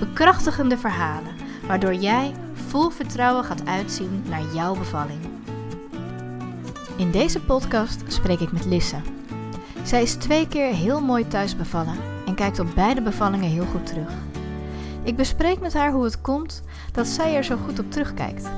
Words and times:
Bekrachtigende 0.00 0.78
verhalen, 0.78 1.34
waardoor 1.66 1.94
jij 1.94 2.34
vol 2.54 2.90
vertrouwen 2.90 3.44
gaat 3.44 3.66
uitzien 3.66 4.22
naar 4.28 4.42
jouw 4.54 4.74
bevalling. 4.74 5.20
In 6.96 7.10
deze 7.10 7.40
podcast 7.40 8.02
spreek 8.06 8.40
ik 8.40 8.52
met 8.52 8.64
Lisse. 8.64 8.96
Zij 9.82 10.02
is 10.02 10.14
twee 10.14 10.48
keer 10.48 10.74
heel 10.74 11.00
mooi 11.00 11.28
thuis 11.28 11.56
bevallen 11.56 11.96
en 12.26 12.34
kijkt 12.34 12.58
op 12.58 12.74
beide 12.74 13.02
bevallingen 13.02 13.50
heel 13.50 13.64
goed 13.64 13.86
terug. 13.86 14.12
Ik 15.02 15.16
bespreek 15.16 15.60
met 15.60 15.74
haar 15.74 15.92
hoe 15.92 16.04
het 16.04 16.20
komt 16.20 16.62
dat 16.92 17.06
zij 17.06 17.36
er 17.36 17.44
zo 17.44 17.56
goed 17.64 17.78
op 17.78 17.90
terugkijkt. 17.90 18.48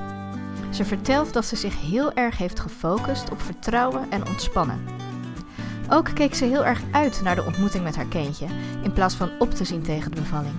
Ze 0.70 0.84
vertelt 0.84 1.32
dat 1.32 1.44
ze 1.44 1.56
zich 1.56 1.80
heel 1.80 2.12
erg 2.12 2.38
heeft 2.38 2.60
gefocust 2.60 3.30
op 3.30 3.40
vertrouwen 3.42 4.10
en 4.10 4.26
ontspannen. 4.26 4.84
Ook 5.90 6.10
keek 6.14 6.34
ze 6.34 6.44
heel 6.44 6.64
erg 6.64 6.80
uit 6.90 7.20
naar 7.22 7.34
de 7.34 7.44
ontmoeting 7.44 7.84
met 7.84 7.96
haar 7.96 8.06
kindje, 8.06 8.46
in 8.82 8.92
plaats 8.92 9.14
van 9.14 9.30
op 9.38 9.50
te 9.50 9.64
zien 9.64 9.82
tegen 9.82 10.10
de 10.10 10.20
bevalling. 10.20 10.54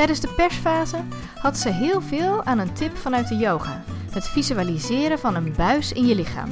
Tijdens 0.00 0.20
de 0.20 0.34
persfase 0.34 1.04
had 1.38 1.56
ze 1.56 1.70
heel 1.70 2.00
veel 2.00 2.42
aan 2.42 2.58
een 2.58 2.74
tip 2.74 2.96
vanuit 2.96 3.28
de 3.28 3.36
yoga: 3.36 3.82
het 4.10 4.28
visualiseren 4.28 5.18
van 5.18 5.34
een 5.34 5.54
buis 5.56 5.92
in 5.92 6.06
je 6.06 6.14
lichaam. 6.14 6.50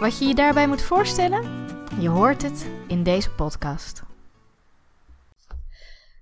Wat 0.00 0.18
je 0.18 0.24
je 0.26 0.34
daarbij 0.34 0.68
moet 0.68 0.82
voorstellen? 0.82 1.66
Je 2.00 2.08
hoort 2.08 2.42
het 2.42 2.66
in 2.86 3.02
deze 3.02 3.30
podcast. 3.30 4.02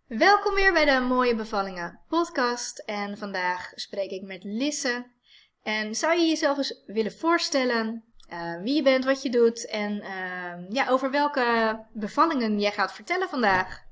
Welkom 0.06 0.54
weer 0.54 0.72
bij 0.72 0.84
de 0.84 1.00
Mooie 1.00 1.34
Bevallingen 1.34 2.00
podcast. 2.08 2.78
En 2.78 3.18
vandaag 3.18 3.72
spreek 3.74 4.10
ik 4.10 4.22
met 4.22 4.44
Lisse. 4.44 5.06
En 5.62 5.94
zou 5.94 6.18
je 6.18 6.26
jezelf 6.26 6.56
eens 6.56 6.82
willen 6.86 7.12
voorstellen 7.12 8.04
uh, 8.32 8.62
wie 8.62 8.74
je 8.74 8.82
bent, 8.82 9.04
wat 9.04 9.22
je 9.22 9.30
doet 9.30 9.66
en 9.66 9.92
uh, 9.92 10.68
ja, 10.68 10.88
over 10.88 11.10
welke 11.10 11.78
bevallingen 11.92 12.60
jij 12.60 12.72
gaat 12.72 12.92
vertellen 12.92 13.28
vandaag? 13.28 13.85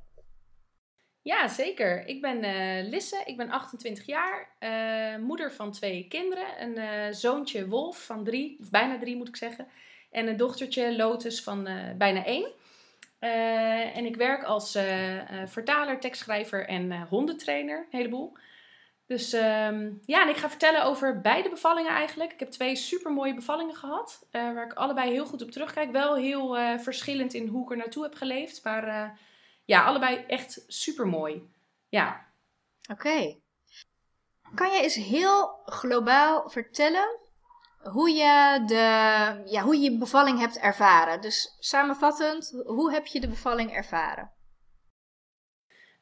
Ja, 1.25 1.49
zeker. 1.49 2.07
Ik 2.07 2.21
ben 2.21 2.45
uh, 2.45 2.89
Lisse, 2.89 3.23
ik 3.25 3.37
ben 3.37 3.51
28 3.51 4.07
jaar, 4.07 4.49
moeder 5.21 5.53
van 5.53 5.73
twee 5.73 6.07
kinderen. 6.09 6.47
Een 6.63 7.15
zoontje 7.15 7.69
Wolf 7.69 8.05
van 8.05 8.25
drie, 8.25 8.57
of 8.61 8.71
bijna 8.71 8.99
drie 8.99 9.17
moet 9.17 9.29
ik 9.29 9.37
zeggen. 9.37 9.67
En 10.11 10.27
een 10.27 10.37
dochtertje 10.37 10.97
Lotus 10.97 11.43
van 11.43 11.69
bijna 11.99 12.25
één. 12.25 12.53
en 13.95 14.05
ik 14.05 14.17
werk 14.17 14.43
als 14.43 14.79
vertaler, 15.47 16.01
tekstschrijver 16.01 16.67
en 16.67 17.03
hondentrainer, 17.03 17.79
een 17.79 17.99
heleboel. 17.99 18.37
Dus 19.07 19.33
um, 19.33 20.01
ja, 20.05 20.23
en 20.23 20.29
ik 20.29 20.37
ga 20.37 20.49
vertellen 20.49 20.85
over 20.85 21.21
beide 21.21 21.49
bevallingen 21.49 21.93
eigenlijk. 21.93 22.33
Ik 22.33 22.41
heb 22.41 22.51
twee 22.51 22.77
super 22.77 23.13
mooie 23.13 23.35
bevallingen 23.35 23.75
gehad, 23.75 24.27
waar 24.31 24.65
ik 24.65 24.73
allebei 24.73 25.11
heel 25.11 25.27
goed 25.27 25.43
op 25.43 25.51
terugkijk. 25.51 25.91
Wel 25.91 26.15
heel 26.15 26.57
verschillend 26.79 27.35
in 27.35 27.47
hoe 27.47 27.63
ik 27.65 27.71
er 27.71 27.77
naartoe 27.77 28.03
heb 28.03 28.15
geleefd, 28.15 28.65
maar 28.65 29.19
ja, 29.65 29.85
allebei 29.85 30.25
echt 30.27 30.65
super 30.67 31.07
mooi. 31.07 31.51
Ja. 31.89 32.27
Oké. 32.91 33.09
Okay. 33.09 33.43
Kan 34.55 34.71
je 34.71 34.83
eens 34.83 34.95
heel 34.95 35.63
globaal 35.65 36.51
vertellen 36.51 37.19
hoe 37.83 38.11
je, 38.11 38.63
de, 38.67 38.75
ja, 39.51 39.63
hoe 39.63 39.81
je 39.81 39.99
bevalling 39.99 40.39
hebt 40.39 40.59
ervaren? 40.59 41.21
Dus 41.21 41.57
samenvattend, 41.59 42.63
hoe 42.65 42.93
heb 42.93 43.07
je 43.07 43.21
de 43.21 43.29
bevalling 43.29 43.73
ervaren? 43.73 44.33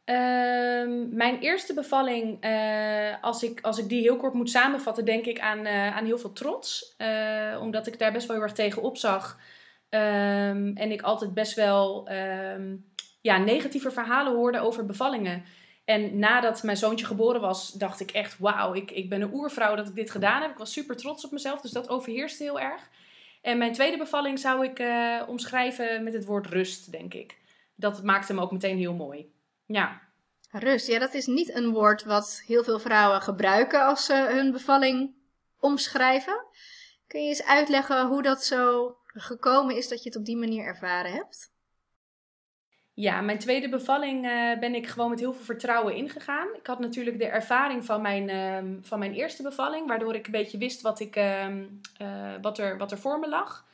Ehm, 0.05 1.17
mijn 1.17 1.39
eerste 1.39 1.75
bevalling, 1.75 2.45
uh, 2.45 3.23
als, 3.23 3.43
ik, 3.43 3.61
als 3.61 3.79
ik 3.79 3.89
die 3.89 4.01
heel 4.01 4.17
kort 4.17 4.35
moet 4.35 4.51
samenvatten, 4.51 5.05
denk 5.05 5.25
ik 5.25 5.41
aan, 5.41 5.67
uh, 5.67 5.97
aan 5.97 6.05
heel 6.05 6.19
veel 6.19 6.33
trots. 6.33 6.95
Uh, 6.99 7.59
omdat 7.61 7.87
ik 7.87 7.99
daar 7.99 8.13
best 8.13 8.27
wel 8.27 8.37
heel 8.37 8.45
erg 8.45 8.55
tegen 8.55 8.83
opzag. 8.83 9.39
Um, 9.95 10.77
en 10.77 10.91
ik 10.91 11.03
altijd 11.03 11.35
best 11.35 11.55
wel 11.55 12.11
um, 12.13 12.92
ja, 13.23 13.39
negatieve 13.39 13.91
verhalen 13.91 14.35
hoorde 14.35 14.61
over 14.61 14.87
bevallingen. 14.87 15.45
En 15.85 16.19
nadat 16.19 16.63
mijn 16.63 16.77
zoontje 16.77 17.07
geboren 17.07 17.41
was, 17.41 17.73
dacht 17.73 18.01
ik 18.01 18.11
echt: 18.11 18.39
wauw, 18.39 18.75
ik, 18.75 18.91
ik 18.91 19.09
ben 19.09 19.21
een 19.21 19.35
oervrouw 19.35 19.75
dat 19.75 19.89
ik 19.89 19.95
dit 19.95 20.11
gedaan 20.11 20.43
heb. 20.43 20.51
Ik 20.51 20.59
was 20.59 20.73
super 20.73 20.97
trots 20.97 21.25
op 21.25 21.31
mezelf, 21.31 21.61
dus 21.61 21.71
dat 21.71 21.89
overheerste 21.89 22.43
heel 22.43 22.61
erg. 22.61 22.91
En 23.43 23.59
mijn 23.59 23.73
tweede 23.73 23.97
bevalling 23.97 24.39
zou 24.39 24.65
ik 24.65 24.83
omschrijven 25.29 26.05
met 26.05 26.13
het 26.13 26.25
woord 26.25 26.47
rust, 26.47 26.91
denk 26.91 27.15
ik. 27.15 27.39
Dat 27.75 28.03
maakte 28.03 28.33
hem 28.33 28.43
ook 28.43 28.53
meteen 28.53 28.79
heel 28.79 28.95
mooi. 28.95 29.33
Ja. 29.67 30.01
Rust, 30.51 30.87
ja, 30.87 30.99
dat 30.99 31.15
is 31.15 31.27
niet 31.27 31.55
een 31.55 31.71
woord 31.71 32.05
wat 32.05 32.43
heel 32.47 32.65
veel 32.65 32.79
vrouwen 32.79 33.23
gebruiken 33.23 33.87
als 33.87 34.05
ze 34.05 34.15
hun 34.15 34.53
bevalling 34.53 35.15
omschrijven. 35.61 36.45
Kun 37.07 37.23
je 37.23 37.29
eens 37.29 37.45
uitleggen 37.45 38.07
hoe 38.07 38.23
dat 38.23 38.45
zo 38.45 38.97
gekomen 39.07 39.77
is 39.77 39.89
dat 39.89 40.03
je 40.03 40.09
het 40.09 40.19
op 40.19 40.25
die 40.25 40.37
manier 40.37 40.65
ervaren 40.65 41.13
hebt? 41.13 41.53
Ja, 42.95 43.21
mijn 43.21 43.39
tweede 43.39 43.69
bevalling 43.69 44.27
uh, 44.27 44.59
ben 44.59 44.75
ik 44.75 44.87
gewoon 44.87 45.11
met 45.11 45.21
heel 45.21 45.33
veel 45.33 45.45
vertrouwen 45.45 45.95
ingegaan. 45.95 46.49
Ik 46.55 46.67
had 46.67 46.79
natuurlijk 46.79 47.19
de 47.19 47.27
ervaring 47.27 47.85
van 47.85 48.03
mijn, 48.03 48.29
uh, 48.29 48.79
van 48.83 48.99
mijn 48.99 49.13
eerste 49.13 49.43
bevalling, 49.43 49.87
waardoor 49.87 50.15
ik 50.15 50.27
een 50.27 50.33
beetje 50.33 50.59
wist 50.59 50.81
wat, 50.81 51.01
ik, 51.01 51.17
uh, 51.17 51.47
wat, 52.41 52.59
er, 52.59 52.79
wat 52.79 52.93
er 52.93 52.99
voor 52.99 53.19
me 53.19 53.29
lag. 53.29 53.67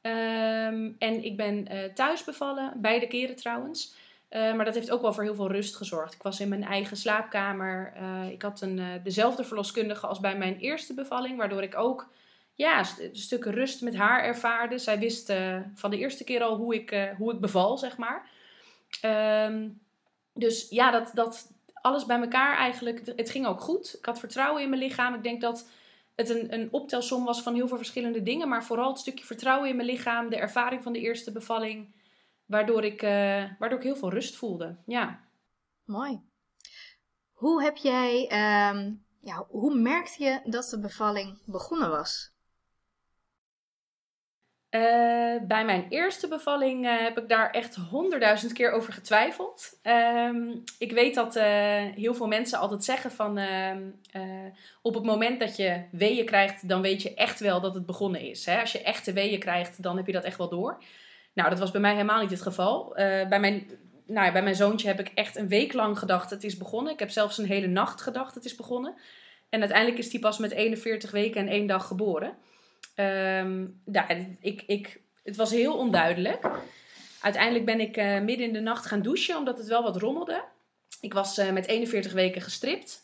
Ehm, 0.00 0.90
en 0.98 1.24
ik 1.24 1.36
ben 1.36 1.66
eh, 1.68 1.92
thuis 1.92 2.24
bevallen, 2.24 2.72
beide 2.76 3.06
keren 3.06 3.36
trouwens. 3.36 3.94
Maar 4.30 4.64
dat 4.64 4.74
heeft 4.74 4.90
ook 4.90 5.02
wel 5.02 5.12
voor 5.12 5.22
heel 5.22 5.34
veel 5.34 5.50
rust 5.50 5.76
gezorgd. 5.76 6.14
Ik 6.14 6.22
was 6.22 6.40
in 6.40 6.48
mijn 6.48 6.64
eigen 6.64 6.96
slaapkamer. 6.96 7.92
Ik 8.30 8.42
had 8.42 8.60
een, 8.60 9.00
dezelfde 9.02 9.44
verloskundige 9.44 10.06
als 10.06 10.20
bij 10.20 10.36
mijn 10.36 10.58
eerste 10.58 10.94
bevalling, 10.94 11.36
waardoor 11.36 11.62
ik 11.62 11.78
ook 11.78 12.08
ja, 12.54 12.82
st 12.82 13.08
stukken 13.12 13.52
rust 13.52 13.82
met 13.82 13.96
haar 13.96 14.24
ervaarde. 14.24 14.78
Zij 14.78 14.98
wist 14.98 15.32
van 15.74 15.90
de 15.90 15.98
eerste 15.98 16.24
keer 16.24 16.42
al 16.42 16.56
hoe 16.56 16.74
ik, 16.74 17.14
hoe 17.18 17.32
ik 17.32 17.40
beval, 17.40 17.78
zeg 17.78 17.96
maar. 17.96 18.28
Um, 19.04 19.80
dus 20.32 20.68
ja, 20.68 20.90
dat, 20.90 21.10
dat 21.14 21.52
alles 21.72 22.06
bij 22.06 22.20
elkaar 22.20 22.56
eigenlijk, 22.56 23.12
het 23.16 23.30
ging 23.30 23.46
ook 23.46 23.60
goed. 23.60 23.94
Ik 23.98 24.04
had 24.04 24.18
vertrouwen 24.18 24.62
in 24.62 24.68
mijn 24.68 24.82
lichaam. 24.82 25.14
Ik 25.14 25.22
denk 25.22 25.40
dat 25.40 25.68
het 26.14 26.28
een, 26.28 26.54
een 26.54 26.68
optelsom 26.72 27.24
was 27.24 27.42
van 27.42 27.54
heel 27.54 27.68
veel 27.68 27.76
verschillende 27.76 28.22
dingen, 28.22 28.48
maar 28.48 28.64
vooral 28.64 28.88
het 28.88 28.98
stukje 28.98 29.24
vertrouwen 29.24 29.68
in 29.68 29.76
mijn 29.76 29.88
lichaam, 29.88 30.30
de 30.30 30.36
ervaring 30.36 30.82
van 30.82 30.92
de 30.92 31.00
eerste 31.00 31.32
bevalling. 31.32 31.94
Waardoor 32.46 32.84
ik, 32.84 33.02
uh, 33.02 33.44
waardoor 33.58 33.78
ik 33.78 33.84
heel 33.84 33.96
veel 33.96 34.10
rust 34.10 34.36
voelde. 34.36 34.76
Ja. 34.86 35.20
Mooi. 35.84 36.20
Hoe 37.32 37.62
heb 37.62 37.76
jij, 37.76 38.22
um, 38.70 39.04
ja, 39.20 39.46
hoe 39.48 39.74
merkte 39.74 40.24
je 40.24 40.40
dat 40.44 40.68
de 40.70 40.80
bevalling 40.80 41.38
begonnen 41.44 41.90
was? 41.90 42.35
Uh, 44.76 45.46
bij 45.46 45.64
mijn 45.64 45.86
eerste 45.88 46.28
bevalling 46.28 46.84
uh, 46.84 46.98
heb 46.98 47.18
ik 47.18 47.28
daar 47.28 47.50
echt 47.50 47.74
honderdduizend 47.74 48.52
keer 48.52 48.70
over 48.70 48.92
getwijfeld. 48.92 49.78
Um, 49.82 50.62
ik 50.78 50.92
weet 50.92 51.14
dat 51.14 51.34
heel 51.94 52.14
veel 52.14 52.26
mensen 52.26 52.58
altijd 52.58 52.84
zeggen 52.84 53.10
van 53.10 53.38
ehm, 53.38 53.82
op 54.82 54.94
het 54.94 55.04
moment 55.04 55.40
dat 55.40 55.56
je 55.56 55.82
weeën 55.90 56.24
krijgt, 56.24 56.68
dan 56.68 56.82
weet 56.82 57.02
je 57.02 57.14
echt 57.14 57.40
wel 57.40 57.60
dat 57.60 57.74
het 57.74 57.86
begonnen 57.86 58.20
is. 58.20 58.46
Hè? 58.46 58.60
Als 58.60 58.72
je 58.72 58.82
echte 58.82 59.12
weeën 59.12 59.38
krijgt, 59.38 59.82
dan 59.82 59.96
heb 59.96 60.06
je 60.06 60.12
dat 60.12 60.24
echt 60.24 60.38
wel 60.38 60.48
door. 60.48 60.82
Nou, 61.32 61.50
dat 61.50 61.58
was 61.58 61.70
bij 61.70 61.80
mij 61.80 61.92
helemaal 61.92 62.20
niet 62.20 62.30
het 62.30 62.42
geval. 62.42 62.92
Bij, 62.94 63.40
mijn, 63.40 63.70
nou 64.06 64.26
ja, 64.26 64.32
bij 64.32 64.42
mijn 64.42 64.54
zoontje 64.54 64.88
heb 64.88 65.00
ik 65.00 65.10
echt 65.14 65.36
een 65.36 65.48
week 65.48 65.72
lang 65.72 65.98
gedacht 65.98 66.30
het 66.30 66.44
is 66.44 66.56
begonnen. 66.56 66.92
Ik 66.92 66.98
heb 66.98 67.10
zelfs 67.10 67.38
een 67.38 67.46
hele 67.46 67.66
nacht 67.66 68.00
gedacht 68.00 68.34
het 68.34 68.44
is 68.44 68.54
begonnen. 68.54 68.94
En 69.48 69.60
uiteindelijk 69.60 69.98
is 69.98 70.12
hij 70.12 70.20
pas 70.20 70.38
met 70.38 70.50
41 70.50 71.10
weken 71.10 71.40
en 71.40 71.48
één 71.48 71.66
dag 71.66 71.86
geboren. 71.86 72.36
Um, 72.96 73.82
ik, 74.40 74.62
ik, 74.66 75.00
het 75.22 75.36
was 75.36 75.50
heel 75.50 75.78
onduidelijk. 75.78 76.50
Uiteindelijk 77.20 77.64
ben 77.64 77.80
ik 77.80 77.96
uh, 77.96 78.20
midden 78.20 78.46
in 78.46 78.52
de 78.52 78.60
nacht 78.60 78.86
gaan 78.86 79.02
douchen, 79.02 79.36
omdat 79.36 79.58
het 79.58 79.66
wel 79.66 79.82
wat 79.82 79.96
rommelde. 79.96 80.44
Ik 81.00 81.12
was 81.12 81.38
uh, 81.38 81.52
met 81.52 81.66
41 81.66 82.12
weken 82.12 82.40
gestript. 82.40 83.02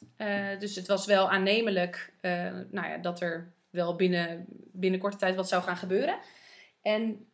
dus 0.59 0.77
het 0.77 0.87
was 0.87 1.07
wel 1.07 1.31
aannemelijk 1.31 2.13
nou 2.71 2.89
ja, 2.89 2.97
dat 3.03 3.21
er 3.21 3.53
wel 3.71 3.97
binnen, 3.97 4.45
binnen 4.73 5.01
korte 5.01 5.17
tijd 5.17 5.37
wat 5.37 5.49
zou 5.49 5.63
gaan 5.63 5.77
gebeuren. 5.77 6.19
En 6.83 7.27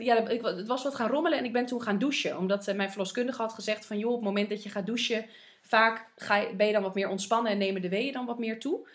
ja, 0.00 0.28
ik, 0.28 0.42
het 0.42 0.66
was 0.66 0.82
wat 0.82 0.94
gaan 0.94 1.10
rommelen 1.10 1.38
en 1.38 1.44
ik 1.44 1.52
ben 1.52 1.66
toen 1.66 1.82
gaan 1.82 1.98
douchen. 1.98 2.38
Omdat 2.38 2.74
mijn 2.74 2.90
verloskundige 2.90 3.42
had 3.42 3.52
gezegd 3.52 3.86
van... 3.86 3.98
joh, 3.98 4.10
op 4.10 4.16
het 4.16 4.24
moment 4.24 4.48
dat 4.48 4.62
je 4.62 4.68
gaat 4.68 4.86
douchen... 4.86 5.26
vaak 5.62 6.08
ga 6.16 6.36
je, 6.36 6.54
ben 6.54 6.66
je 6.66 6.72
dan 6.72 6.82
wat 6.82 6.94
meer 6.94 7.08
ontspannen 7.08 7.52
en 7.52 7.58
nemen 7.58 7.82
de 7.82 7.88
weeën 7.88 8.12
dan 8.12 8.26
wat 8.26 8.38
meer 8.38 8.60
toe. 8.60 8.88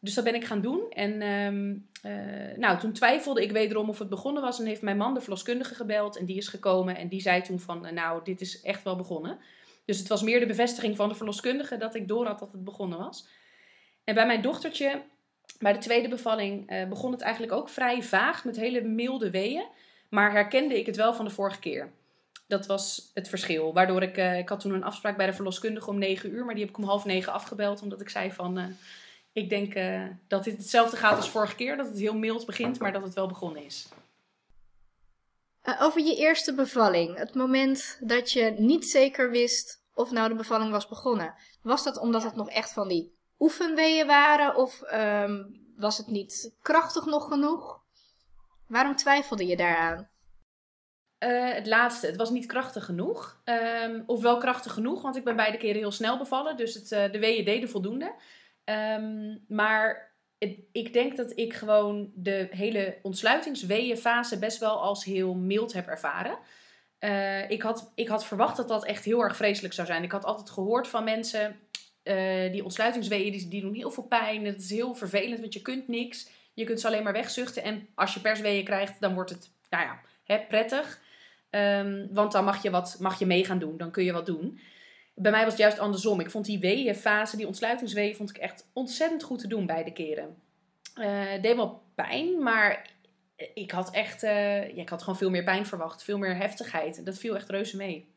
Dus 0.00 0.14
dat 0.14 0.24
ben 0.24 0.34
ik 0.34 0.44
gaan 0.44 0.60
doen. 0.60 0.90
En 0.90 1.22
um, 1.22 1.88
uh, 2.06 2.56
nou, 2.56 2.78
toen 2.78 2.92
twijfelde 2.92 3.42
ik 3.42 3.52
wederom 3.52 3.88
of 3.88 3.98
het 3.98 4.08
begonnen 4.08 4.42
was. 4.42 4.60
En 4.60 4.66
heeft 4.66 4.82
mijn 4.82 4.96
man 4.96 5.14
de 5.14 5.20
verloskundige 5.20 5.74
gebeld 5.74 6.16
en 6.16 6.24
die 6.24 6.36
is 6.36 6.48
gekomen. 6.48 6.96
En 6.96 7.08
die 7.08 7.20
zei 7.20 7.42
toen 7.42 7.60
van, 7.60 7.94
nou, 7.94 8.24
dit 8.24 8.40
is 8.40 8.62
echt 8.62 8.82
wel 8.82 8.96
begonnen. 8.96 9.38
Dus 9.84 9.98
het 9.98 10.08
was 10.08 10.22
meer 10.22 10.40
de 10.40 10.46
bevestiging 10.46 10.96
van 10.96 11.08
de 11.08 11.14
verloskundige 11.14 11.76
dat 11.76 11.94
ik 11.94 12.08
door 12.08 12.26
had 12.26 12.38
dat 12.38 12.52
het 12.52 12.64
begonnen 12.64 12.98
was. 12.98 13.28
En 14.04 14.14
bij 14.14 14.26
mijn 14.26 14.42
dochtertje, 14.42 15.02
bij 15.58 15.72
de 15.72 15.78
tweede 15.78 16.08
bevalling, 16.08 16.68
eh, 16.68 16.88
begon 16.88 17.12
het 17.12 17.20
eigenlijk 17.20 17.52
ook 17.52 17.68
vrij 17.68 18.02
vaag 18.02 18.44
met 18.44 18.56
hele 18.56 18.80
milde 18.80 19.30
weeën. 19.30 19.64
Maar 20.08 20.32
herkende 20.32 20.78
ik 20.78 20.86
het 20.86 20.96
wel 20.96 21.14
van 21.14 21.24
de 21.24 21.30
vorige 21.30 21.58
keer. 21.58 21.90
Dat 22.46 22.66
was 22.66 23.10
het 23.14 23.28
verschil. 23.28 23.72
Waardoor 23.72 24.02
ik, 24.02 24.16
ik 24.16 24.48
had 24.48 24.60
toen 24.60 24.74
een 24.74 24.84
afspraak 24.84 25.16
bij 25.16 25.26
de 25.26 25.32
verloskundige 25.32 25.90
om 25.90 25.98
9 25.98 26.30
uur, 26.32 26.44
maar 26.44 26.54
die 26.54 26.64
heb 26.64 26.72
ik 26.72 26.78
om 26.78 26.88
half 26.88 27.04
negen 27.04 27.32
afgebeld. 27.32 27.82
Omdat 27.82 28.00
ik 28.00 28.08
zei 28.08 28.32
van, 28.32 28.76
ik 29.32 29.48
denk 29.48 29.74
uh, 29.74 30.06
dat 30.28 30.44
dit 30.44 30.56
hetzelfde 30.56 30.96
gaat 30.96 31.16
als 31.16 31.30
vorige 31.30 31.54
keer. 31.54 31.76
Dat 31.76 31.86
het 31.86 31.98
heel 31.98 32.16
mild 32.16 32.46
begint, 32.46 32.78
maar 32.78 32.92
dat 32.92 33.02
het 33.02 33.14
wel 33.14 33.28
begonnen 33.28 33.64
is. 33.64 33.88
over 35.80 36.00
je 36.00 36.16
eerste 36.16 36.54
bevalling. 36.54 37.16
Het 37.16 37.34
moment 37.34 37.98
dat 38.00 38.32
je 38.32 38.54
niet 38.58 38.86
zeker 38.86 39.30
wist 39.30 39.84
of 39.94 40.10
nou 40.10 40.28
de 40.28 40.34
bevalling 40.34 40.70
was 40.70 40.88
begonnen. 40.88 41.34
Was 41.62 41.84
dat 41.84 41.98
omdat 41.98 42.22
het 42.22 42.34
nog 42.34 42.50
echt 42.50 42.72
van 42.72 42.88
die 42.88 43.18
oefenweeën 43.38 44.06
waren? 44.06 44.56
Of 44.56 44.82
um, 44.92 45.60
was 45.76 45.98
het 45.98 46.06
niet 46.06 46.54
krachtig 46.62 47.04
nog 47.04 47.28
genoeg? 47.28 47.80
Waarom 48.66 48.96
twijfelde 48.96 49.46
je 49.46 49.56
daaraan? 49.56 50.08
Uh, 51.18 51.52
het 51.52 51.66
laatste, 51.66 52.06
het 52.06 52.16
was 52.16 52.30
niet 52.30 52.46
krachtig 52.46 52.84
genoeg. 52.84 53.40
Um, 53.84 54.02
of 54.06 54.22
wel 54.22 54.38
krachtig 54.38 54.72
genoeg, 54.72 55.02
want 55.02 55.16
ik 55.16 55.24
ben 55.24 55.36
beide 55.36 55.56
keren 55.56 55.80
heel 55.80 55.90
snel 55.90 56.18
bevallen. 56.18 56.56
Dus 56.56 56.74
het, 56.74 56.90
uh, 56.90 57.12
de 57.12 57.18
weeën 57.18 57.44
deden 57.44 57.68
voldoende. 57.68 58.14
Um, 58.70 59.44
maar 59.48 60.14
ik 60.72 60.92
denk 60.92 61.16
dat 61.16 61.32
ik 61.38 61.54
gewoon 61.54 62.10
de 62.14 62.48
hele 62.50 62.98
ontsluitingsweeënfase 63.02 64.38
best 64.38 64.58
wel 64.58 64.80
als 64.80 65.04
heel 65.04 65.34
mild 65.34 65.72
heb 65.72 65.86
ervaren. 65.86 66.38
Uh, 67.00 67.50
ik, 67.50 67.62
had, 67.62 67.92
ik 67.94 68.08
had 68.08 68.26
verwacht 68.26 68.56
dat 68.56 68.68
dat 68.68 68.84
echt 68.84 69.04
heel 69.04 69.22
erg 69.22 69.36
vreselijk 69.36 69.74
zou 69.74 69.86
zijn. 69.86 70.02
Ik 70.02 70.12
had 70.12 70.24
altijd 70.24 70.50
gehoord 70.50 70.88
van 70.88 71.04
mensen, 71.04 71.60
die 72.52 72.64
ontsluitingsweeën 72.64 73.32
die, 73.32 73.48
die 73.48 73.60
doen 73.60 73.74
heel 73.74 73.90
veel 73.90 74.02
pijn. 74.02 74.44
Het 74.44 74.60
is 74.60 74.70
heel 74.70 74.94
vervelend, 74.94 75.40
want 75.40 75.54
je 75.54 75.62
kunt 75.62 75.88
niks. 75.88 76.30
Je 76.54 76.64
kunt 76.64 76.80
ze 76.80 76.86
alleen 76.86 77.02
maar 77.02 77.12
wegzuchten. 77.12 77.62
En 77.62 77.88
als 77.94 78.14
je 78.14 78.20
persweeën 78.20 78.64
krijgt, 78.64 79.00
dan 79.00 79.14
wordt 79.14 79.30
het, 79.30 79.50
nou 79.70 79.84
ja, 79.84 80.00
hè, 80.24 80.38
prettig. 80.38 81.00
Um, 81.50 82.08
want 82.12 82.32
dan 82.32 82.44
mag 82.44 82.62
je, 82.62 82.70
wat, 82.70 82.96
mag 83.00 83.18
je 83.18 83.26
mee 83.26 83.44
gaan 83.44 83.58
doen. 83.58 83.76
Dan 83.76 83.90
kun 83.90 84.04
je 84.04 84.12
wat 84.12 84.26
doen. 84.26 84.60
Bij 85.14 85.30
mij 85.30 85.42
was 85.42 85.52
het 85.52 85.62
juist 85.62 85.78
andersom. 85.78 86.20
Ik 86.20 86.30
vond 86.30 86.44
die 86.44 86.58
weeënfase, 86.58 87.36
die 87.36 87.46
ontsluitingsweeën, 87.46 88.16
vond 88.16 88.30
ik 88.30 88.36
echt 88.36 88.70
ontzettend 88.72 89.22
goed 89.22 89.38
te 89.38 89.48
doen 89.48 89.66
beide 89.66 89.92
keren. 89.92 90.42
Uh, 90.94 91.30
het 91.30 91.42
deed 91.42 91.56
wel 91.56 91.82
pijn, 91.94 92.42
maar 92.42 92.90
ik 93.54 93.70
had 93.70 93.90
echt, 93.90 94.22
uh, 94.22 94.74
ja, 94.74 94.82
ik 94.82 94.88
had 94.88 95.00
gewoon 95.00 95.18
veel 95.18 95.30
meer 95.30 95.44
pijn 95.44 95.66
verwacht. 95.66 96.04
Veel 96.04 96.18
meer 96.18 96.36
heftigheid. 96.36 97.04
Dat 97.04 97.18
viel 97.18 97.34
echt 97.34 97.48
reuze 97.48 97.76
mee. 97.76 98.14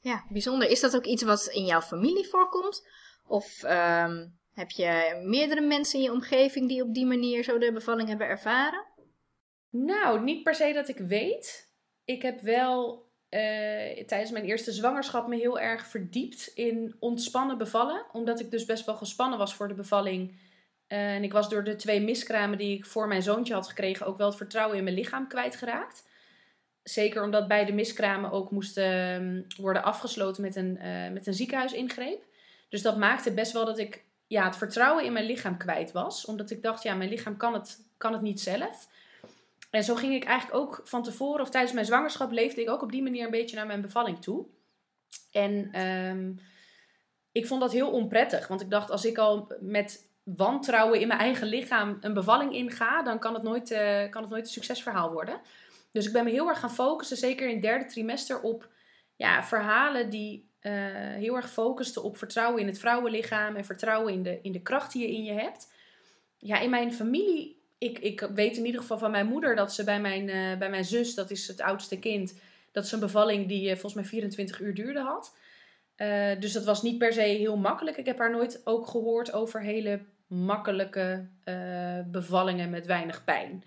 Ja, 0.00 0.24
bijzonder. 0.30 0.70
Is 0.70 0.80
dat 0.80 0.96
ook 0.96 1.04
iets 1.04 1.22
wat 1.22 1.46
in 1.46 1.64
jouw 1.64 1.80
familie 1.80 2.28
voorkomt? 2.28 2.86
Of 3.26 3.62
um, 3.62 4.38
heb 4.52 4.70
je 4.70 5.20
meerdere 5.24 5.60
mensen 5.60 5.98
in 5.98 6.04
je 6.04 6.12
omgeving 6.12 6.68
die 6.68 6.82
op 6.82 6.94
die 6.94 7.06
manier 7.06 7.42
zo 7.42 7.58
de 7.58 7.72
bevalling 7.72 8.08
hebben 8.08 8.26
ervaren? 8.26 8.86
Nou, 9.70 10.22
niet 10.22 10.42
per 10.42 10.54
se 10.54 10.72
dat 10.72 10.88
ik 10.88 10.98
weet. 10.98 11.72
Ik 12.04 12.22
heb 12.22 12.40
wel 12.40 13.07
uh, 13.30 14.04
tijdens 14.06 14.30
mijn 14.30 14.44
eerste 14.44 14.72
zwangerschap 14.72 15.28
me 15.28 15.36
heel 15.36 15.58
erg 15.58 15.86
verdiept 15.86 16.50
in 16.54 16.96
ontspannen 16.98 17.58
bevallen. 17.58 18.04
Omdat 18.12 18.40
ik 18.40 18.50
dus 18.50 18.64
best 18.64 18.84
wel 18.84 18.94
gespannen 18.96 19.38
was 19.38 19.54
voor 19.54 19.68
de 19.68 19.74
bevalling. 19.74 20.30
Uh, 20.88 21.14
en 21.14 21.22
ik 21.22 21.32
was 21.32 21.48
door 21.48 21.64
de 21.64 21.76
twee 21.76 22.00
miskramen 22.00 22.58
die 22.58 22.76
ik 22.76 22.86
voor 22.86 23.08
mijn 23.08 23.22
zoontje 23.22 23.54
had 23.54 23.68
gekregen 23.68 24.06
ook 24.06 24.16
wel 24.18 24.26
het 24.26 24.36
vertrouwen 24.36 24.76
in 24.76 24.84
mijn 24.84 24.96
lichaam 24.96 25.28
kwijtgeraakt. 25.28 26.06
Zeker 26.82 27.22
omdat 27.22 27.48
beide 27.48 27.72
miskramen 27.72 28.30
ook 28.30 28.50
moesten 28.50 29.14
um, 29.14 29.46
worden 29.56 29.82
afgesloten 29.82 30.42
met 30.42 30.56
een, 30.56 30.78
uh, 30.82 31.10
met 31.12 31.26
een 31.26 31.34
ziekenhuisingreep. 31.34 32.22
Dus 32.68 32.82
dat 32.82 32.96
maakte 32.96 33.32
best 33.32 33.52
wel 33.52 33.64
dat 33.64 33.78
ik 33.78 34.04
ja, 34.26 34.44
het 34.44 34.56
vertrouwen 34.56 35.04
in 35.04 35.12
mijn 35.12 35.26
lichaam 35.26 35.56
kwijt 35.56 35.92
was. 35.92 36.24
Omdat 36.24 36.50
ik 36.50 36.62
dacht, 36.62 36.82
ja, 36.82 36.94
mijn 36.94 37.10
lichaam 37.10 37.36
kan 37.36 37.54
het, 37.54 37.84
kan 37.96 38.12
het 38.12 38.22
niet 38.22 38.40
zelf. 38.40 38.88
En 39.70 39.84
zo 39.84 39.94
ging 39.94 40.14
ik 40.14 40.24
eigenlijk 40.24 40.60
ook 40.60 40.80
van 40.84 41.02
tevoren 41.02 41.40
of 41.40 41.50
tijdens 41.50 41.72
mijn 41.72 41.86
zwangerschap 41.86 42.30
leefde 42.30 42.60
ik 42.60 42.70
ook 42.70 42.82
op 42.82 42.92
die 42.92 43.02
manier 43.02 43.24
een 43.24 43.30
beetje 43.30 43.56
naar 43.56 43.66
mijn 43.66 43.80
bevalling 43.80 44.22
toe. 44.22 44.46
En 45.32 45.80
um, 45.86 46.38
ik 47.32 47.46
vond 47.46 47.60
dat 47.60 47.72
heel 47.72 47.90
onprettig. 47.90 48.48
Want 48.48 48.60
ik 48.60 48.70
dacht, 48.70 48.90
als 48.90 49.04
ik 49.04 49.18
al 49.18 49.52
met 49.60 50.10
wantrouwen 50.22 51.00
in 51.00 51.08
mijn 51.08 51.20
eigen 51.20 51.46
lichaam 51.46 51.96
een 52.00 52.14
bevalling 52.14 52.52
inga, 52.54 53.02
dan 53.02 53.18
kan 53.18 53.34
het 53.34 53.42
nooit, 53.42 53.70
uh, 53.70 54.10
kan 54.10 54.22
het 54.22 54.30
nooit 54.30 54.44
een 54.44 54.52
succesverhaal 54.52 55.12
worden. 55.12 55.40
Dus 55.92 56.06
ik 56.06 56.12
ben 56.12 56.24
me 56.24 56.30
heel 56.30 56.48
erg 56.48 56.60
gaan 56.60 56.74
focussen, 56.74 57.16
zeker 57.16 57.46
in 57.46 57.52
het 57.52 57.62
derde 57.62 57.84
trimester, 57.84 58.40
op 58.40 58.68
ja, 59.16 59.44
verhalen 59.44 60.10
die 60.10 60.50
uh, 60.60 60.72
heel 61.14 61.36
erg 61.36 61.50
focusten 61.50 62.02
op 62.02 62.16
vertrouwen 62.16 62.60
in 62.60 62.66
het 62.66 62.78
vrouwenlichaam 62.78 63.56
en 63.56 63.64
vertrouwen 63.64 64.12
in 64.12 64.22
de, 64.22 64.38
in 64.42 64.52
de 64.52 64.62
kracht 64.62 64.92
die 64.92 65.02
je 65.02 65.14
in 65.14 65.24
je 65.24 65.32
hebt. 65.32 65.72
Ja, 66.38 66.58
in 66.58 66.70
mijn 66.70 66.92
familie 66.92 67.57
ik, 67.78 67.98
ik 67.98 68.20
weet 68.34 68.56
in 68.56 68.66
ieder 68.66 68.80
geval 68.80 68.98
van 68.98 69.10
mijn 69.10 69.26
moeder 69.26 69.56
dat 69.56 69.74
ze 69.74 69.84
bij 69.84 70.00
mijn, 70.00 70.28
uh, 70.28 70.58
bij 70.58 70.70
mijn 70.70 70.84
zus, 70.84 71.14
dat 71.14 71.30
is 71.30 71.48
het 71.48 71.60
oudste 71.60 71.98
kind, 71.98 72.34
dat 72.72 72.86
ze 72.86 72.94
een 72.94 73.00
bevalling 73.00 73.48
die 73.48 73.64
uh, 73.64 73.72
volgens 73.72 73.94
mij 73.94 74.04
24 74.04 74.60
uur 74.60 74.74
duurde 74.74 75.00
had. 75.00 75.36
Uh, 75.96 76.40
dus 76.40 76.52
dat 76.52 76.64
was 76.64 76.82
niet 76.82 76.98
per 76.98 77.12
se 77.12 77.20
heel 77.20 77.56
makkelijk. 77.56 77.96
Ik 77.96 78.06
heb 78.06 78.18
haar 78.18 78.30
nooit 78.30 78.60
ook 78.64 78.86
gehoord 78.86 79.32
over 79.32 79.62
hele 79.62 80.00
makkelijke 80.26 81.28
bevallingen 82.06 82.70
met 82.70 82.86
weinig 82.86 83.24
pijn. 83.24 83.64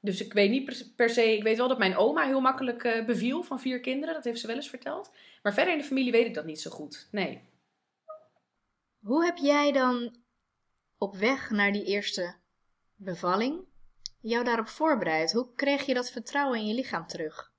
Dus 0.00 0.20
ik 0.20 0.32
weet 0.32 0.50
niet 0.50 0.94
per 0.96 1.10
se, 1.10 1.36
ik 1.36 1.42
weet 1.42 1.56
wel 1.56 1.68
dat 1.68 1.78
mijn 1.78 1.96
oma 1.96 2.24
heel 2.24 2.40
makkelijk 2.40 3.02
beviel 3.06 3.42
van 3.42 3.60
vier 3.60 3.80
kinderen, 3.80 4.14
dat 4.14 4.24
heeft 4.24 4.40
ze 4.40 4.46
wel 4.46 4.56
eens 4.56 4.68
verteld. 4.68 5.10
Maar 5.42 5.54
verder 5.54 5.72
in 5.72 5.78
de 5.78 5.84
familie 5.84 6.12
weet 6.12 6.26
ik 6.26 6.34
dat 6.34 6.44
niet 6.44 6.60
zo 6.60 6.70
goed. 6.70 7.08
Nee. 7.10 7.40
Hoe 9.00 9.24
heb 9.24 9.36
jij 9.36 9.72
dan 9.72 10.16
op 10.98 11.16
weg 11.16 11.50
naar 11.50 11.72
die 11.72 11.84
eerste 11.84 12.34
bevalling 12.98 13.66
jou 14.20 14.44
daarop 14.44 14.68
voorbereid? 14.68 15.32
Hoe 15.32 15.54
kreeg 15.54 15.86
je 15.86 15.94
dat 15.94 16.10
vertrouwen 16.10 16.58
in 16.58 16.66
je 16.66 16.74
lichaam 16.74 17.06
terug? 17.06 17.52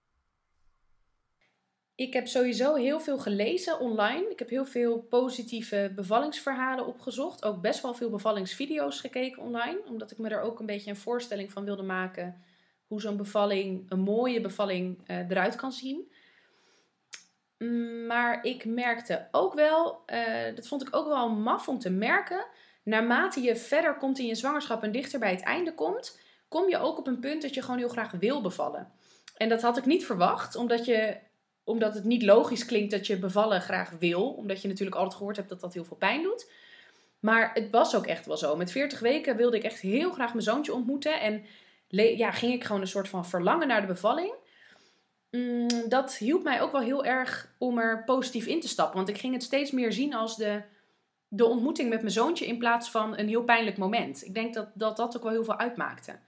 Ik 1.96 2.14
heb 2.14 2.28
sowieso 2.28 2.76
heel 2.76 3.00
veel 3.00 3.20
gelezen 3.20 3.80
online. 3.80 4.30
Ik 4.30 4.40
heb 4.40 4.50
heel 4.50 4.66
veel 4.66 5.00
positieve 5.02 5.92
bevallingsverhalen 5.96 6.86
opgezocht. 6.86 7.46
Ook 7.46 7.62
best 7.62 7.82
wel 7.82 7.94
veel 7.94 8.10
bevallingsvideo's 8.10 9.00
gekeken 9.00 9.44
online. 9.44 9.82
Omdat 9.88 10.12
ik 10.12 10.18
me 10.18 10.30
er 10.30 10.42
ook 10.42 10.60
een 10.60 10.66
beetje 10.66 10.90
een 10.90 10.96
voorstelling 10.96 11.52
van 11.52 11.66
wilde 11.66 11.84
maken. 11.84 12.44
Hoe 12.88 13.02
zo'n 13.02 13.18
bevalling, 13.18 13.92
een 13.92 14.00
mooie 14.00 14.42
bevalling, 14.42 15.10
uh, 15.10 15.30
eruit 15.30 15.56
kan 15.56 15.72
zien. 15.72 16.12
Mm, 17.58 18.06
maar 18.06 18.44
ik 18.44 18.66
merkte 18.66 19.28
ook 19.32 19.54
wel, 19.54 20.04
uh, 20.08 20.56
dat 20.56 20.68
vond 20.68 20.82
ik 20.82 20.96
ook 20.96 21.08
wel 21.08 21.30
maf 21.30 21.68
om 21.68 21.80
te 21.80 21.90
merken 21.90 22.46
naarmate 22.84 23.42
je 23.42 23.56
verder 23.56 23.98
komt 23.98 24.20
in 24.20 24.26
je 24.26 24.36
zwangerschap 24.36 24.84
en 24.84 24.92
dichter 24.92 25.20
bij 25.20 25.32
het 25.32 25.44
einde 25.44 25.74
komt, 25.74 26.20
kom 26.48 26.70
je 26.70 26.78
ook 26.78 26.98
op 26.98 27.08
een 27.08 27.20
punt 27.20 27.42
dat 27.42 27.54
je 27.54 27.62
gewoon 27.62 27.78
heel 27.78 27.90
graag 27.90 28.12
wil 28.12 28.42
bevallen. 28.42 28.92
En 29.38 29.50
dat 29.50 29.62
had 29.62 29.78
ik 29.78 29.86
niet 29.86 30.06
verwacht, 30.06 30.56
omdat, 30.56 30.86
je, 30.86 31.18
omdat 31.64 31.94
het 31.94 32.04
niet 32.04 32.24
logisch 32.24 32.66
klinkt 32.66 32.92
dat 32.92 33.08
je 33.08 33.18
bevallen 33.18 33.62
graag 33.62 33.90
wil. 34.00 34.30
Omdat 34.30 34.62
je 34.62 34.68
natuurlijk 34.68 34.98
altijd 34.98 35.16
gehoord 35.16 35.36
hebt 35.36 35.50
dat 35.50 35.60
dat 35.60 35.74
heel 35.74 35.86
veel 35.86 35.98
pijn 35.98 36.24
doet. 36.24 36.52
Maar 37.20 37.54
het 37.54 37.70
was 37.70 37.96
ook 37.96 38.06
echt 38.06 38.26
wel 38.26 38.38
zo. 38.38 38.56
Met 38.56 38.72
40 38.72 39.00
weken 39.00 39.36
wilde 39.36 39.58
ik 39.58 39.64
echt 39.64 39.80
heel 39.80 40.12
graag 40.12 40.32
mijn 40.34 40.44
zoontje 40.44 40.74
ontmoeten. 40.74 41.22
En 41.22 41.46
ja, 41.88 42.32
ging 42.32 42.54
ik 42.54 42.64
gewoon 42.64 42.82
een 42.82 42.88
soort 42.88 43.08
van 43.08 43.26
verlangen 43.26 43.68
naar 43.68 43.82
de 43.82 43.88
bevalling. 43.88 44.34
Mm, 45.32 45.68
dat 45.90 46.18
hielp 46.18 46.44
mij 46.44 46.62
ook 46.62 46.72
wel 46.72 46.82
heel 46.82 47.06
erg 47.06 47.56
om 47.58 47.78
er 47.78 48.04
positief 48.04 48.46
in 48.46 48.60
te 48.60 48.68
stappen. 48.68 48.96
Want 48.96 49.10
ik 49.10 49.18
ging 49.18 49.34
het 49.34 49.44
steeds 49.44 49.72
meer 49.72 49.94
zien 49.94 50.14
als 50.14 50.38
de 50.38 50.62
de 51.30 51.46
ontmoeting 51.46 51.90
met 51.90 52.02
mijn 52.02 52.14
zoontje 52.14 52.48
in 52.48 52.58
plaats 52.58 52.92
van 52.92 53.18
een 53.18 53.28
heel 53.28 53.44
pijnlijk 53.44 53.78
moment. 53.78 54.26
Ik 54.26 54.34
denk 54.34 54.54
dat 54.54 54.72
dat, 54.74 54.98
dat 54.98 55.18
ook 55.18 55.24
wel 55.24 55.32
heel 55.32 55.44
veel 55.44 55.58
uitmaakte. 55.58 56.20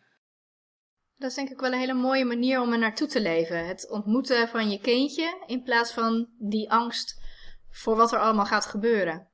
Dat 1.18 1.30
is 1.30 1.36
denk 1.36 1.50
ik 1.50 1.60
wel 1.60 1.72
een 1.72 1.80
hele 1.80 1.94
mooie 1.94 2.26
manier 2.26 2.62
om 2.62 2.72
er 2.72 2.80
naartoe 2.80 3.08
te 3.08 3.22
leven. 3.22 3.68
Het 3.68 3.90
ontmoeten 3.90 4.48
van 4.48 4.70
je 4.70 4.80
kindje 4.80 5.44
in 5.46 5.64
plaats 5.64 5.94
van 5.94 6.30
die 6.38 6.72
angst 6.72 7.22
voor 7.70 7.96
wat 7.96 8.12
er 8.12 8.20
allemaal 8.20 8.46
gaat 8.46 8.66
gebeuren. 8.66 9.30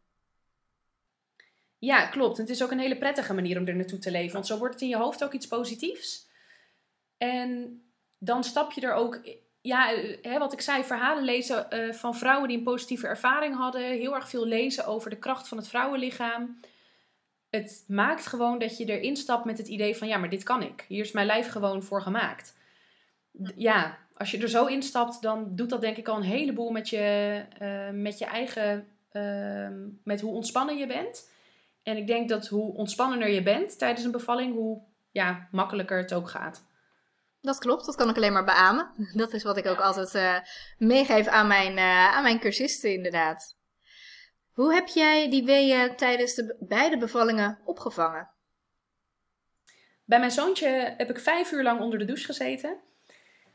Ja, 1.78 2.08
klopt. 2.08 2.38
Het 2.38 2.50
is 2.50 2.64
ook 2.64 2.72
een 2.72 2.80
hele 2.80 2.98
prettige 2.98 3.34
manier 3.34 3.60
om 3.60 3.68
er 3.68 3.76
naartoe 3.76 4.00
te 4.00 4.12
leven. 4.12 4.34
Want 4.34 4.48
zo 4.48 4.58
wordt 4.58 4.74
het 4.74 4.84
in 4.84 4.90
je 4.90 4.98
hoofd 4.98 5.24
ook 5.24 5.34
iets 5.34 5.48
positiefs. 5.48 6.30
En 7.18 7.82
dan 8.18 8.44
stap 8.44 8.72
je 8.72 8.82
er 8.82 8.94
ook 8.94 9.20
ja, 9.68 9.94
eh, 9.94 10.18
hè, 10.22 10.40
wat 10.40 10.54
ik 10.54 10.62
zei, 10.62 10.84
verhalen 10.84 11.24
lezen 11.24 11.68
uh, 11.70 11.94
van 11.94 12.16
vrouwen 12.16 12.48
die 12.48 12.58
een 12.58 12.64
positieve 12.64 13.08
ervaring 13.08 13.56
hadden. 13.56 13.82
Heel 13.82 14.16
erg 14.16 14.30
veel 14.30 14.46
lezen 14.46 14.86
over 14.86 15.10
de 15.10 15.18
kracht 15.18 15.48
van 15.48 15.58
het 15.58 15.68
vrouwenlichaam. 15.68 16.60
Het 17.50 17.84
maakt 17.88 18.28
gewoon 18.28 18.60
dat 18.60 18.78
je 18.78 18.86
erin 18.86 19.18
stapt 19.18 19.46
met 19.46 19.58
het 19.58 19.68
idee 19.68 19.98
van 19.98 20.08
ja, 20.08 20.18
maar 20.18 20.30
dit 20.30 20.44
kan 20.44 20.64
ik. 20.64 20.86
Hier 20.88 21.04
is 21.04 21.12
mijn 21.12 21.26
lijf 21.26 21.48
gewoon 21.48 21.84
voor 21.84 22.02
gemaakt. 22.02 22.56
Ja, 23.56 23.98
als 24.14 24.32
je 24.32 24.38
er 24.38 24.50
zo 24.50 24.66
instapt, 24.66 25.22
dan 25.22 25.56
doet 25.56 25.70
dat 25.70 25.82
denk 25.82 25.98
ik 25.98 26.08
al 26.08 26.16
een 26.16 26.24
heleboel 26.24 26.72
met 26.72 26.90
je, 26.90 27.44
uh, 27.62 27.90
met 28.02 28.18
je 28.18 28.26
eigen, 28.26 28.88
uh, 29.12 29.68
met 30.04 30.22
hoe 30.22 30.34
ontspannen 30.34 30.78
je 30.78 30.88
bent. 30.88 31.32
En 31.84 31.98
ik 31.98 32.08
denk 32.08 32.30
dat 32.30 32.48
hoe 32.48 32.74
ontspannender 32.74 33.30
je 33.30 33.44
bent 33.44 33.78
tijdens 33.78 34.06
een 34.06 34.12
bevalling, 34.12 34.54
hoe 34.54 34.82
ja, 35.12 35.48
makkelijker 35.52 35.98
het 35.98 36.14
ook 36.14 36.30
gaat. 36.30 36.67
Dat 37.42 37.58
klopt, 37.58 37.86
dat 37.86 37.96
kan 37.96 38.10
ik 38.10 38.16
alleen 38.16 38.34
maar 38.34 38.46
beamen. 38.46 38.92
Dat 39.14 39.34
is 39.34 39.44
wat 39.44 39.58
ik 39.58 39.66
ook 39.66 39.80
altijd 39.80 40.16
uh, 40.16 40.38
meegeef 40.78 41.28
aan 41.28 41.48
mijn, 41.48 41.78
uh, 41.78 42.16
aan 42.16 42.24
mijn 42.24 42.40
cursisten, 42.40 42.94
inderdaad. 42.94 43.56
Hoe 44.54 44.74
heb 44.74 44.88
jij 44.88 45.30
die 45.30 45.46
weeën 45.46 45.96
tijdens 45.96 46.34
de 46.34 46.56
beide 46.60 46.98
bevallingen 46.98 47.60
opgevangen? 47.66 48.30
Bij 50.06 50.20
mijn 50.20 50.32
zoontje 50.32 50.94
heb 50.98 51.10
ik 51.10 51.20
vijf 51.20 51.52
uur 51.52 51.64
lang 51.64 51.80
onder 51.80 52.00
de 52.00 52.06
douche 52.06 52.26
gezeten. 52.26 52.78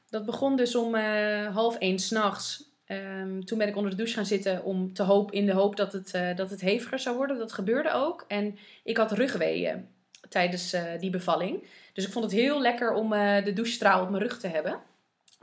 Dat 0.08 0.24
begon 0.24 0.56
dus 0.56 0.74
om 0.74 0.94
uh, 0.94 1.54
half 1.54 1.78
één 1.78 1.98
s'nachts. 1.98 2.70
Um, 2.86 3.44
toen 3.44 3.58
ben 3.58 3.68
ik 3.68 3.76
onder 3.76 3.90
de 3.90 3.96
douche 3.96 4.14
gaan 4.14 4.26
zitten 4.26 4.64
om 4.64 4.92
te 4.92 5.02
hoop, 5.02 5.32
in 5.32 5.46
de 5.46 5.52
hoop 5.52 5.76
dat 5.76 5.92
het, 5.92 6.36
dat 6.36 6.50
het 6.50 6.60
heviger 6.60 6.98
zou 6.98 7.16
worden. 7.16 7.38
Dat 7.38 7.52
gebeurde 7.52 7.92
ook. 7.92 8.24
En 8.28 8.58
ik 8.84 8.96
had 8.96 9.12
rugweeën 9.12 9.88
tijdens 10.28 10.74
uh, 10.74 10.82
die 10.98 11.10
bevalling. 11.10 11.64
Dus 11.92 12.06
ik 12.06 12.12
vond 12.12 12.24
het 12.24 12.34
heel 12.34 12.60
lekker 12.60 12.94
om 12.94 13.10
de 13.44 13.52
douchestraal 13.54 14.02
op 14.02 14.10
mijn 14.10 14.22
rug 14.22 14.38
te 14.38 14.48
hebben. 14.48 14.80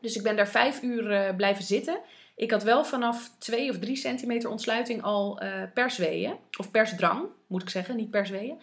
Dus 0.02 0.16
ik 0.16 0.24
ben 0.24 0.36
daar 0.36 0.48
vijf 0.48 0.82
uur 0.82 1.36
blijven 1.36 1.64
zitten. 1.64 2.00
Ik 2.36 2.52
had 2.52 2.64
wel 2.64 2.86
vanaf 2.86 3.32
2 3.40 3.70
of 3.70 3.80
3 3.80 3.96
centimeter 3.96 4.50
ontsluiting 4.50 5.04
al 5.04 5.42
persweeën. 5.74 6.34
Of 6.58 6.72
persdrang, 6.72 7.26
moet 7.48 7.62
ik 7.62 7.70
zeggen, 7.70 7.96
niet 7.96 8.10
persweeën. 8.10 8.62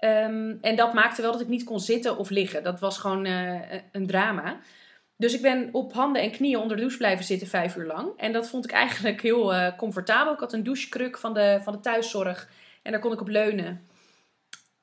Um, 0.00 0.58
en 0.60 0.76
dat 0.76 0.94
maakte 0.94 1.22
wel 1.22 1.32
dat 1.32 1.40
ik 1.40 1.48
niet 1.48 1.64
kon 1.64 1.80
zitten 1.80 2.16
of 2.16 2.30
liggen. 2.30 2.62
Dat 2.62 2.80
was 2.80 2.98
gewoon 2.98 3.24
een 3.24 4.06
drama. 4.06 4.60
Dus 5.16 5.34
ik 5.34 5.42
ben 5.42 5.68
op 5.72 5.92
handen 5.92 6.22
en 6.22 6.30
knieën 6.30 6.58
onder 6.58 6.76
de 6.76 6.82
douche 6.82 6.98
blijven 6.98 7.24
zitten 7.24 7.48
vijf 7.48 7.76
uur 7.76 7.86
lang. 7.86 8.08
En 8.16 8.32
dat 8.32 8.48
vond 8.48 8.64
ik 8.64 8.70
eigenlijk 8.70 9.22
heel 9.22 9.72
comfortabel. 9.76 10.32
Ik 10.32 10.40
had 10.40 10.52
een 10.52 10.64
douchekruk 10.64 11.18
van 11.18 11.34
de, 11.34 11.60
van 11.62 11.72
de 11.72 11.80
thuiszorg 11.80 12.48
en 12.82 12.92
daar 12.92 13.00
kon 13.00 13.12
ik 13.12 13.20
op 13.20 13.28
leunen. 13.28 13.86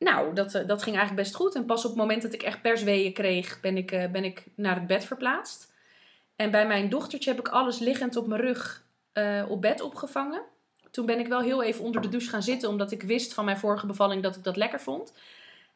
Nou, 0.04 0.34
dat, 0.34 0.56
uh, 0.56 0.68
dat 0.68 0.84
ging 0.84 0.96
eigenlijk 0.96 1.28
best 1.28 1.36
goed. 1.36 1.56
En 1.56 1.66
pas 1.66 1.86
op 1.86 1.92
het 1.92 2.00
moment 2.00 2.22
dat 2.22 2.34
ik 2.34 2.44
echt 2.44 2.62
persweeën 2.62 3.14
kreeg, 3.14 3.60
ben 3.60 3.78
ik, 3.78 3.92
uh, 3.92 4.06
ben 4.12 4.24
ik 4.24 4.46
naar 4.56 4.76
het 4.76 4.88
bed 4.88 5.06
verplaatst. 5.06 5.74
En 6.36 6.52
bij 6.52 6.68
mijn 6.68 6.90
dochtertje 6.90 7.30
heb 7.30 7.40
ik 7.40 7.48
alles 7.48 7.80
liggend 7.80 8.16
op 8.16 8.28
mijn 8.28 8.42
rug 8.42 8.84
op 9.48 9.62
bed 9.62 9.82
opgevangen. 9.82 10.42
Toen 10.92 11.06
ben 11.06 11.20
ik 11.20 11.28
wel 11.28 11.42
heel 11.42 11.64
even 11.64 11.84
onder 11.84 12.02
de 12.02 12.10
douche 12.10 12.30
gaan 12.30 12.44
zitten, 12.44 12.70
omdat 12.70 12.92
ik 12.92 13.04
wist 13.04 13.34
van 13.34 13.46
mijn 13.46 13.58
vorige 13.58 13.86
bevalling 13.86 14.24
dat 14.24 14.36
ik 14.36 14.44
dat 14.44 14.56
lekker 14.56 14.80
vond. 14.80 15.14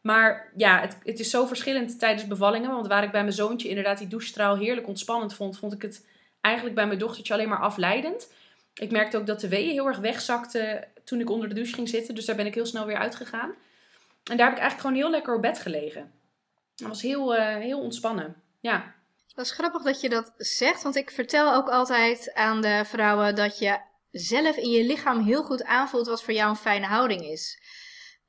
Maar 0.01 0.51
ja, 0.55 0.79
het, 0.79 0.97
het 1.03 1.19
is 1.19 1.29
zo 1.29 1.45
verschillend 1.45 1.99
tijdens 1.99 2.27
bevallingen. 2.27 2.71
Want 2.71 2.87
waar 2.87 3.03
ik 3.03 3.11
bij 3.11 3.21
mijn 3.21 3.33
zoontje 3.33 3.69
inderdaad 3.69 3.97
die 3.97 4.07
douchestraal 4.07 4.57
heerlijk 4.57 4.87
ontspannend 4.87 5.33
vond, 5.33 5.57
vond 5.57 5.73
ik 5.73 5.81
het 5.81 6.05
eigenlijk 6.41 6.75
bij 6.75 6.87
mijn 6.87 6.99
dochtertje 6.99 7.33
alleen 7.33 7.49
maar 7.49 7.61
afleidend. 7.61 8.33
Ik 8.73 8.91
merkte 8.91 9.17
ook 9.17 9.27
dat 9.27 9.39
de 9.39 9.49
weeën 9.49 9.71
heel 9.71 9.87
erg 9.87 9.97
wegzakten 9.97 10.87
toen 11.03 11.19
ik 11.19 11.29
onder 11.29 11.49
de 11.49 11.55
douche 11.55 11.73
ging 11.73 11.89
zitten. 11.89 12.15
Dus 12.15 12.25
daar 12.25 12.35
ben 12.35 12.45
ik 12.45 12.53
heel 12.53 12.65
snel 12.65 12.85
weer 12.85 12.97
uitgegaan. 12.97 13.53
En 14.31 14.37
daar 14.37 14.47
heb 14.47 14.55
ik 14.55 14.61
eigenlijk 14.61 14.79
gewoon 14.79 14.95
heel 14.95 15.09
lekker 15.09 15.35
op 15.35 15.41
bed 15.41 15.59
gelegen. 15.59 16.13
Dat 16.75 16.87
was 16.87 17.01
heel, 17.01 17.35
uh, 17.35 17.55
heel 17.55 17.79
ontspannen. 17.79 18.43
Ja. 18.59 18.93
Dat 19.35 19.45
is 19.45 19.51
grappig 19.51 19.81
dat 19.81 20.01
je 20.01 20.09
dat 20.09 20.33
zegt. 20.37 20.83
Want 20.83 20.95
ik 20.95 21.11
vertel 21.11 21.53
ook 21.53 21.69
altijd 21.69 22.33
aan 22.33 22.61
de 22.61 22.81
vrouwen 22.85 23.35
dat 23.35 23.59
je 23.59 23.79
zelf 24.11 24.55
in 24.55 24.69
je 24.69 24.85
lichaam 24.85 25.23
heel 25.23 25.43
goed 25.43 25.63
aanvoelt 25.63 26.07
wat 26.07 26.23
voor 26.23 26.33
jou 26.33 26.49
een 26.49 26.55
fijne 26.55 26.85
houding 26.85 27.21
is. 27.21 27.59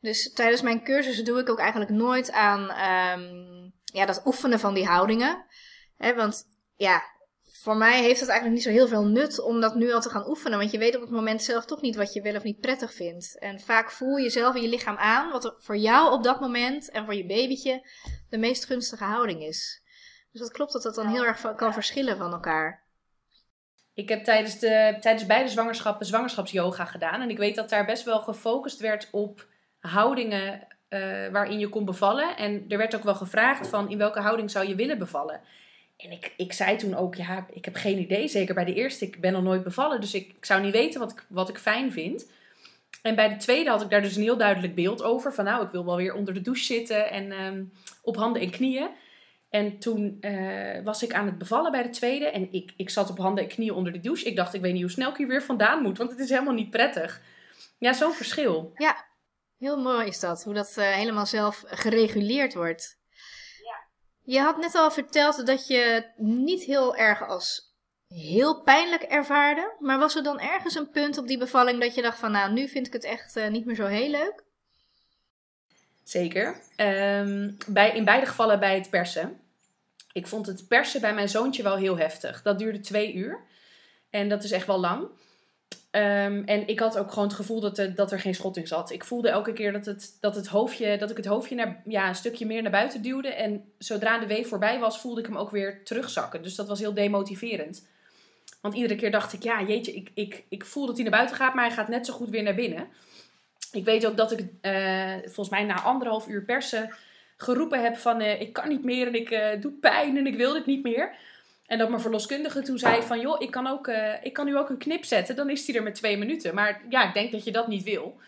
Dus 0.01 0.33
tijdens 0.33 0.63
mijn 0.63 0.85
cursussen 0.85 1.25
doe 1.25 1.41
ik 1.41 1.51
ook 1.51 1.59
eigenlijk 1.59 1.91
nooit 1.91 2.33
aan 2.33 2.61
um, 2.61 3.73
ja, 3.85 4.07
dat 4.07 4.23
oefenen 4.25 4.61
van 4.61 4.75
die 4.75 4.87
houdingen. 4.87 5.45
Hè, 5.97 6.15
want 6.15 6.45
ja, 6.77 7.03
voor 7.67 7.77
mij 7.77 8.03
heeft 8.03 8.21
het 8.21 8.29
eigenlijk 8.29 8.59
niet 8.59 8.75
zo 8.75 8.79
heel 8.81 8.89
veel 8.89 9.05
nut 9.05 9.41
om 9.41 9.61
dat 9.61 9.75
nu 9.75 9.93
al 9.93 10.01
te 10.01 10.11
gaan 10.11 10.29
oefenen. 10.29 10.59
Want 10.59 10.71
je 10.71 10.79
weet 10.79 10.95
op 10.95 11.01
het 11.01 11.11
moment 11.11 11.43
zelf 11.43 11.65
toch 11.65 11.81
niet 11.81 11.97
wat 11.97 12.13
je 12.13 12.23
wel 12.23 12.35
of 12.35 12.43
niet 12.43 12.61
prettig 12.61 12.93
vindt. 12.95 13.39
En 13.39 13.61
vaak 13.61 13.91
voel 13.91 14.17
je 14.17 14.31
zelf 14.31 14.55
in 14.55 14.63
je 14.63 14.69
lichaam 14.69 14.97
aan 14.97 15.31
wat 15.31 15.45
er 15.45 15.55
voor 15.59 15.77
jou 15.77 16.13
op 16.13 16.23
dat 16.23 16.41
moment 16.41 16.91
en 16.91 17.05
voor 17.05 17.15
je 17.15 17.27
babytje 17.27 17.89
de 18.29 18.39
meest 18.39 18.65
gunstige 18.65 19.05
houding 19.05 19.43
is. 19.43 19.83
Dus 20.33 20.41
dat 20.41 20.53
klopt 20.53 20.73
dat 20.73 20.83
dat 20.83 20.95
dan 20.95 21.07
heel 21.07 21.25
erg 21.25 21.55
kan 21.57 21.73
verschillen 21.73 22.17
van 22.17 22.33
elkaar. 22.33 22.85
Ik 23.95 24.09
heb 24.09 24.25
tijdens, 24.25 24.59
de, 24.59 24.97
tijdens 25.01 25.27
beide 25.27 25.49
zwangerschappen 25.49 26.07
zwangerschapsyoga 26.07 26.85
gedaan. 26.85 27.21
En 27.21 27.31
ik 27.31 27.39
weet 27.39 27.57
dat 27.57 27.69
daar 27.69 27.87
best 27.87 28.05
wel 28.05 28.21
gefocust 28.21 28.81
werd 28.81 29.09
op 29.11 29.47
houdingen 29.79 30.67
uh, 30.89 31.29
waarin 31.29 31.59
je 31.59 31.69
kon 31.69 31.85
bevallen. 31.85 32.37
En 32.37 32.65
er 32.69 32.79
werd 32.79 32.97
ook 32.97 33.03
wel 33.03 33.15
gevraagd 33.15 33.69
van 33.69 33.91
in 33.91 33.99
welke 33.99 34.21
houding 34.21 34.51
zou 34.51 34.69
je 34.69 34.75
willen 34.75 34.99
bevallen. 34.99 35.41
En 35.97 36.11
ik, 36.11 36.33
ik 36.37 36.53
zei 36.53 36.77
toen 36.77 36.95
ook, 36.95 37.15
ja, 37.15 37.47
ik 37.51 37.65
heb 37.65 37.75
geen 37.75 37.99
idee. 37.99 38.29
Zeker 38.29 38.55
bij 38.55 38.65
de 38.65 38.75
eerste, 38.75 39.05
ik 39.05 39.21
ben 39.21 39.33
nog 39.33 39.43
nooit 39.43 39.63
bevallen. 39.63 40.01
Dus 40.01 40.15
ik, 40.15 40.33
ik 40.37 40.45
zou 40.45 40.63
niet 40.63 40.73
weten 40.73 41.01
wat 41.01 41.13
ik, 41.13 41.27
wat 41.29 41.49
ik 41.49 41.59
fijn 41.59 41.93
vind. 41.93 42.31
En 43.03 43.15
bij 43.15 43.29
de 43.29 43.37
tweede 43.37 43.71
had 43.71 43.83
ik 43.83 43.91
daar 43.91 44.03
dus 44.03 44.17
een 44.17 44.23
heel 44.23 44.37
duidelijk 44.37 44.75
beeld 44.75 45.03
over. 45.03 45.35
Van 45.35 45.45
nou, 45.45 45.65
ik 45.65 45.71
wil 45.71 45.85
wel 45.85 45.97
weer 45.97 46.15
onder 46.15 46.35
de 46.35 46.41
douche 46.41 46.65
zitten 46.65 47.11
en 47.11 47.45
um, 47.45 47.73
op 48.03 48.17
handen 48.17 48.43
en 48.43 48.51
knieën. 48.51 48.89
En 49.51 49.79
toen 49.79 50.19
uh, 50.21 50.83
was 50.85 51.03
ik 51.03 51.13
aan 51.13 51.27
het 51.27 51.39
bevallen 51.39 51.71
bij 51.71 51.83
de 51.83 51.91
tweede. 51.91 52.27
En 52.27 52.53
ik, 52.53 52.73
ik 52.77 52.91
zat 52.91 53.11
op 53.11 53.19
handen 53.19 53.45
en 53.45 53.51
knieën 53.51 53.75
onder 53.75 53.93
de 53.93 54.01
douche. 54.01 54.27
Ik 54.27 54.37
dacht, 54.37 54.55
ik 54.55 54.61
weet 54.61 54.73
niet 54.73 54.83
hoe 54.83 54.91
snel 54.91 55.11
ik 55.11 55.17
hier 55.17 55.27
weer 55.27 55.43
vandaan 55.43 55.83
moet. 55.83 55.99
Want 55.99 56.11
het 56.11 56.19
is 56.19 56.31
helemaal 56.31 56.55
niet 56.55 56.71
prettig. 56.71 57.23
Ja, 57.79 57.93
zo'n 57.93 58.13
verschil. 58.13 58.73
Ja, 58.75 59.05
Heel 59.59 59.81
mooi 59.81 60.07
is 60.07 60.21
dat, 60.21 60.45
hoe 60.45 60.55
dat 60.55 60.75
uh, 60.79 60.91
helemaal 60.91 61.27
zelf 61.27 61.65
gereguleerd 61.67 62.55
wordt. 62.55 62.99
Je 64.27 64.41
had 64.41 64.57
net 64.57 64.75
al 64.75 64.91
verteld 64.91 65.47
dat 65.47 65.67
je 65.67 66.05
niet 66.17 66.63
heel 66.63 66.97
erg 66.97 67.29
als 67.29 67.75
heel 68.09 68.63
pijnlijk 68.63 69.03
ervaarde. 69.03 69.75
Maar 69.79 69.99
was 69.99 70.17
er 70.17 70.23
dan 70.23 70.41
ergens 70.41 70.75
een 70.75 70.91
punt 70.91 71.19
op 71.19 71.27
die 71.27 71.39
bevalling 71.39 71.81
dat 71.81 71.95
je 71.95 72.03
dacht 72.03 72.19
van 72.19 72.33
nou, 72.33 72.53
nu 72.53 72.69
vind 72.69 72.87
ik 72.87 72.93
het 72.93 73.05
echt 73.05 73.37
uh, 73.37 73.49
niet 73.49 73.65
meer 73.65 73.75
zo 73.75 73.87
heel 73.87 74.11
leuk? 74.11 74.45
Zeker. 76.05 76.61
Um, 76.77 77.57
bij, 77.67 77.91
in 77.91 78.05
beide 78.05 78.27
gevallen 78.27 78.61
bij 78.61 78.75
het 78.75 78.91
persen. 78.91 79.41
Ik 80.13 80.27
vond 80.27 80.47
het 80.47 80.69
persen 80.69 81.01
bij 81.01 81.15
mijn 81.15 81.29
zoontje 81.29 81.63
wel 81.63 81.77
heel 81.77 81.99
heftig. 81.99 82.43
Dat 82.43 82.59
duurde 82.59 82.81
twee 82.81 83.15
uur. 83.15 83.41
En 84.11 84.29
dat 84.29 84.45
is 84.45 84.51
echt 84.51 84.67
wel 84.67 84.81
lang. 84.81 85.09
Um, 85.97 86.45
en 86.45 86.69
ik 86.69 86.81
had 86.81 86.99
ook 86.99 87.09
gewoon 87.09 87.29
het 87.29 87.37
gevoel 87.37 87.61
dat, 87.61 87.79
er, 87.79 87.95
dat 87.95 88.13
er 88.13 88.21
geen 88.21 88.35
schotting 88.35 88.69
zat. 88.69 88.91
Ik 88.91 89.05
voelde 89.05 89.29
elke 89.29 89.53
keer 89.53 89.73
dat, 89.73 89.87
het, 89.87 90.17
dat, 90.21 90.35
het 90.35 90.47
hoofdje, 90.47 90.99
dat 90.99 91.11
ik 91.11 91.17
het 91.17 91.27
hoofdje 91.27 91.55
naar, 91.55 91.83
ja, 91.85 92.09
een 92.09 92.15
stukje 92.15 92.47
meer 92.47 92.63
naar 92.63 92.71
buiten 92.71 93.03
duwde. 93.03 93.29
En 93.29 93.65
zodra 93.79 94.19
de 94.19 94.27
wee 94.27 94.47
voorbij 94.47 94.79
was, 94.79 95.01
voelde 95.01 95.21
ik 95.21 95.27
hem 95.27 95.37
ook 95.37 95.51
weer 95.51 95.85
terugzakken. 95.85 96.43
Dus 96.43 96.55
dat 96.55 96.69
was 96.69 96.79
heel 96.79 96.95
demotiverend. 96.95 97.87
Want 98.61 98.75
iedere 98.75 98.97
keer 98.97 99.11
dacht 99.11 99.33
ik, 99.33 99.43
ja 99.43 99.63
jeetje, 99.63 99.95
ik, 99.95 100.11
ik, 100.15 100.45
ik 100.49 100.65
voel 100.65 100.87
dat 100.87 100.95
hij 100.95 101.03
naar 101.03 101.13
buiten 101.13 101.37
gaat, 101.37 101.55
maar 101.55 101.67
hij 101.67 101.75
gaat 101.75 101.89
net 101.89 102.07
zo 102.07 102.13
goed 102.13 102.29
weer 102.29 102.43
naar 102.43 102.55
binnen. 102.55 102.89
Ik 103.73 103.85
weet 103.85 104.07
ook 104.07 104.17
dat 104.17 104.33
ik 104.33 104.41
uh, 104.41 105.13
volgens 105.23 105.49
mij 105.49 105.65
na 105.65 105.83
anderhalf 105.83 106.29
uur 106.29 106.45
persen 106.45 106.95
geroepen 107.37 107.83
heb 107.83 107.97
van 107.97 108.21
uh, 108.21 108.41
ik 108.41 108.53
kan 108.53 108.69
niet 108.69 108.85
meer 108.85 109.07
en 109.07 109.15
ik 109.15 109.31
uh, 109.31 109.61
doe 109.61 109.73
pijn 109.73 110.17
en 110.17 110.27
ik 110.27 110.37
wil 110.37 110.53
dit 110.53 110.67
niet 110.67 110.83
meer. 110.83 111.15
En 111.67 111.79
dat 111.79 111.89
mijn 111.89 112.01
verloskundige 112.01 112.63
toen 112.63 112.79
zei 112.79 113.03
van, 113.03 113.21
joh, 113.21 113.43
ik 113.43 113.51
kan, 113.51 113.67
ook, 113.67 113.87
uh, 113.87 114.13
ik 114.23 114.33
kan 114.33 114.47
nu 114.47 114.57
ook 114.57 114.69
een 114.69 114.79
knip 114.79 115.05
zetten. 115.05 115.37
Dan 115.37 115.51
is 115.51 115.67
hij 115.67 115.77
er 115.77 115.83
met 115.83 115.95
twee 115.95 116.19
minuten. 116.19 116.55
Maar 116.55 116.83
ja, 116.89 117.09
ik 117.09 117.15
denk 117.15 117.33
dat 117.33 117.45
je 117.45 117.53
dat 117.53 117.69
niet 117.69 117.83
wil. 117.83 118.21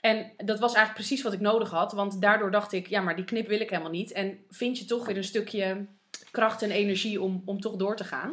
En 0.00 0.30
dat 0.36 0.58
was 0.58 0.74
eigenlijk 0.74 1.06
precies 1.06 1.22
wat 1.22 1.32
ik 1.32 1.40
nodig 1.40 1.70
had. 1.70 1.92
Want 1.92 2.20
daardoor 2.20 2.50
dacht 2.50 2.72
ik, 2.72 2.86
ja, 2.86 3.00
maar 3.00 3.16
die 3.16 3.24
knip 3.24 3.46
wil 3.46 3.60
ik 3.60 3.70
helemaal 3.70 3.90
niet. 3.90 4.12
En 4.12 4.38
vind 4.50 4.78
je 4.78 4.84
toch 4.84 5.06
weer 5.06 5.16
een 5.16 5.24
stukje 5.24 5.86
kracht 6.30 6.62
en 6.62 6.70
energie 6.70 7.20
om, 7.20 7.42
om 7.44 7.60
toch 7.60 7.76
door 7.76 7.96
te 7.96 8.04
gaan. 8.04 8.30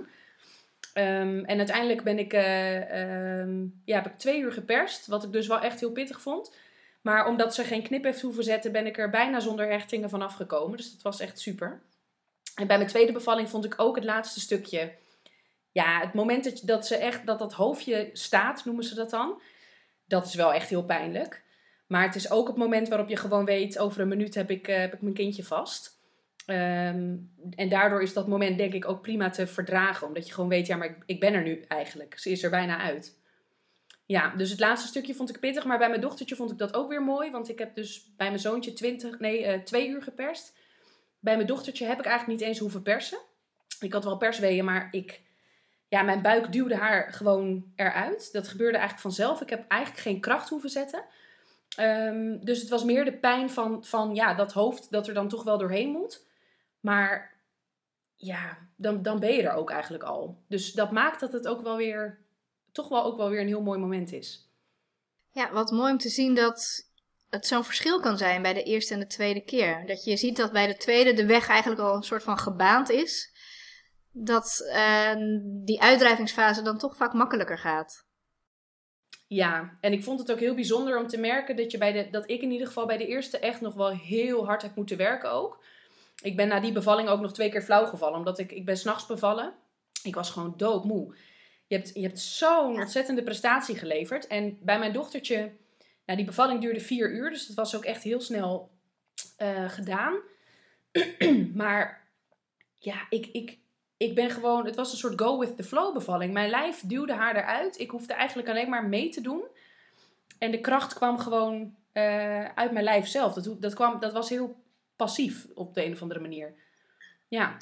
Um, 0.94 1.46
en 1.46 1.58
uiteindelijk 1.58 2.04
ben 2.04 2.20
ik, 2.20 2.34
uh, 2.34 3.40
um, 3.40 3.82
ja, 3.86 3.96
heb 3.96 4.06
ik 4.06 4.18
twee 4.18 4.40
uur 4.40 4.52
geperst. 4.52 5.08
Wat 5.08 5.24
ik 5.24 5.32
dus 5.32 5.48
wel 5.48 5.60
echt 5.60 5.80
heel 5.80 5.92
pittig 5.92 6.22
vond. 6.22 6.56
Maar 7.02 7.28
omdat 7.28 7.56
ze 7.56 7.64
geen 7.64 7.84
knip 7.84 8.04
heeft 8.04 8.22
hoeven 8.22 8.44
zetten, 8.44 8.72
ben 8.72 8.86
ik 8.86 8.98
er 8.98 9.10
bijna 9.10 9.40
zonder 9.40 9.68
hechtingen 9.68 10.10
vanaf 10.10 10.34
gekomen. 10.34 10.78
Dus 10.78 10.92
dat 10.92 11.02
was 11.02 11.20
echt 11.20 11.40
super. 11.40 11.82
En 12.56 12.68
bij 12.68 12.78
mijn 12.78 12.90
tweede 12.90 13.12
bevalling 13.12 13.50
vond 13.50 13.66
ik 13.66 13.74
ook 13.78 13.96
het 13.96 14.06
laatste 14.06 14.40
stukje. 14.40 14.92
Ja, 15.72 16.00
het 16.00 16.14
moment 16.14 16.44
dat, 16.44 16.62
dat 16.64 16.88
ze 16.88 16.96
echt, 16.96 17.26
dat 17.26 17.40
dat 17.40 17.54
hoofdje 17.54 18.10
staat, 18.14 18.66
noemen 18.66 18.84
ze 18.84 18.96
dat 18.96 19.10
dan. 19.10 19.42
Dat 20.06 20.26
is 20.26 20.36
wel 20.36 20.54
echt 20.54 20.70
heel 20.70 20.86
pijnlijk. 20.86 21.44
Maar 21.88 22.04
het 22.04 22.16
is 22.16 22.32
ook 22.32 22.48
het 22.48 22.58
moment 22.58 22.88
waarop 22.88 23.10
je 23.10 23.16
gewoon 23.16 23.46
weet, 23.46 23.80
over 23.80 24.02
een 24.02 24.08
minuut 24.08 24.36
heb 24.36 24.52
ik, 24.52 24.68
uh, 24.68 24.78
heb 24.78 24.94
ik 24.94 25.02
mijn 25.02 25.14
kindje 25.14 25.44
vast. 25.44 26.00
Um, 26.46 27.32
en 27.56 27.70
daardoor 27.70 28.02
is 28.02 28.14
dat 28.14 28.28
moment 28.28 28.58
denk 28.58 28.74
ik 28.74 28.88
ook 28.88 29.02
prima 29.02 29.30
te 29.30 29.48
verdragen. 29.48 30.08
Omdat 30.08 30.28
je 30.28 30.34
gewoon 30.34 30.50
weet, 30.50 30.68
ja, 30.68 30.76
maar 30.76 30.88
ik, 30.88 30.96
ik 31.06 31.20
ben 31.20 31.34
er 31.34 31.44
nu 31.44 31.66
eigenlijk. 31.68 32.20
Ze 32.20 32.30
is 32.30 32.44
er 32.44 32.50
bijna 32.50 32.78
uit. 32.78 33.20
Ja, 34.06 34.36
dus 34.36 34.50
het 34.50 34.60
laatste 34.60 34.88
stukje 34.88 35.16
vond 35.16 35.30
ik 35.30 35.40
pittig. 35.40 35.66
Maar 35.66 35.78
bij 35.78 35.90
mijn 35.90 36.02
dochtertje 36.02 36.36
vond 36.36 36.52
ik 36.52 36.58
dat 36.58 36.74
ook 36.74 36.90
weer 36.90 37.04
mooi. 37.04 37.32
Want 37.32 37.50
ik 37.50 37.60
heb 37.60 37.76
dus 37.76 38.14
bij 38.18 38.28
mijn 38.28 38.40
zoontje 38.40 38.74
20, 38.74 39.20
nee, 39.20 39.46
uh, 39.46 39.64
twee 39.64 39.88
uur 39.90 40.02
geperst. 40.02 40.58
Bij 41.22 41.36
mijn 41.36 41.48
dochtertje 41.48 41.86
heb 41.86 42.00
ik 42.00 42.06
eigenlijk 42.06 42.40
niet 42.40 42.48
eens 42.48 42.60
hoeven 42.60 42.82
persen. 42.82 43.20
Ik 43.80 43.94
had 43.94 44.04
wel 44.04 44.18
persweeën, 44.18 44.66
maar 44.66 44.88
ik, 44.92 45.22
ja, 45.88 46.02
mijn 46.02 46.22
buik 46.22 46.52
duwde 46.52 46.76
haar 46.76 47.14
gewoon 47.14 47.72
eruit. 47.76 48.32
Dat 48.32 48.48
gebeurde 48.48 48.78
eigenlijk 48.78 49.02
vanzelf. 49.02 49.42
Ik 49.42 49.50
heb 49.50 49.68
eigenlijk 49.68 50.02
geen 50.02 50.20
kracht 50.20 50.50
hoeven 50.50 50.70
zetten. 50.70 51.04
Um, 51.80 52.46
dus 52.46 52.60
het 52.60 52.70
was 52.70 52.84
meer 52.84 53.06
de 53.06 53.14
pijn 53.14 53.50
van, 53.50 53.86
van 53.86 54.16
ja, 54.16 54.34
dat 54.34 54.54
hoofd 54.54 54.92
dat 54.92 55.08
er 55.08 55.14
dan 55.14 55.28
toch 55.28 55.44
wel 55.44 55.58
doorheen 55.58 55.90
moet. 55.90 56.26
Maar 56.80 57.34
ja, 58.16 58.58
dan, 58.76 59.02
dan 59.02 59.20
ben 59.20 59.34
je 59.34 59.44
er 59.44 59.54
ook 59.54 59.70
eigenlijk 59.70 60.04
al. 60.04 60.38
Dus 60.48 60.72
dat 60.72 60.92
maakt 60.92 61.20
dat 61.20 61.32
het 61.32 61.48
ook 61.48 61.62
wel 61.62 61.78
weer, 61.78 62.20
toch 62.72 62.88
wel 62.88 63.04
ook 63.04 63.18
wel 63.18 63.30
weer 63.30 63.40
een 63.40 63.48
heel 63.48 63.62
mooi 63.62 63.80
moment 63.80 64.12
is. 64.12 64.50
Ja, 65.32 65.52
wat 65.52 65.72
mooi 65.72 65.92
om 65.92 65.98
te 65.98 66.10
zien 66.10 66.36
dat 66.36 66.91
het 67.32 67.48
zo'n 67.48 67.64
verschil 67.64 68.00
kan 68.00 68.18
zijn 68.18 68.42
bij 68.42 68.54
de 68.54 68.64
eerste 68.64 68.94
en 68.94 69.00
de 69.00 69.08
tweede 69.08 69.44
keer. 69.44 69.84
Dat 69.86 70.04
je 70.04 70.18
ziet 70.18 70.38
dat 70.38 70.52
bij 70.52 70.68
de 70.68 70.78
tweede 70.78 71.14
de 71.14 71.26
weg 71.26 71.50
eigenlijk 71.50 71.82
al 71.82 71.96
een 71.96 72.04
soort 72.04 72.24
van 72.24 72.38
gebaand 72.38 72.90
is. 72.90 73.32
Dat 74.12 74.72
uh, 74.76 75.16
die 75.66 75.82
uitdrijvingsfase 75.82 76.62
dan 76.62 76.78
toch 76.78 76.96
vaak 76.96 77.14
makkelijker 77.14 77.58
gaat. 77.58 78.06
Ja, 79.28 79.78
en 79.80 79.92
ik 79.92 80.04
vond 80.04 80.20
het 80.20 80.32
ook 80.32 80.40
heel 80.40 80.56
bijzonder 80.56 81.00
om 81.00 81.08
te 81.08 81.18
merken 81.18 81.56
dat, 81.56 81.72
je 81.72 81.78
bij 81.78 81.92
de, 81.92 82.10
dat 82.10 82.30
ik 82.30 82.42
in 82.42 82.52
ieder 82.52 82.68
geval 82.68 82.86
bij 82.86 82.98
de 82.98 83.08
eerste 83.08 83.40
echt 83.40 83.62
nog 83.62 83.74
wel 83.74 83.90
heel 83.90 84.46
hard 84.46 84.62
heb 84.62 84.76
moeten 84.76 84.98
werken 84.98 85.32
ook. 85.32 85.64
Ik 86.22 86.36
ben 86.36 86.48
na 86.48 86.60
die 86.60 86.72
bevalling 86.72 87.10
ook 87.10 87.22
nog 87.22 87.34
twee 87.34 87.50
keer 87.50 87.62
flauw 87.62 87.86
gevallen, 87.86 88.18
omdat 88.18 88.40
ik, 88.40 88.52
ik 88.52 88.66
ben 88.66 88.78
s'nachts 88.78 89.06
bevallen. 89.06 89.54
Ik 90.04 90.16
was 90.16 90.30
gewoon 90.30 90.54
doodmoe. 90.58 91.16
Je 91.68 91.76
hebt, 91.76 91.92
je 91.94 92.02
hebt 92.02 92.20
zo'n 92.20 92.80
ontzettende 92.80 93.24
prestatie 93.24 93.76
geleverd. 93.76 94.28
En 94.28 94.58
bij 94.62 94.80
mijn 94.80 94.94
dochtertje, 94.94 95.52
nou, 96.12 96.24
die 96.24 96.36
bevalling 96.36 96.62
duurde 96.62 96.80
vier 96.80 97.12
uur, 97.12 97.30
dus 97.30 97.48
dat 97.48 97.56
was 97.56 97.76
ook 97.76 97.86
echt 97.86 98.04
heel 98.04 98.22
snel 98.22 98.72
uh, 99.38 99.70
gedaan. 99.70 100.20
maar 101.54 102.08
ja, 102.78 103.06
ik, 103.10 103.26
ik, 103.32 103.58
ik 103.98 104.16
ben 104.16 104.30
gewoon, 104.30 104.66
het 104.66 104.76
was 104.76 104.92
een 104.92 104.98
soort 104.98 105.22
go 105.22 105.40
with 105.40 105.58
the 105.58 105.64
flow 105.64 105.94
bevalling. 105.94 106.34
Mijn 106.34 106.50
lijf 106.50 106.82
duwde 106.86 107.14
haar 107.14 107.36
eruit. 107.36 107.80
Ik 107.80 107.90
hoefde 107.90 108.14
eigenlijk 108.14 108.50
alleen 108.50 108.70
maar 108.70 108.86
mee 108.86 109.10
te 109.10 109.22
doen. 109.22 109.44
En 110.38 110.52
de 110.52 110.62
kracht 110.62 110.94
kwam 110.94 111.18
gewoon 111.18 111.76
uh, 111.94 112.46
uit 112.46 112.72
mijn 112.72 112.86
lijf 112.86 113.08
zelf. 113.08 113.34
Dat, 113.34 113.62
dat, 113.62 113.74
kwam, 113.74 114.00
dat 114.00 114.14
was 114.14 114.30
heel 114.30 114.56
passief 114.96 115.48
op 115.56 115.74
de 115.74 115.86
een 115.86 115.94
of 115.94 116.02
andere 116.02 116.20
manier. 116.20 116.54
Ja. 117.28 117.58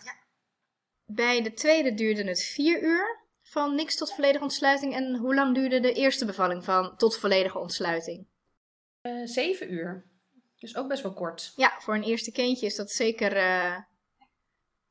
Bij 1.05 1.41
de 1.41 1.53
tweede 1.53 1.93
duurde 1.93 2.23
het 2.23 2.43
vier 2.43 2.83
uur 2.83 3.19
van 3.43 3.75
niks 3.75 3.95
tot 3.95 4.13
volledige 4.13 4.43
ontsluiting. 4.43 4.93
En 4.93 5.15
hoe 5.15 5.35
lang 5.35 5.55
duurde 5.55 5.79
de 5.79 5.93
eerste 5.93 6.25
bevalling 6.25 6.63
van 6.63 6.97
tot 6.97 7.17
volledige 7.17 7.59
ontsluiting? 7.59 8.28
Uh, 9.01 9.27
zeven 9.27 9.73
uur. 9.73 10.07
Dus 10.57 10.75
ook 10.75 10.87
best 10.87 11.03
wel 11.03 11.13
kort. 11.13 11.53
Ja, 11.55 11.79
voor 11.79 11.95
een 11.95 12.03
eerste 12.03 12.31
kindje 12.31 12.65
is 12.65 12.75
dat 12.75 12.91
zeker 12.91 13.37
uh, 13.37 13.77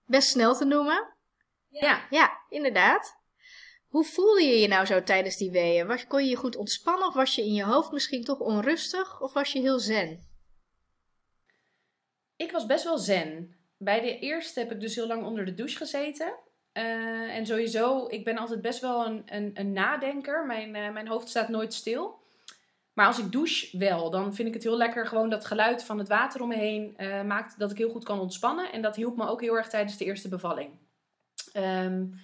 best 0.04 0.28
snel 0.28 0.56
te 0.56 0.64
noemen. 0.64 1.14
Ja. 1.68 2.06
Ja, 2.10 2.44
inderdaad. 2.48 3.16
Hoe 3.88 4.04
voelde 4.04 4.42
je 4.42 4.58
je 4.58 4.68
nou 4.68 4.86
zo 4.86 5.02
tijdens 5.02 5.36
die 5.36 5.50
weeën? 5.50 5.86
Was, 5.86 6.06
kon 6.06 6.24
je 6.24 6.30
je 6.30 6.36
goed 6.36 6.56
ontspannen 6.56 7.08
of 7.08 7.14
was 7.14 7.34
je 7.34 7.42
in 7.42 7.54
je 7.54 7.64
hoofd 7.64 7.92
misschien 7.92 8.24
toch 8.24 8.38
onrustig 8.38 9.20
of 9.20 9.32
was 9.32 9.52
je 9.52 9.60
heel 9.60 9.78
zen? 9.78 10.26
Ik 12.36 12.52
was 12.52 12.66
best 12.66 12.84
wel 12.84 12.98
zen. 12.98 13.56
Bij 13.76 14.00
de 14.00 14.18
eerste 14.18 14.60
heb 14.60 14.72
ik 14.72 14.80
dus 14.80 14.94
heel 14.94 15.06
lang 15.06 15.24
onder 15.24 15.44
de 15.44 15.54
douche 15.54 15.76
gezeten. 15.76 16.38
Uh, 16.72 17.36
en 17.36 17.46
sowieso, 17.46 18.06
ik 18.06 18.24
ben 18.24 18.38
altijd 18.38 18.60
best 18.60 18.80
wel 18.80 19.06
een, 19.06 19.22
een, 19.26 19.50
een 19.54 19.72
nadenker. 19.72 20.46
Mijn, 20.46 20.74
uh, 20.74 20.92
mijn 20.92 21.08
hoofd 21.08 21.28
staat 21.28 21.48
nooit 21.48 21.74
stil. 21.74 22.17
Maar 22.98 23.06
als 23.06 23.18
ik 23.18 23.32
douche 23.32 23.78
wel, 23.78 24.10
dan 24.10 24.34
vind 24.34 24.48
ik 24.48 24.54
het 24.54 24.62
heel 24.62 24.76
lekker. 24.76 25.06
Gewoon 25.06 25.30
dat 25.30 25.44
geluid 25.44 25.84
van 25.84 25.98
het 25.98 26.08
water 26.08 26.42
om 26.42 26.48
me 26.48 26.54
heen 26.54 26.94
uh, 26.96 27.22
maakt 27.22 27.58
dat 27.58 27.70
ik 27.70 27.78
heel 27.78 27.90
goed 27.90 28.04
kan 28.04 28.20
ontspannen. 28.20 28.72
En 28.72 28.82
dat 28.82 28.96
hielp 28.96 29.16
me 29.16 29.28
ook 29.28 29.40
heel 29.40 29.56
erg 29.56 29.68
tijdens 29.68 29.96
de 29.96 30.04
eerste 30.04 30.28
bevalling. 30.28 30.70
Um, 31.54 32.20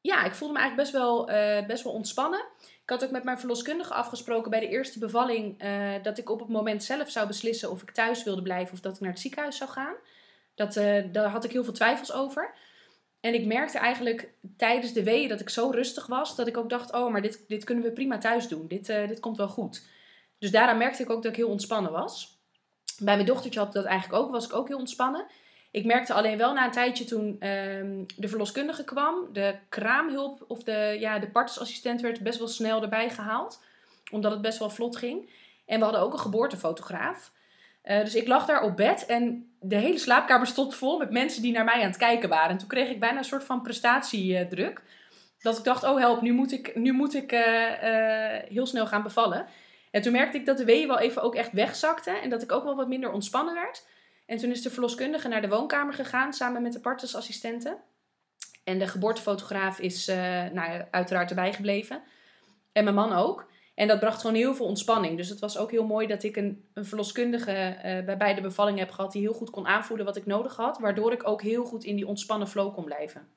ja, 0.00 0.24
ik 0.24 0.34
voelde 0.34 0.54
me 0.54 0.60
eigenlijk 0.60 0.90
best 0.90 1.02
wel, 1.02 1.30
uh, 1.30 1.66
best 1.66 1.84
wel 1.84 1.92
ontspannen. 1.92 2.44
Ik 2.82 2.90
had 2.90 3.04
ook 3.04 3.10
met 3.10 3.24
mijn 3.24 3.38
verloskundige 3.38 3.94
afgesproken 3.94 4.50
bij 4.50 4.60
de 4.60 4.68
eerste 4.68 4.98
bevalling 4.98 5.64
uh, 5.64 6.02
dat 6.02 6.18
ik 6.18 6.30
op 6.30 6.38
het 6.38 6.48
moment 6.48 6.84
zelf 6.84 7.10
zou 7.10 7.26
beslissen 7.26 7.70
of 7.70 7.82
ik 7.82 7.90
thuis 7.90 8.24
wilde 8.24 8.42
blijven 8.42 8.74
of 8.74 8.80
dat 8.80 8.94
ik 8.94 9.00
naar 9.00 9.10
het 9.10 9.20
ziekenhuis 9.20 9.56
zou 9.56 9.70
gaan. 9.70 9.94
Dat, 10.54 10.74
daar 11.12 11.28
had 11.28 11.44
ik 11.44 11.52
heel 11.52 11.64
veel 11.64 11.72
twijfels 11.72 12.12
over. 12.12 12.54
En 13.20 13.34
ik 13.34 13.46
merkte 13.46 13.78
eigenlijk 13.78 14.32
tijdens 14.56 14.92
de 14.92 15.02
weeën 15.02 15.28
dat 15.28 15.40
ik 15.40 15.48
zo 15.48 15.70
rustig 15.70 16.06
was, 16.06 16.36
dat 16.36 16.46
ik 16.46 16.56
ook 16.56 16.70
dacht, 16.70 16.92
oh, 16.92 17.12
maar 17.12 17.22
dit, 17.22 17.44
dit 17.48 17.64
kunnen 17.64 17.84
we 17.84 17.92
prima 17.92 18.18
thuis 18.18 18.48
doen. 18.48 18.66
Dit, 18.66 18.86
dit 18.86 19.20
komt 19.20 19.36
wel 19.36 19.48
goed. 19.48 19.86
Dus 20.38 20.50
daaraan 20.50 20.78
merkte 20.78 21.02
ik 21.02 21.10
ook 21.10 21.22
dat 21.22 21.32
ik 21.32 21.38
heel 21.38 21.48
ontspannen 21.48 21.92
was. 21.92 22.38
Bij 22.98 23.14
mijn 23.14 23.26
dochtertje 23.26 23.60
had 23.60 23.72
dat 23.72 23.84
eigenlijk 23.84 24.22
ook, 24.22 24.30
was 24.30 24.44
ik 24.44 24.54
ook 24.54 24.68
heel 24.68 24.78
ontspannen. 24.78 25.26
Ik 25.70 25.84
merkte 25.84 26.12
alleen 26.12 26.38
wel 26.38 26.52
na 26.52 26.64
een 26.64 26.70
tijdje 26.70 27.04
toen 27.04 27.48
um, 27.48 28.06
de 28.16 28.28
verloskundige 28.28 28.84
kwam, 28.84 29.28
de 29.32 29.54
kraamhulp 29.68 30.44
of 30.46 30.62
de, 30.62 30.96
ja, 31.00 31.18
de 31.18 31.30
partnersassistent 31.30 32.00
werd 32.00 32.22
best 32.22 32.38
wel 32.38 32.48
snel 32.48 32.82
erbij 32.82 33.10
gehaald, 33.10 33.62
omdat 34.10 34.32
het 34.32 34.40
best 34.40 34.58
wel 34.58 34.70
vlot 34.70 34.96
ging. 34.96 35.30
En 35.66 35.78
we 35.78 35.84
hadden 35.84 36.02
ook 36.02 36.12
een 36.12 36.18
geboortefotograaf. 36.18 37.32
Uh, 37.84 38.00
dus 38.00 38.14
ik 38.14 38.28
lag 38.28 38.46
daar 38.46 38.62
op 38.62 38.76
bed 38.76 39.06
en 39.06 39.47
de 39.60 39.76
hele 39.76 39.98
slaapkamer 39.98 40.46
stond 40.46 40.74
vol 40.74 40.98
met 40.98 41.10
mensen 41.10 41.42
die 41.42 41.52
naar 41.52 41.64
mij 41.64 41.74
aan 41.74 41.88
het 41.88 41.96
kijken 41.96 42.28
waren. 42.28 42.50
En 42.50 42.58
toen 42.58 42.68
kreeg 42.68 42.88
ik 42.88 43.00
bijna 43.00 43.18
een 43.18 43.24
soort 43.24 43.44
van 43.44 43.62
prestatiedruk. 43.62 44.82
Dat 45.40 45.58
ik 45.58 45.64
dacht, 45.64 45.84
oh 45.84 45.98
help, 45.98 46.20
nu 46.20 46.32
moet 46.32 46.52
ik, 46.52 46.76
nu 46.76 46.92
moet 46.92 47.14
ik 47.14 47.32
uh, 47.32 47.40
uh, 47.40 48.42
heel 48.48 48.66
snel 48.66 48.86
gaan 48.86 49.02
bevallen. 49.02 49.46
En 49.90 50.02
toen 50.02 50.12
merkte 50.12 50.38
ik 50.38 50.46
dat 50.46 50.56
de 50.56 50.64
weeën 50.64 50.88
wel 50.88 50.98
even 50.98 51.22
ook 51.22 51.34
echt 51.34 51.52
wegzakte 51.52 52.10
en 52.10 52.30
dat 52.30 52.42
ik 52.42 52.52
ook 52.52 52.64
wel 52.64 52.76
wat 52.76 52.88
minder 52.88 53.12
ontspannen 53.12 53.54
werd. 53.54 53.86
En 54.26 54.36
toen 54.36 54.50
is 54.50 54.62
de 54.62 54.70
verloskundige 54.70 55.28
naar 55.28 55.40
de 55.40 55.48
woonkamer 55.48 55.94
gegaan 55.94 56.32
samen 56.32 56.62
met 56.62 56.72
de 56.72 56.80
partnersassistenten. 56.80 57.76
En 58.64 58.78
de 58.78 58.86
geboortefotograaf 58.86 59.78
is 59.78 60.08
uh, 60.08 60.16
nou, 60.52 60.84
uiteraard 60.90 61.30
erbij 61.30 61.52
gebleven. 61.52 62.02
En 62.72 62.84
mijn 62.84 62.96
man 62.96 63.12
ook. 63.12 63.47
En 63.78 63.88
dat 63.88 64.00
bracht 64.00 64.20
gewoon 64.20 64.36
heel 64.36 64.54
veel 64.54 64.66
ontspanning. 64.66 65.16
Dus 65.16 65.28
het 65.28 65.38
was 65.38 65.58
ook 65.58 65.70
heel 65.70 65.86
mooi 65.86 66.06
dat 66.06 66.22
ik 66.22 66.36
een, 66.36 66.64
een 66.74 66.84
verloskundige 66.84 67.52
uh, 67.52 68.04
bij 68.04 68.16
beide 68.16 68.40
bevallingen 68.40 68.80
heb 68.80 68.90
gehad 68.90 69.12
die 69.12 69.22
heel 69.22 69.32
goed 69.32 69.50
kon 69.50 69.66
aanvoelen 69.66 70.06
wat 70.06 70.16
ik 70.16 70.26
nodig 70.26 70.56
had. 70.56 70.78
Waardoor 70.78 71.12
ik 71.12 71.28
ook 71.28 71.42
heel 71.42 71.64
goed 71.64 71.84
in 71.84 71.96
die 71.96 72.06
ontspannen 72.06 72.48
flow 72.48 72.74
kon 72.74 72.84
blijven. 72.84 73.28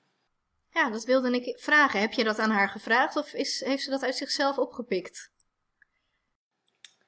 Ja, 0.69 0.89
dat 0.89 1.05
wilde 1.05 1.31
ik 1.31 1.59
vragen. 1.59 1.99
Heb 1.99 2.13
je 2.13 2.23
dat 2.23 2.39
aan 2.39 2.49
haar 2.49 2.69
gevraagd 2.69 3.15
of 3.15 3.33
is, 3.33 3.65
heeft 3.65 3.83
ze 3.83 3.89
dat 3.89 4.03
uit 4.03 4.15
zichzelf 4.15 4.57
opgepikt? 4.57 5.31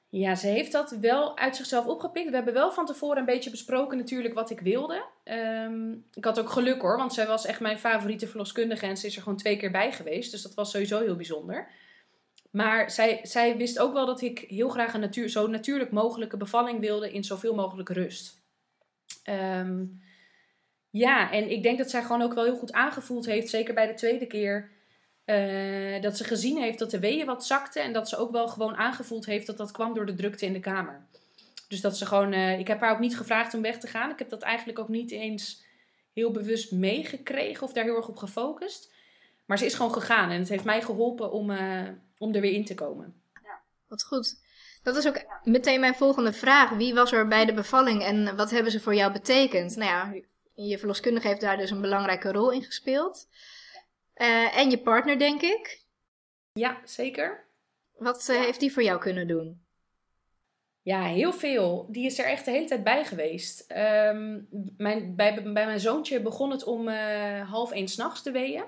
Ja, 0.08 0.34
ze 0.34 0.46
heeft 0.46 0.72
dat 0.72 0.90
wel 1.00 1.38
uit 1.38 1.56
zichzelf 1.56 1.86
opgepikt. 1.86 2.28
We 2.28 2.34
hebben 2.34 2.54
wel 2.54 2.72
van 2.72 2.86
tevoren 2.86 3.18
een 3.18 3.24
beetje 3.24 3.50
besproken 3.50 3.98
natuurlijk 3.98 4.34
wat 4.34 4.50
ik 4.50 4.60
wilde. 4.60 5.04
Um, 5.24 6.04
ik 6.12 6.24
had 6.24 6.38
ook 6.38 6.50
geluk 6.50 6.80
hoor, 6.80 6.96
want 6.96 7.14
zij 7.14 7.26
was 7.26 7.46
echt 7.46 7.60
mijn 7.60 7.78
favoriete 7.78 8.26
verloskundige 8.26 8.86
en 8.86 8.96
ze 8.96 9.06
is 9.06 9.16
er 9.16 9.22
gewoon 9.22 9.38
twee 9.38 9.56
keer 9.56 9.70
bij 9.70 9.92
geweest. 9.92 10.30
Dus 10.30 10.42
dat 10.42 10.54
was 10.54 10.70
sowieso 10.70 11.00
heel 11.00 11.16
bijzonder. 11.16 11.82
Maar 12.54 12.90
zij, 12.90 13.20
zij 13.22 13.56
wist 13.56 13.78
ook 13.78 13.92
wel 13.92 14.06
dat 14.06 14.20
ik 14.20 14.38
heel 14.38 14.68
graag 14.68 14.94
een 14.94 15.00
natuur, 15.00 15.28
zo 15.28 15.46
natuurlijk 15.46 15.90
mogelijke 15.90 16.36
bevalling 16.36 16.80
wilde 16.80 17.12
in 17.12 17.24
zoveel 17.24 17.54
mogelijk 17.54 17.88
rust. 17.88 18.42
Um, 19.28 20.02
ja, 20.90 21.32
en 21.32 21.50
ik 21.50 21.62
denk 21.62 21.78
dat 21.78 21.90
zij 21.90 22.02
gewoon 22.02 22.22
ook 22.22 22.34
wel 22.34 22.44
heel 22.44 22.56
goed 22.56 22.72
aangevoeld 22.72 23.26
heeft, 23.26 23.48
zeker 23.48 23.74
bij 23.74 23.86
de 23.86 23.94
tweede 23.94 24.26
keer, 24.26 24.70
uh, 25.26 26.02
dat 26.02 26.16
ze 26.16 26.24
gezien 26.24 26.58
heeft 26.58 26.78
dat 26.78 26.90
de 26.90 26.98
weeën 26.98 27.26
wat 27.26 27.46
zakte 27.46 27.80
en 27.80 27.92
dat 27.92 28.08
ze 28.08 28.16
ook 28.16 28.32
wel 28.32 28.48
gewoon 28.48 28.76
aangevoeld 28.76 29.26
heeft 29.26 29.46
dat 29.46 29.56
dat 29.56 29.70
kwam 29.70 29.94
door 29.94 30.06
de 30.06 30.14
drukte 30.14 30.46
in 30.46 30.52
de 30.52 30.60
kamer. 30.60 31.06
Dus 31.68 31.80
dat 31.80 31.96
ze 31.96 32.06
gewoon, 32.06 32.32
uh, 32.32 32.58
ik 32.58 32.68
heb 32.68 32.80
haar 32.80 32.92
ook 32.92 32.98
niet 32.98 33.16
gevraagd 33.16 33.54
om 33.54 33.62
weg 33.62 33.78
te 33.78 33.86
gaan. 33.86 34.10
Ik 34.10 34.18
heb 34.18 34.28
dat 34.28 34.42
eigenlijk 34.42 34.78
ook 34.78 34.88
niet 34.88 35.10
eens 35.10 35.64
heel 36.12 36.30
bewust 36.30 36.72
meegekregen 36.72 37.62
of 37.62 37.72
daar 37.72 37.84
heel 37.84 37.96
erg 37.96 38.08
op 38.08 38.16
gefocust. 38.16 38.92
Maar 39.44 39.58
ze 39.58 39.66
is 39.66 39.74
gewoon 39.74 39.92
gegaan 39.92 40.30
en 40.30 40.38
het 40.38 40.48
heeft 40.48 40.64
mij 40.64 40.82
geholpen 40.82 41.32
om, 41.32 41.50
uh, 41.50 41.88
om 42.18 42.34
er 42.34 42.40
weer 42.40 42.52
in 42.52 42.64
te 42.64 42.74
komen. 42.74 43.22
Ja, 43.42 43.60
wat 43.88 44.04
goed. 44.04 44.42
Dat 44.82 44.96
is 44.96 45.06
ook 45.06 45.24
meteen 45.42 45.80
mijn 45.80 45.94
volgende 45.94 46.32
vraag. 46.32 46.70
Wie 46.70 46.94
was 46.94 47.12
er 47.12 47.28
bij 47.28 47.44
de 47.44 47.54
bevalling 47.54 48.02
en 48.02 48.36
wat 48.36 48.50
hebben 48.50 48.72
ze 48.72 48.80
voor 48.80 48.94
jou 48.94 49.12
betekend? 49.12 49.76
Nou 49.76 49.90
ja, 49.90 50.22
je 50.54 50.78
verloskundige 50.78 51.26
heeft 51.26 51.40
daar 51.40 51.56
dus 51.56 51.70
een 51.70 51.80
belangrijke 51.80 52.32
rol 52.32 52.50
in 52.52 52.62
gespeeld. 52.62 53.26
Uh, 54.16 54.56
en 54.56 54.70
je 54.70 54.78
partner, 54.78 55.18
denk 55.18 55.42
ik. 55.42 55.82
Ja, 56.52 56.80
zeker. 56.84 57.44
Wat 57.92 58.28
uh, 58.30 58.36
heeft 58.36 58.60
die 58.60 58.72
voor 58.72 58.82
jou 58.82 59.00
kunnen 59.00 59.26
doen? 59.26 59.62
Ja, 60.82 61.02
heel 61.02 61.32
veel. 61.32 61.86
Die 61.90 62.06
is 62.06 62.18
er 62.18 62.24
echt 62.24 62.44
de 62.44 62.50
hele 62.50 62.66
tijd 62.66 62.84
bij 62.84 63.04
geweest. 63.04 63.70
Um, 63.70 64.48
mijn, 64.76 65.16
bij, 65.16 65.42
bij 65.42 65.66
mijn 65.66 65.80
zoontje 65.80 66.22
begon 66.22 66.50
het 66.50 66.64
om 66.64 66.88
uh, 66.88 67.50
half 67.50 67.72
één 67.72 67.88
s'nachts 67.88 68.22
te 68.22 68.30
weeën. 68.30 68.64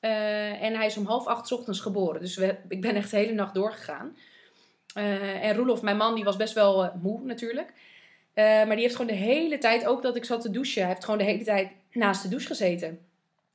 En 0.00 0.74
hij 0.74 0.86
is 0.86 0.96
om 0.96 1.06
half 1.06 1.26
acht 1.26 1.52
ochtends 1.52 1.80
geboren. 1.80 2.20
Dus 2.20 2.36
we, 2.36 2.56
ik 2.68 2.80
ben 2.80 2.94
echt 2.94 3.10
de 3.10 3.16
hele 3.16 3.32
nacht 3.32 3.54
doorgegaan. 3.54 4.16
en 4.94 5.54
Roelof, 5.54 5.82
mijn 5.82 5.96
man, 5.96 6.14
die 6.14 6.24
was 6.24 6.36
best 6.36 6.54
wel 6.54 6.92
moe 7.02 7.24
natuurlijk. 7.24 7.72
maar 8.34 8.70
die 8.70 8.80
heeft 8.80 8.96
gewoon 8.96 9.10
de 9.10 9.22
hele 9.22 9.58
tijd, 9.58 9.86
ook 9.86 10.02
dat 10.02 10.16
ik 10.16 10.24
zat 10.24 10.40
te 10.40 10.50
douchen, 10.50 10.82
hij 10.82 10.90
heeft 10.90 11.04
gewoon 11.04 11.18
de 11.18 11.24
hele 11.24 11.44
tijd 11.44 11.70
naast 11.92 12.22
de 12.22 12.28
douche 12.28 12.46
gezeten. 12.46 12.98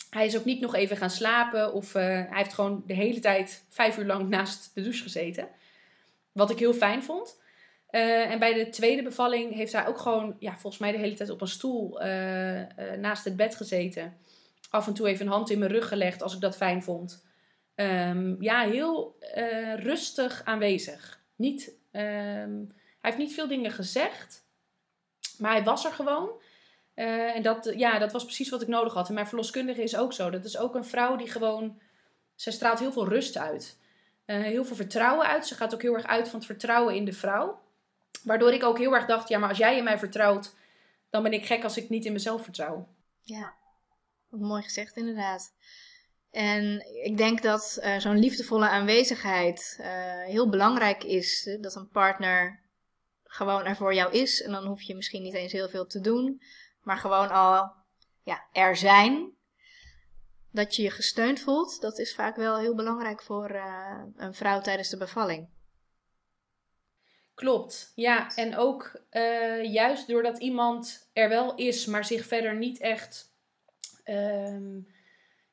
Hij 0.10 0.26
is 0.26 0.38
ook 0.38 0.46
niet 0.46 0.62
nog 0.62 0.76
even 0.76 0.98
gaan 0.98 1.10
slapen 1.10 1.74
of 1.74 1.94
hij 1.94 2.28
heeft 2.30 2.54
gewoon 2.54 2.84
de 2.88 2.94
hele 2.94 3.20
tijd 3.20 3.66
vijf 3.70 3.98
uur 3.98 4.06
lang 4.06 4.30
naast 4.30 4.72
de 4.74 4.82
douche 4.82 5.04
gezeten. 5.04 5.48
Wat 6.32 6.50
ik 6.50 6.60
heel 6.60 6.74
fijn 6.74 7.04
vond. 7.04 7.44
En 7.90 8.40
bij 8.40 8.54
de 8.54 8.70
tweede 8.70 9.04
bevalling 9.04 9.54
heeft 9.54 9.74
hij 9.74 9.88
ook 9.88 9.98
gewoon, 9.98 10.36
ja, 10.40 10.52
volgens 10.52 10.78
mij 10.78 10.92
de 10.92 10.98
hele 10.98 11.16
tijd 11.16 11.30
op 11.30 11.42
een 11.42 11.48
stoel 11.48 12.00
naast 13.00 13.24
het 13.24 13.36
bed 13.36 13.56
gezeten. 13.56 14.18
Af 14.70 14.88
en 14.88 14.94
toe 14.94 15.08
even 15.08 15.26
een 15.26 15.32
hand 15.32 15.50
in 15.50 15.60
mijn 15.60 15.72
rug 15.72 15.88
gelegd 15.88 16.22
als 16.22 16.34
ik 16.34 16.42
dat 16.42 16.58
fijn 16.58 16.84
vond. 16.84 17.26
Um, 17.76 18.42
ja, 18.42 18.62
heel 18.62 19.18
rustig 19.76 20.42
aanwezig. 20.46 21.24
Niet, 21.36 21.68
um, 21.92 22.72
hij 22.72 23.12
heeft 23.12 23.18
niet 23.18 23.34
veel 23.34 23.48
dingen 23.48 23.72
gezegd, 23.72 24.46
maar 25.38 25.52
hij 25.52 25.64
was 25.64 25.86
er 25.86 25.92
gewoon. 25.92 26.30
Uh, 26.96 27.36
en 27.36 27.42
dat, 27.42 27.74
ja, 27.76 28.00
dat 28.00 28.12
was 28.12 28.24
precies 28.24 28.50
wat 28.50 28.62
ik 28.62 28.68
nodig 28.68 28.94
had. 28.94 29.08
En 29.08 29.14
mijn 29.14 29.28
verloskundige 29.28 29.84
is 29.84 29.98
ook 29.98 30.14
zo. 30.14 30.30
Dat 30.30 30.46
is 30.46 30.58
ook 30.58 30.76
een 30.76 30.86
vrouw 30.86 31.16
die 31.16 31.30
gewoon... 31.30 31.82
Zij 32.36 32.54
straalt 32.54 32.80
heel 32.80 32.92
veel 32.92 33.08
rust 33.08 33.38
uit. 33.38 33.80
Uh, 34.26 34.42
heel 34.42 34.66
veel 34.66 34.76
vertrouwen 34.76 35.28
uit. 35.28 35.48
Ze 35.48 35.56
gaat 35.56 35.74
ook 35.74 35.82
heel 35.82 35.94
erg 35.94 36.06
uit 36.06 36.28
van 36.28 36.38
het 36.38 36.48
vertrouwen 36.48 36.96
in 36.96 37.06
de 37.06 37.14
vrouw. 37.14 37.62
Waardoor 38.24 38.54
ik 38.54 38.64
ook 38.64 38.78
heel 38.78 38.94
erg 38.94 39.06
dacht, 39.06 39.30
ja, 39.30 39.38
maar 39.38 39.50
als 39.50 39.58
jij 39.58 39.78
in 39.78 39.84
mij 39.84 40.00
vertrouwt, 40.00 40.56
dan 41.10 41.24
ben 41.24 41.34
ik 41.34 41.46
gek 41.46 41.64
als 41.64 41.78
ik 41.78 41.90
niet 41.90 42.06
in 42.06 42.14
mezelf 42.14 42.44
vertrouw. 42.44 42.88
Ja, 43.22 43.54
mooi 44.30 44.62
gezegd 44.64 44.96
inderdaad. 44.96 45.54
En 46.36 46.86
ik 47.04 47.18
denk 47.18 47.42
dat 47.42 47.80
uh, 47.82 47.98
zo'n 47.98 48.20
liefdevolle 48.20 48.70
aanwezigheid 48.70 49.78
uh, 49.80 49.88
heel 50.24 50.50
belangrijk 50.50 51.04
is. 51.04 51.58
Dat 51.62 51.76
een 51.76 51.90
partner 51.90 52.64
gewoon 53.24 53.66
er 53.66 53.76
voor 53.76 53.94
jou 53.94 54.14
is. 54.14 54.42
En 54.42 54.52
dan 54.52 54.66
hoef 54.66 54.82
je 54.82 54.96
misschien 54.96 55.24
niet 55.24 55.34
eens 55.34 55.52
heel 55.52 55.70
veel 55.70 55.86
te 55.86 56.02
doen. 56.02 56.42
Maar 56.82 56.98
gewoon 56.98 57.30
al 57.30 57.72
ja, 58.24 58.44
er 58.52 58.76
zijn. 58.76 59.34
Dat 60.52 60.76
je 60.76 60.82
je 60.82 60.92
gesteund 60.92 61.40
voelt. 61.40 61.82
Dat 61.82 62.00
is 62.00 62.16
vaak 62.16 62.36
wel 62.36 62.58
heel 62.58 62.76
belangrijk 62.76 63.22
voor 63.22 63.52
uh, 63.52 64.04
een 64.16 64.34
vrouw 64.34 64.62
tijdens 64.62 64.90
de 64.90 64.98
bevalling. 64.98 65.50
Klopt, 67.36 67.92
ja. 67.96 68.36
En 68.36 68.58
ook 68.58 69.02
juist 69.64 70.08
doordat 70.08 70.40
iemand 70.40 71.10
er 71.14 71.30
wel 71.30 71.56
is, 71.56 71.86
maar 71.86 72.06
zich 72.06 72.26
verder 72.26 72.56
niet 72.56 72.80
echt 72.80 73.35
um, 74.06 74.88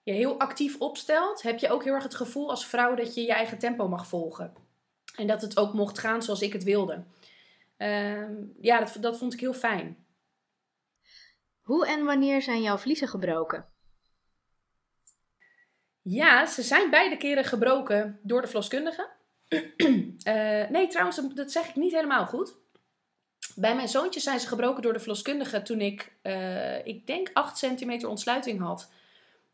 je 0.03 0.13
heel 0.13 0.39
actief 0.41 0.81
opstelt, 0.81 1.43
heb 1.43 1.59
je 1.59 1.71
ook 1.71 1.85
heel 1.85 1.95
erg 1.95 2.03
het 2.03 2.15
gevoel 2.15 2.51
als 2.51 2.67
vrouw 2.67 2.95
dat 2.95 3.15
je 3.15 3.23
je 3.23 3.33
eigen 3.33 3.59
tempo 3.59 3.89
mag 3.89 4.07
volgen. 4.07 4.53
En 5.17 5.27
dat 5.27 5.43
het 5.43 5.57
ook 5.57 5.73
mocht 5.73 5.99
gaan 5.99 6.23
zoals 6.23 6.43
ik 6.43 6.53
het 6.53 6.63
wilde. 6.63 7.05
Um, 7.77 8.57
ja, 8.61 8.79
dat, 8.79 8.97
dat 9.01 9.19
vond 9.19 9.33
ik 9.33 9.41
heel 9.41 9.55
fijn. 9.55 10.07
Hoe 11.61 11.87
en 11.87 12.05
wanneer 12.05 12.43
zijn 12.43 12.63
jouw 12.63 12.79
vliezen 12.79 13.09
gebroken? 13.09 13.67
Ja, 16.03 16.47
ze 16.47 16.63
zijn 16.63 16.91
beide 16.91 17.17
keren 17.17 17.45
gebroken 17.45 18.21
door 18.23 18.41
de 18.41 18.47
verloskundige. 18.47 19.11
uh, 19.49 20.69
nee, 20.75 20.87
trouwens, 20.87 21.21
dat 21.35 21.53
zeg 21.53 21.69
ik 21.69 21.77
niet 21.77 21.93
helemaal 21.93 22.27
goed. 22.27 22.62
Bij 23.55 23.75
mijn 23.75 23.89
zoontjes 23.89 24.23
zijn 24.23 24.41
ze 24.41 24.49
gebroken 24.49 24.83
door 24.83 24.93
de 24.93 24.99
verloskundige 24.99 25.63
toen 25.63 25.81
ik, 25.81 26.13
uh, 26.23 26.87
ik 26.87 27.07
denk, 27.07 27.31
8 27.33 27.59
centimeter 27.59 28.09
ontsluiting 28.09 28.61
had. 28.61 28.91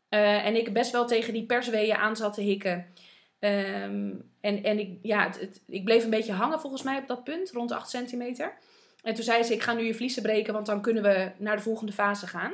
Uh, 0.09 0.45
en 0.45 0.55
ik 0.55 0.73
best 0.73 0.91
wel 0.91 1.07
tegen 1.07 1.33
die 1.33 1.45
persweeën 1.45 1.95
aan 1.95 2.15
zat 2.15 2.33
te 2.33 2.41
hikken. 2.41 2.93
Um, 3.39 4.31
en 4.41 4.63
en 4.63 4.79
ik, 4.79 4.97
ja, 5.01 5.31
ik 5.67 5.83
bleef 5.83 6.03
een 6.03 6.09
beetje 6.09 6.33
hangen 6.33 6.59
volgens 6.59 6.83
mij 6.83 6.97
op 6.97 7.07
dat 7.07 7.23
punt, 7.23 7.51
rond 7.51 7.71
8 7.71 7.89
centimeter. 7.89 8.57
En 9.03 9.13
toen 9.13 9.23
zei 9.23 9.43
ze, 9.43 9.53
ik 9.53 9.61
ga 9.61 9.73
nu 9.73 9.83
je 9.83 9.93
vliezen 9.93 10.21
breken, 10.21 10.53
want 10.53 10.65
dan 10.65 10.81
kunnen 10.81 11.03
we 11.03 11.31
naar 11.37 11.55
de 11.55 11.61
volgende 11.61 11.91
fase 11.91 12.27
gaan. 12.27 12.53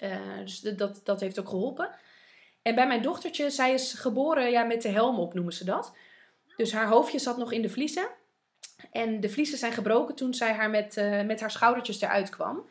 Uh, 0.00 0.38
dus 0.44 0.60
dat, 0.60 1.00
dat 1.04 1.20
heeft 1.20 1.38
ook 1.38 1.48
geholpen. 1.48 1.90
En 2.62 2.74
bij 2.74 2.86
mijn 2.86 3.02
dochtertje, 3.02 3.50
zij 3.50 3.72
is 3.72 3.92
geboren 3.92 4.50
ja, 4.50 4.62
met 4.62 4.82
de 4.82 4.88
helm 4.88 5.18
op, 5.18 5.34
noemen 5.34 5.52
ze 5.52 5.64
dat. 5.64 5.92
Dus 6.56 6.72
haar 6.72 6.88
hoofdje 6.88 7.18
zat 7.18 7.36
nog 7.36 7.52
in 7.52 7.62
de 7.62 7.68
vliezen. 7.68 8.08
En 8.92 9.20
de 9.20 9.28
vliezen 9.28 9.58
zijn 9.58 9.72
gebroken 9.72 10.14
toen 10.14 10.34
zij 10.34 10.52
haar 10.52 10.70
met, 10.70 10.96
uh, 10.96 11.22
met 11.22 11.40
haar 11.40 11.50
schoudertjes 11.50 12.00
eruit 12.00 12.28
kwam. 12.28 12.64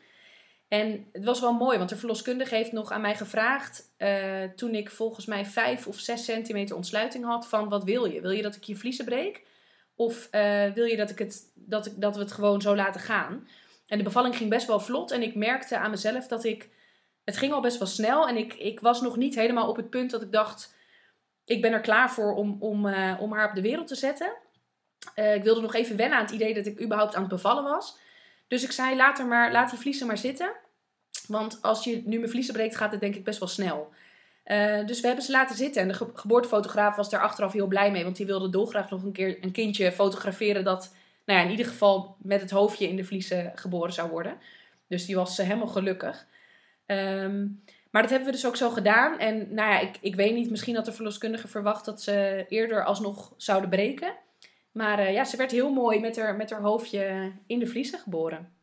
En 0.68 1.08
het 1.12 1.24
was 1.24 1.40
wel 1.40 1.52
mooi, 1.52 1.78
want 1.78 1.90
de 1.90 1.96
verloskundige 1.96 2.54
heeft 2.54 2.72
nog 2.72 2.90
aan 2.90 3.00
mij 3.00 3.14
gevraagd, 3.14 3.94
uh, 3.98 4.42
toen 4.56 4.74
ik 4.74 4.90
volgens 4.90 5.26
mij 5.26 5.44
5 5.44 5.86
of 5.86 5.98
6 5.98 6.24
centimeter 6.24 6.76
ontsluiting 6.76 7.24
had, 7.24 7.48
van 7.48 7.68
wat 7.68 7.84
wil 7.84 8.04
je? 8.04 8.20
Wil 8.20 8.30
je 8.30 8.42
dat 8.42 8.56
ik 8.56 8.64
je 8.64 8.76
vliezen 8.76 9.04
breek? 9.04 9.44
Of 9.94 10.28
uh, 10.32 10.64
wil 10.72 10.84
je 10.84 10.96
dat, 10.96 11.10
ik 11.10 11.18
het, 11.18 11.42
dat, 11.54 11.86
ik, 11.86 12.00
dat 12.00 12.14
we 12.14 12.22
het 12.22 12.32
gewoon 12.32 12.60
zo 12.60 12.76
laten 12.76 13.00
gaan? 13.00 13.48
En 13.86 13.98
de 13.98 14.04
bevalling 14.04 14.36
ging 14.36 14.50
best 14.50 14.66
wel 14.66 14.80
vlot 14.80 15.10
en 15.10 15.22
ik 15.22 15.34
merkte 15.34 15.78
aan 15.78 15.90
mezelf 15.90 16.26
dat 16.26 16.44
ik, 16.44 16.68
het 17.24 17.36
ging 17.36 17.52
al 17.52 17.60
best 17.60 17.78
wel 17.78 17.88
snel 17.88 18.28
en 18.28 18.36
ik, 18.36 18.54
ik 18.54 18.80
was 18.80 19.00
nog 19.00 19.16
niet 19.16 19.34
helemaal 19.34 19.68
op 19.68 19.76
het 19.76 19.90
punt 19.90 20.10
dat 20.10 20.22
ik 20.22 20.32
dacht, 20.32 20.74
ik 21.44 21.62
ben 21.62 21.72
er 21.72 21.80
klaar 21.80 22.10
voor 22.10 22.34
om, 22.34 22.56
om, 22.60 22.86
om 23.18 23.32
haar 23.32 23.48
op 23.48 23.54
de 23.54 23.60
wereld 23.60 23.86
te 23.86 23.94
zetten. 23.94 24.32
Ik 25.14 25.42
wilde 25.42 25.60
nog 25.60 25.74
even 25.74 25.96
wennen 25.96 26.18
aan 26.18 26.24
het 26.24 26.34
idee 26.34 26.54
dat 26.54 26.66
ik 26.66 26.80
überhaupt 26.80 27.14
aan 27.14 27.20
het 27.20 27.30
bevallen 27.30 27.64
was. 27.64 27.98
Dus 28.48 28.64
ik 28.64 28.72
zei, 28.72 28.96
laat, 28.96 29.18
er 29.18 29.26
maar, 29.26 29.52
laat 29.52 29.70
die 29.70 29.78
vliezen 29.78 30.06
maar 30.06 30.18
zitten. 30.18 30.52
Want 31.28 31.58
als 31.62 31.84
je 31.84 32.02
nu 32.04 32.18
mijn 32.18 32.30
vliezen 32.30 32.54
breekt, 32.54 32.76
gaat 32.76 32.90
het 32.90 33.00
denk 33.00 33.14
ik 33.14 33.24
best 33.24 33.38
wel 33.38 33.48
snel. 33.48 33.92
Uh, 34.46 34.86
dus 34.86 35.00
we 35.00 35.06
hebben 35.06 35.24
ze 35.24 35.30
laten 35.30 35.56
zitten. 35.56 35.82
En 35.82 35.88
de 35.88 35.94
ge 35.94 36.06
geboortefotograaf 36.14 36.96
was 36.96 37.10
daar 37.10 37.20
achteraf 37.20 37.52
heel 37.52 37.66
blij 37.66 37.90
mee. 37.90 38.04
Want 38.04 38.16
die 38.16 38.26
wilde 38.26 38.50
dolgraag 38.50 38.90
nog 38.90 39.02
een 39.02 39.12
keer 39.12 39.44
een 39.44 39.52
kindje 39.52 39.92
fotograferen 39.92 40.64
dat, 40.64 40.94
nou 41.24 41.38
ja, 41.38 41.44
in 41.44 41.50
ieder 41.50 41.66
geval 41.66 42.16
met 42.18 42.40
het 42.40 42.50
hoofdje 42.50 42.88
in 42.88 42.96
de 42.96 43.04
vliezen 43.04 43.52
geboren 43.54 43.92
zou 43.92 44.10
worden. 44.10 44.38
Dus 44.88 45.06
die 45.06 45.16
was 45.16 45.38
uh, 45.38 45.46
helemaal 45.46 45.66
gelukkig. 45.66 46.26
Um, 46.86 47.62
maar 47.90 48.02
dat 48.02 48.10
hebben 48.10 48.30
we 48.30 48.36
dus 48.36 48.46
ook 48.46 48.56
zo 48.56 48.70
gedaan. 48.70 49.18
En 49.18 49.54
nou 49.54 49.70
ja, 49.70 49.80
ik, 49.80 49.96
ik 50.00 50.14
weet 50.14 50.34
niet, 50.34 50.50
misschien 50.50 50.74
had 50.74 50.84
de 50.84 50.92
verloskundige 50.92 51.48
verwacht 51.48 51.84
dat 51.84 52.02
ze 52.02 52.46
eerder 52.48 52.84
alsnog 52.84 53.32
zouden 53.36 53.70
breken. 53.70 54.14
Maar 54.76 55.00
uh, 55.00 55.12
ja, 55.12 55.24
ze 55.24 55.36
werd 55.36 55.50
heel 55.50 55.72
mooi 55.72 56.00
met 56.00 56.16
haar, 56.16 56.36
met 56.36 56.50
haar 56.50 56.60
hoofdje 56.60 57.32
in 57.46 57.58
de 57.58 57.66
vliezen 57.66 57.98
geboren. 57.98 58.54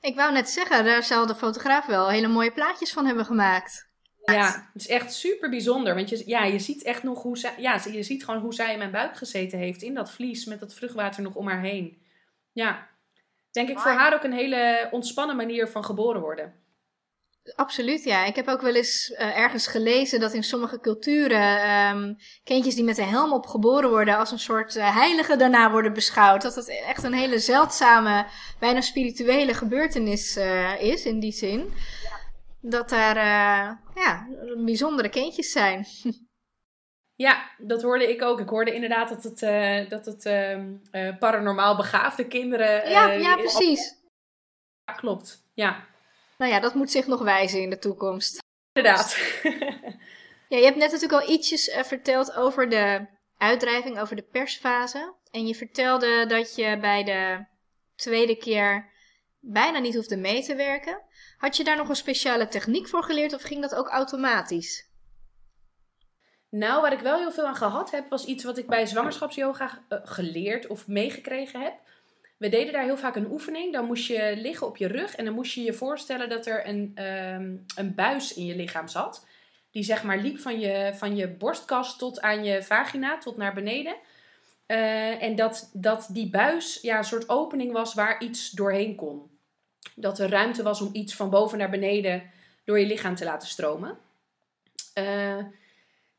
Ik 0.00 0.14
wou 0.14 0.32
net 0.32 0.48
zeggen, 0.48 0.84
daar 0.84 1.02
zal 1.02 1.26
de 1.26 1.34
fotograaf 1.34 1.86
wel 1.86 2.08
hele 2.08 2.28
mooie 2.28 2.52
plaatjes 2.52 2.92
van 2.92 3.06
hebben 3.06 3.24
gemaakt. 3.24 3.88
Ja, 4.24 4.70
het 4.72 4.82
is 4.82 4.88
echt 4.88 5.14
super 5.14 5.50
bijzonder. 5.50 5.94
Want 5.94 6.08
je, 6.08 6.22
ja, 6.26 6.44
je 6.44 6.58
ziet 6.58 6.82
echt 6.82 7.02
nog 7.02 7.22
hoe 7.22 7.38
zij, 7.38 7.54
ja, 7.58 7.80
je 7.92 8.02
ziet 8.02 8.24
gewoon 8.24 8.40
hoe 8.40 8.54
zij 8.54 8.72
in 8.72 8.78
mijn 8.78 8.90
buik 8.90 9.16
gezeten 9.16 9.58
heeft. 9.58 9.82
In 9.82 9.94
dat 9.94 10.10
vlies 10.10 10.44
met 10.44 10.60
dat 10.60 10.74
vruchtwater 10.74 11.22
nog 11.22 11.34
om 11.34 11.48
haar 11.48 11.60
heen. 11.60 12.02
Ja, 12.52 12.88
denk 13.50 13.68
ik 13.68 13.78
voor 13.78 13.92
haar 13.92 14.14
ook 14.14 14.24
een 14.24 14.32
hele 14.32 14.88
ontspannen 14.90 15.36
manier 15.36 15.68
van 15.68 15.84
geboren 15.84 16.20
worden. 16.20 16.54
Absoluut, 17.54 18.04
ja. 18.04 18.24
Ik 18.24 18.36
heb 18.36 18.48
ook 18.48 18.60
wel 18.60 18.74
eens 18.74 19.10
uh, 19.10 19.38
ergens 19.38 19.66
gelezen 19.66 20.20
dat 20.20 20.32
in 20.32 20.42
sommige 20.42 20.80
culturen 20.80 21.70
um, 21.70 22.16
kindjes 22.44 22.74
die 22.74 22.84
met 22.84 22.98
een 22.98 23.08
helm 23.08 23.32
op 23.32 23.46
geboren 23.46 23.90
worden 23.90 24.18
als 24.18 24.30
een 24.30 24.38
soort 24.38 24.76
uh, 24.76 24.96
heilige 24.96 25.36
daarna 25.36 25.70
worden 25.70 25.92
beschouwd. 25.92 26.42
Dat 26.42 26.54
het 26.54 26.68
echt 26.68 27.02
een 27.02 27.12
hele 27.12 27.38
zeldzame, 27.38 28.26
bijna 28.58 28.80
spirituele 28.80 29.54
gebeurtenis 29.54 30.36
uh, 30.36 30.82
is 30.82 31.04
in 31.04 31.20
die 31.20 31.32
zin. 31.32 31.72
Dat 32.60 32.88
daar 32.88 33.16
ja, 33.94 34.28
bijzondere 34.64 35.08
kindjes 35.08 35.52
zijn. 35.52 35.86
Ja, 37.14 37.50
dat 37.58 37.82
hoorde 37.82 38.10
ik 38.10 38.22
ook. 38.22 38.40
Ik 38.40 38.48
hoorde 38.48 38.74
inderdaad 38.74 39.08
dat 39.08 39.22
het, 39.22 39.38
dat 39.90 40.06
het 40.06 40.26
ehm, 40.26 40.74
paranormaal 41.18 41.76
begaafde 41.76 42.26
kinderen. 42.26 42.90
ja, 42.90 43.10
ja, 43.10 43.36
precies. 43.36 43.96
Ja, 44.84 44.92
klopt. 44.92 45.44
Ja. 45.54 45.89
Nou 46.40 46.52
ja, 46.52 46.60
dat 46.60 46.74
moet 46.74 46.90
zich 46.90 47.06
nog 47.06 47.22
wijzen 47.22 47.62
in 47.62 47.70
de 47.70 47.78
toekomst. 47.78 48.38
Inderdaad. 48.72 49.16
ja, 50.48 50.58
je 50.58 50.64
hebt 50.64 50.76
net 50.76 50.92
natuurlijk 50.92 51.22
al 51.22 51.30
ietsjes 51.30 51.68
uh, 51.68 51.82
verteld 51.82 52.34
over 52.34 52.68
de 52.68 53.06
uitdrijving, 53.36 53.98
over 53.98 54.16
de 54.16 54.22
persfase. 54.22 55.14
En 55.30 55.46
je 55.46 55.54
vertelde 55.54 56.26
dat 56.26 56.54
je 56.54 56.78
bij 56.80 57.04
de 57.04 57.44
tweede 57.94 58.36
keer 58.36 58.90
bijna 59.40 59.78
niet 59.78 59.94
hoefde 59.94 60.16
mee 60.16 60.42
te 60.42 60.54
werken. 60.54 61.02
Had 61.36 61.56
je 61.56 61.64
daar 61.64 61.76
nog 61.76 61.88
een 61.88 61.96
speciale 61.96 62.48
techniek 62.48 62.88
voor 62.88 63.02
geleerd 63.02 63.34
of 63.34 63.42
ging 63.42 63.60
dat 63.60 63.74
ook 63.74 63.88
automatisch? 63.88 64.88
Nou, 66.50 66.80
waar 66.80 66.92
ik 66.92 67.00
wel 67.00 67.18
heel 67.18 67.32
veel 67.32 67.46
aan 67.46 67.56
gehad 67.56 67.90
heb, 67.90 68.08
was 68.08 68.24
iets 68.24 68.44
wat 68.44 68.58
ik 68.58 68.66
bij 68.66 68.86
zwangerschapsyoga 68.86 69.84
uh, 69.88 69.98
geleerd 70.02 70.66
of 70.66 70.86
meegekregen 70.86 71.60
heb. 71.60 71.74
We 72.40 72.48
deden 72.48 72.72
daar 72.72 72.82
heel 72.82 72.96
vaak 72.96 73.16
een 73.16 73.30
oefening. 73.30 73.72
Dan 73.72 73.84
moest 73.84 74.06
je 74.06 74.34
liggen 74.36 74.66
op 74.66 74.76
je 74.76 74.86
rug 74.86 75.16
en 75.16 75.24
dan 75.24 75.34
moest 75.34 75.52
je 75.52 75.62
je 75.62 75.72
voorstellen 75.72 76.28
dat 76.28 76.46
er 76.46 76.68
een, 76.68 77.04
um, 77.04 77.64
een 77.76 77.94
buis 77.94 78.34
in 78.34 78.44
je 78.44 78.56
lichaam 78.56 78.88
zat. 78.88 79.26
Die 79.70 79.82
zeg 79.82 80.02
maar 80.02 80.18
liep 80.18 80.38
van 80.38 80.60
je, 80.60 80.92
van 80.94 81.16
je 81.16 81.28
borstkas 81.28 81.96
tot 81.98 82.20
aan 82.20 82.44
je 82.44 82.62
vagina, 82.62 83.18
tot 83.18 83.36
naar 83.36 83.54
beneden. 83.54 83.94
Uh, 84.66 85.22
en 85.22 85.36
dat, 85.36 85.70
dat 85.72 86.08
die 86.10 86.30
buis 86.30 86.78
ja, 86.82 86.98
een 86.98 87.04
soort 87.04 87.28
opening 87.28 87.72
was 87.72 87.94
waar 87.94 88.22
iets 88.22 88.50
doorheen 88.50 88.94
kon. 88.94 89.30
Dat 89.94 90.18
er 90.18 90.30
ruimte 90.30 90.62
was 90.62 90.80
om 90.80 90.90
iets 90.92 91.14
van 91.14 91.30
boven 91.30 91.58
naar 91.58 91.70
beneden 91.70 92.30
door 92.64 92.78
je 92.78 92.86
lichaam 92.86 93.14
te 93.14 93.24
laten 93.24 93.48
stromen. 93.48 93.98
Uh, 94.94 95.44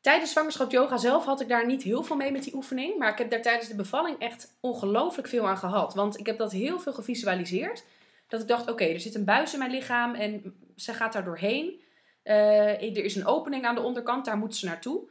Tijdens 0.02 0.32
zwangerschap 0.32 0.72
yoga 0.72 0.98
zelf 0.98 1.26
had 1.26 1.42
ik 1.42 1.48
daar 1.48 1.66
niet 1.66 1.84
heel 1.84 2.04
veel 2.04 2.16
mee 2.16 2.32
met 2.32 2.44
die 2.44 2.56
oefening. 2.56 2.98
Maar 2.98 3.12
ik 3.12 3.18
heb 3.18 3.30
daar 3.30 3.42
tijdens 3.42 3.68
de 3.68 3.76
bevalling 3.76 4.20
echt 4.20 4.56
ongelooflijk 4.60 5.28
veel 5.28 5.48
aan 5.48 5.58
gehad. 5.58 5.94
Want 5.94 6.20
ik 6.20 6.26
heb 6.26 6.38
dat 6.38 6.52
heel 6.52 6.80
veel 6.80 6.94
gevisualiseerd. 6.94 7.84
Dat 8.28 8.42
ik 8.42 8.48
dacht, 8.48 8.70
oké, 8.70 8.84
er 8.84 9.00
zit 9.00 9.16
een 9.16 9.26
buis 9.26 9.54
in 9.54 9.60
mijn 9.60 9.72
lichaam 9.72 10.14
en 10.14 10.56
ze 10.76 10.94
gaat 10.94 11.14
daar 11.14 11.24
doorheen. 11.24 11.82
Uh, 12.24 12.98
er 12.98 13.04
is 13.04 13.16
een 13.16 13.26
opening 13.26 13.66
aan 13.66 13.76
de 13.76 13.82
onderkant, 13.82 14.26
daar 14.26 14.38
moet 14.38 14.56
ze 14.56 14.66
naartoe. 14.66 15.02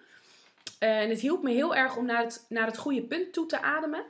Uh, 0.81 1.01
en 1.01 1.09
het 1.09 1.21
hielp 1.21 1.43
me 1.43 1.51
heel 1.53 1.75
erg 1.75 1.97
om 1.97 2.07
naar 2.07 2.23
het, 2.23 2.47
naar 2.49 2.67
het 2.67 2.79
goede 2.79 3.03
punt 3.03 3.33
toe 3.33 3.47
te 3.47 3.63
ademen. 3.63 4.05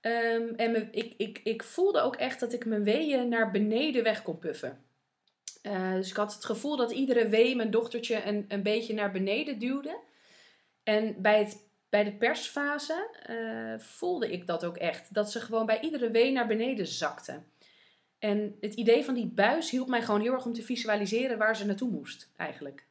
Um, 0.00 0.54
en 0.56 0.70
me, 0.70 0.88
ik, 0.90 1.14
ik, 1.16 1.40
ik 1.44 1.62
voelde 1.62 2.00
ook 2.00 2.16
echt 2.16 2.40
dat 2.40 2.52
ik 2.52 2.64
mijn 2.64 2.84
weeën 2.84 3.28
naar 3.28 3.50
beneden 3.50 4.02
weg 4.02 4.22
kon 4.22 4.38
puffen. 4.38 4.84
Uh, 5.62 5.92
dus 5.92 6.10
ik 6.10 6.16
had 6.16 6.34
het 6.34 6.44
gevoel 6.44 6.76
dat 6.76 6.90
iedere 6.90 7.28
wee 7.28 7.56
mijn 7.56 7.70
dochtertje 7.70 8.24
een, 8.26 8.44
een 8.48 8.62
beetje 8.62 8.94
naar 8.94 9.12
beneden 9.12 9.58
duwde. 9.58 9.96
En 10.84 11.22
bij, 11.22 11.38
het, 11.38 11.66
bij 11.88 12.04
de 12.04 12.12
persfase 12.12 13.08
uh, 13.30 13.80
voelde 13.80 14.32
ik 14.32 14.46
dat 14.46 14.64
ook 14.64 14.76
echt. 14.76 15.14
Dat 15.14 15.30
ze 15.30 15.40
gewoon 15.40 15.66
bij 15.66 15.80
iedere 15.80 16.10
wee 16.10 16.32
naar 16.32 16.46
beneden 16.46 16.86
zakte. 16.86 17.42
En 18.18 18.56
het 18.60 18.74
idee 18.74 19.04
van 19.04 19.14
die 19.14 19.26
buis 19.26 19.70
hielp 19.70 19.88
mij 19.88 20.02
gewoon 20.02 20.20
heel 20.20 20.32
erg 20.32 20.44
om 20.44 20.52
te 20.52 20.62
visualiseren 20.62 21.38
waar 21.38 21.56
ze 21.56 21.66
naartoe 21.66 21.90
moest, 21.90 22.30
eigenlijk. 22.36 22.86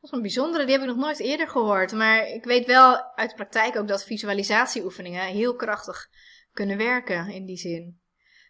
Dat 0.00 0.10
is 0.10 0.16
een 0.16 0.22
bijzondere, 0.22 0.64
die 0.64 0.72
heb 0.72 0.82
ik 0.82 0.88
nog 0.88 0.96
nooit 0.96 1.20
eerder 1.20 1.48
gehoord. 1.48 1.92
Maar 1.92 2.28
ik 2.28 2.44
weet 2.44 2.66
wel 2.66 3.14
uit 3.14 3.30
de 3.30 3.36
praktijk 3.36 3.76
ook 3.76 3.88
dat 3.88 4.04
visualisatieoefeningen 4.04 5.26
heel 5.26 5.56
krachtig 5.56 6.10
kunnen 6.52 6.76
werken 6.76 7.28
in 7.28 7.46
die 7.46 7.56
zin. 7.56 8.00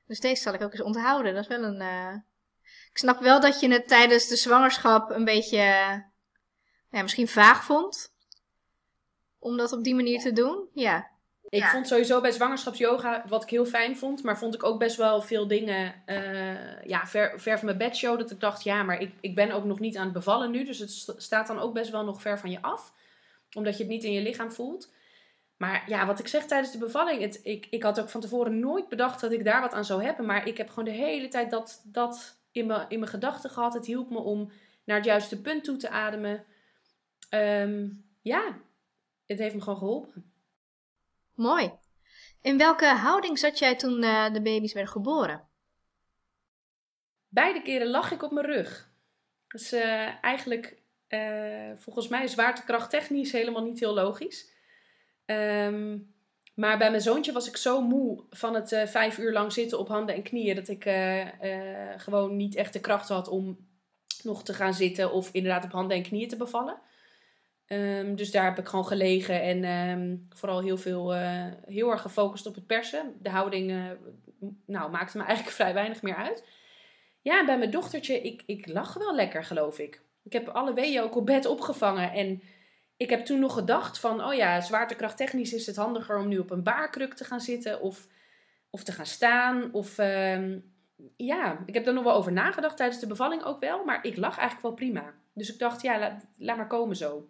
Dus 0.07 0.21
deze 0.21 0.43
zal 0.43 0.55
ik 0.55 0.63
ook 0.63 0.73
eens 0.73 0.83
onthouden. 0.83 1.35
Dat 1.35 1.43
is 1.43 1.49
wel 1.49 1.63
een. 1.63 1.81
Uh... 1.81 2.15
Ik 2.91 2.99
snap 2.99 3.21
wel 3.21 3.41
dat 3.41 3.61
je 3.61 3.73
het 3.73 3.89
tijdens 3.89 4.29
de 4.29 4.37
zwangerschap 4.37 5.11
een 5.11 5.25
beetje. 5.25 5.57
ja, 6.91 7.03
misschien 7.03 7.29
vaag 7.29 7.65
vond. 7.65 8.12
Om 9.43 9.57
dat 9.57 9.73
op 9.73 9.85
die 9.85 9.95
manier 9.95 10.21
te 10.21 10.33
doen. 10.33 10.69
Ja. 10.75 11.11
Ik 11.49 11.65
vond 11.65 11.87
sowieso 11.87 12.21
bij 12.21 12.31
zwangerschapsyoga, 12.31 13.25
wat 13.29 13.43
ik 13.43 13.51
heel 13.51 13.65
fijn 13.65 13.97
vond, 13.97 14.23
maar 14.23 14.39
vond 14.39 14.55
ik 14.55 14.65
ook 14.65 14.79
best 14.79 14.97
wel 14.97 15.23
veel 15.23 15.47
dingen 15.47 15.95
uh, 16.07 16.83
ja, 16.85 17.07
ver, 17.07 17.41
ver 17.41 17.57
van 17.57 17.67
mijn 17.67 17.79
bedshow. 17.79 18.19
Dat 18.19 18.31
ik 18.31 18.41
dacht, 18.41 18.63
ja, 18.63 18.83
maar 18.83 19.01
ik, 19.01 19.13
ik 19.21 19.35
ben 19.35 19.51
ook 19.51 19.65
nog 19.65 19.81
niet 19.81 19.97
aan 19.97 20.05
het 20.05 20.13
bevallen 20.13 20.51
nu. 20.51 20.65
Dus 20.65 20.79
het 20.79 21.15
staat 21.17 21.47
dan 21.47 21.59
ook 21.59 21.75
best 21.75 21.91
wel 21.91 22.05
nog 22.05 22.21
ver 22.21 22.39
van 22.39 22.51
je 22.51 22.63
af. 22.63 22.93
Omdat 23.57 23.77
je 23.77 23.83
het 23.83 23.93
niet 23.93 24.05
in 24.05 24.13
je 24.13 24.23
lichaam 24.23 24.53
voelt. 24.53 24.93
Maar 25.57 25.85
ja, 25.87 26.07
wat 26.07 26.19
ik 26.19 26.29
zeg 26.29 26.45
tijdens 26.45 26.73
de 26.73 26.79
bevalling, 26.79 27.21
het, 27.21 27.41
ik, 27.43 27.67
ik 27.71 27.83
had 27.83 28.01
ook 28.01 28.09
van 28.09 28.21
tevoren 28.21 28.61
nooit 28.61 28.89
bedacht 28.89 29.21
dat 29.21 29.33
ik 29.33 29.45
daar 29.45 29.61
wat 29.61 29.73
aan 29.73 29.85
zou 29.85 30.05
hebben. 30.05 30.27
Maar 30.27 30.47
ik 30.47 30.57
heb 30.57 30.69
gewoon 30.69 30.85
de 30.85 30.91
hele 30.91 31.29
tijd 31.29 31.51
dat, 31.51 31.83
dat 31.85 32.37
in 32.53 32.67
mijn 32.67 32.87
in 32.89 32.99
mijn 32.99 33.11
gedachten 33.11 33.51
gehad. 33.51 33.75
Het 33.75 33.87
hielp 33.87 34.11
me 34.11 34.19
om 34.19 34.51
naar 34.85 34.97
het 34.97 35.05
juiste 35.05 35.41
punt 35.41 35.65
toe 35.65 35.77
te 35.77 35.89
ademen. 35.89 36.45
Um, 37.31 38.05
ja, 38.23 38.57
het 39.33 39.41
heeft 39.41 39.55
me 39.55 39.61
gewoon 39.61 39.79
geholpen. 39.79 40.33
Mooi. 41.35 41.73
In 42.41 42.59
welke 42.59 42.87
houding 42.87 43.39
zat 43.39 43.59
jij 43.59 43.77
toen 43.77 44.03
uh, 44.03 44.33
de 44.33 44.43
baby's 44.43 44.73
werden 44.73 44.93
geboren? 44.93 45.49
Beide 47.29 47.63
keren 47.63 47.89
lag 47.89 48.11
ik 48.11 48.23
op 48.23 48.31
mijn 48.31 48.47
rug. 48.47 48.91
Dus 49.49 49.73
uh, 49.73 50.25
eigenlijk 50.25 50.83
uh, 51.09 51.71
volgens 51.77 52.09
mij 52.09 52.27
zwaartekracht 52.27 52.91
technisch 52.91 53.33
helemaal 53.33 53.65
niet 53.65 53.81
heel 53.81 53.95
logisch. 53.95 54.51
Um, 55.27 56.15
maar 56.55 56.79
bij 56.79 56.91
mijn 56.91 57.03
zoontje 57.03 57.33
was 57.33 57.49
ik 57.49 57.57
zo 57.57 57.81
moe 57.81 58.25
van 58.31 58.55
het 58.55 58.73
uh, 58.73 58.87
vijf 58.87 59.19
uur 59.19 59.33
lang 59.33 59.53
zitten 59.53 59.79
op 59.79 59.89
handen 59.89 60.15
en 60.15 60.23
knieën. 60.23 60.55
Dat 60.55 60.69
ik 60.69 60.83
gewoon 61.97 62.37
niet 62.37 62.55
echt 62.55 62.73
de 62.73 62.81
kracht 62.81 63.09
had 63.09 63.29
om 63.29 63.71
nog 64.23 64.45
te 64.45 64.55
gaan 64.55 64.75
zitten 64.75 65.13
of 65.13 65.33
inderdaad 65.33 65.65
op 65.65 65.73
handen 65.73 65.97
en 65.97 66.03
knieën 66.03 66.29
te 66.29 66.37
bevallen. 66.37 66.81
Um, 67.69 68.17
dus 68.17 68.31
daar 68.31 68.45
heb 68.45 68.59
ik 68.59 68.69
gewoon 68.69 68.87
gelegen 68.87 69.43
en 69.43 69.65
um, 69.65 70.27
vooral 70.29 70.61
heel 70.61 70.77
veel, 70.77 71.15
uh, 71.15 71.47
heel 71.67 71.91
erg 71.91 72.01
gefocust 72.01 72.47
op 72.47 72.55
het 72.55 72.67
persen. 72.67 73.15
De 73.21 73.31
houding 73.31 73.71
uh, 73.71 73.91
nou, 74.67 74.91
maakte 74.91 75.17
me 75.19 75.25
eigenlijk 75.27 75.57
vrij 75.57 75.75
weinig 75.75 76.03
meer 76.03 76.17
uit. 76.17 76.45
Ja, 77.23 77.45
bij 77.45 77.59
mijn 77.59 77.71
dochtertje, 77.71 78.23
ik, 78.23 78.43
ik 78.47 78.67
lag 78.67 78.95
wel 78.95 79.15
lekker, 79.15 79.45
geloof 79.45 79.79
ik. 79.79 80.03
Ik 80.23 80.33
heb 80.33 80.49
alle 80.49 80.75
weeën 80.75 81.03
ook 81.03 81.17
op 81.17 81.27
bed 81.27 81.47
opgevangen. 81.47 82.13
En 82.13 82.43
ik 82.97 83.11
heb 83.11 83.25
toen 83.25 83.41
nog 83.41 83.55
gedacht 83.55 83.99
van, 83.99 84.25
oh 84.25 84.35
ja, 84.35 84.61
zwaartekrachttechnisch 84.61 85.53
is 85.53 85.67
het 85.67 85.77
handiger 85.77 86.19
om 86.19 86.29
nu 86.29 86.39
op 86.39 86.51
een 86.51 86.63
baarkruk 86.63 87.15
te 87.15 87.25
gaan 87.25 87.41
zitten 87.41 87.81
of, 87.81 88.07
of 88.71 88.85
te 88.85 88.93
gaan 88.93 89.07
staan. 89.07 89.73
Of 89.73 89.99
um, 89.99 90.73
ja, 91.17 91.63
ik 91.67 91.75
heb 91.75 91.87
er 91.87 91.93
nog 91.93 92.05
wel 92.05 92.15
over 92.15 92.33
nagedacht 92.33 92.77
tijdens 92.77 93.01
de 93.01 93.07
bevalling 93.07 93.45
ook 93.45 93.61
wel. 93.61 93.85
Maar 93.85 94.05
ik 94.05 94.17
lag 94.17 94.39
eigenlijk 94.39 94.63
wel 94.63 94.89
prima. 94.89 95.15
Dus 95.35 95.53
ik 95.53 95.59
dacht, 95.59 95.83
ja, 95.83 96.19
laat 96.37 96.57
maar 96.57 96.67
komen 96.67 96.97
zo 96.97 97.29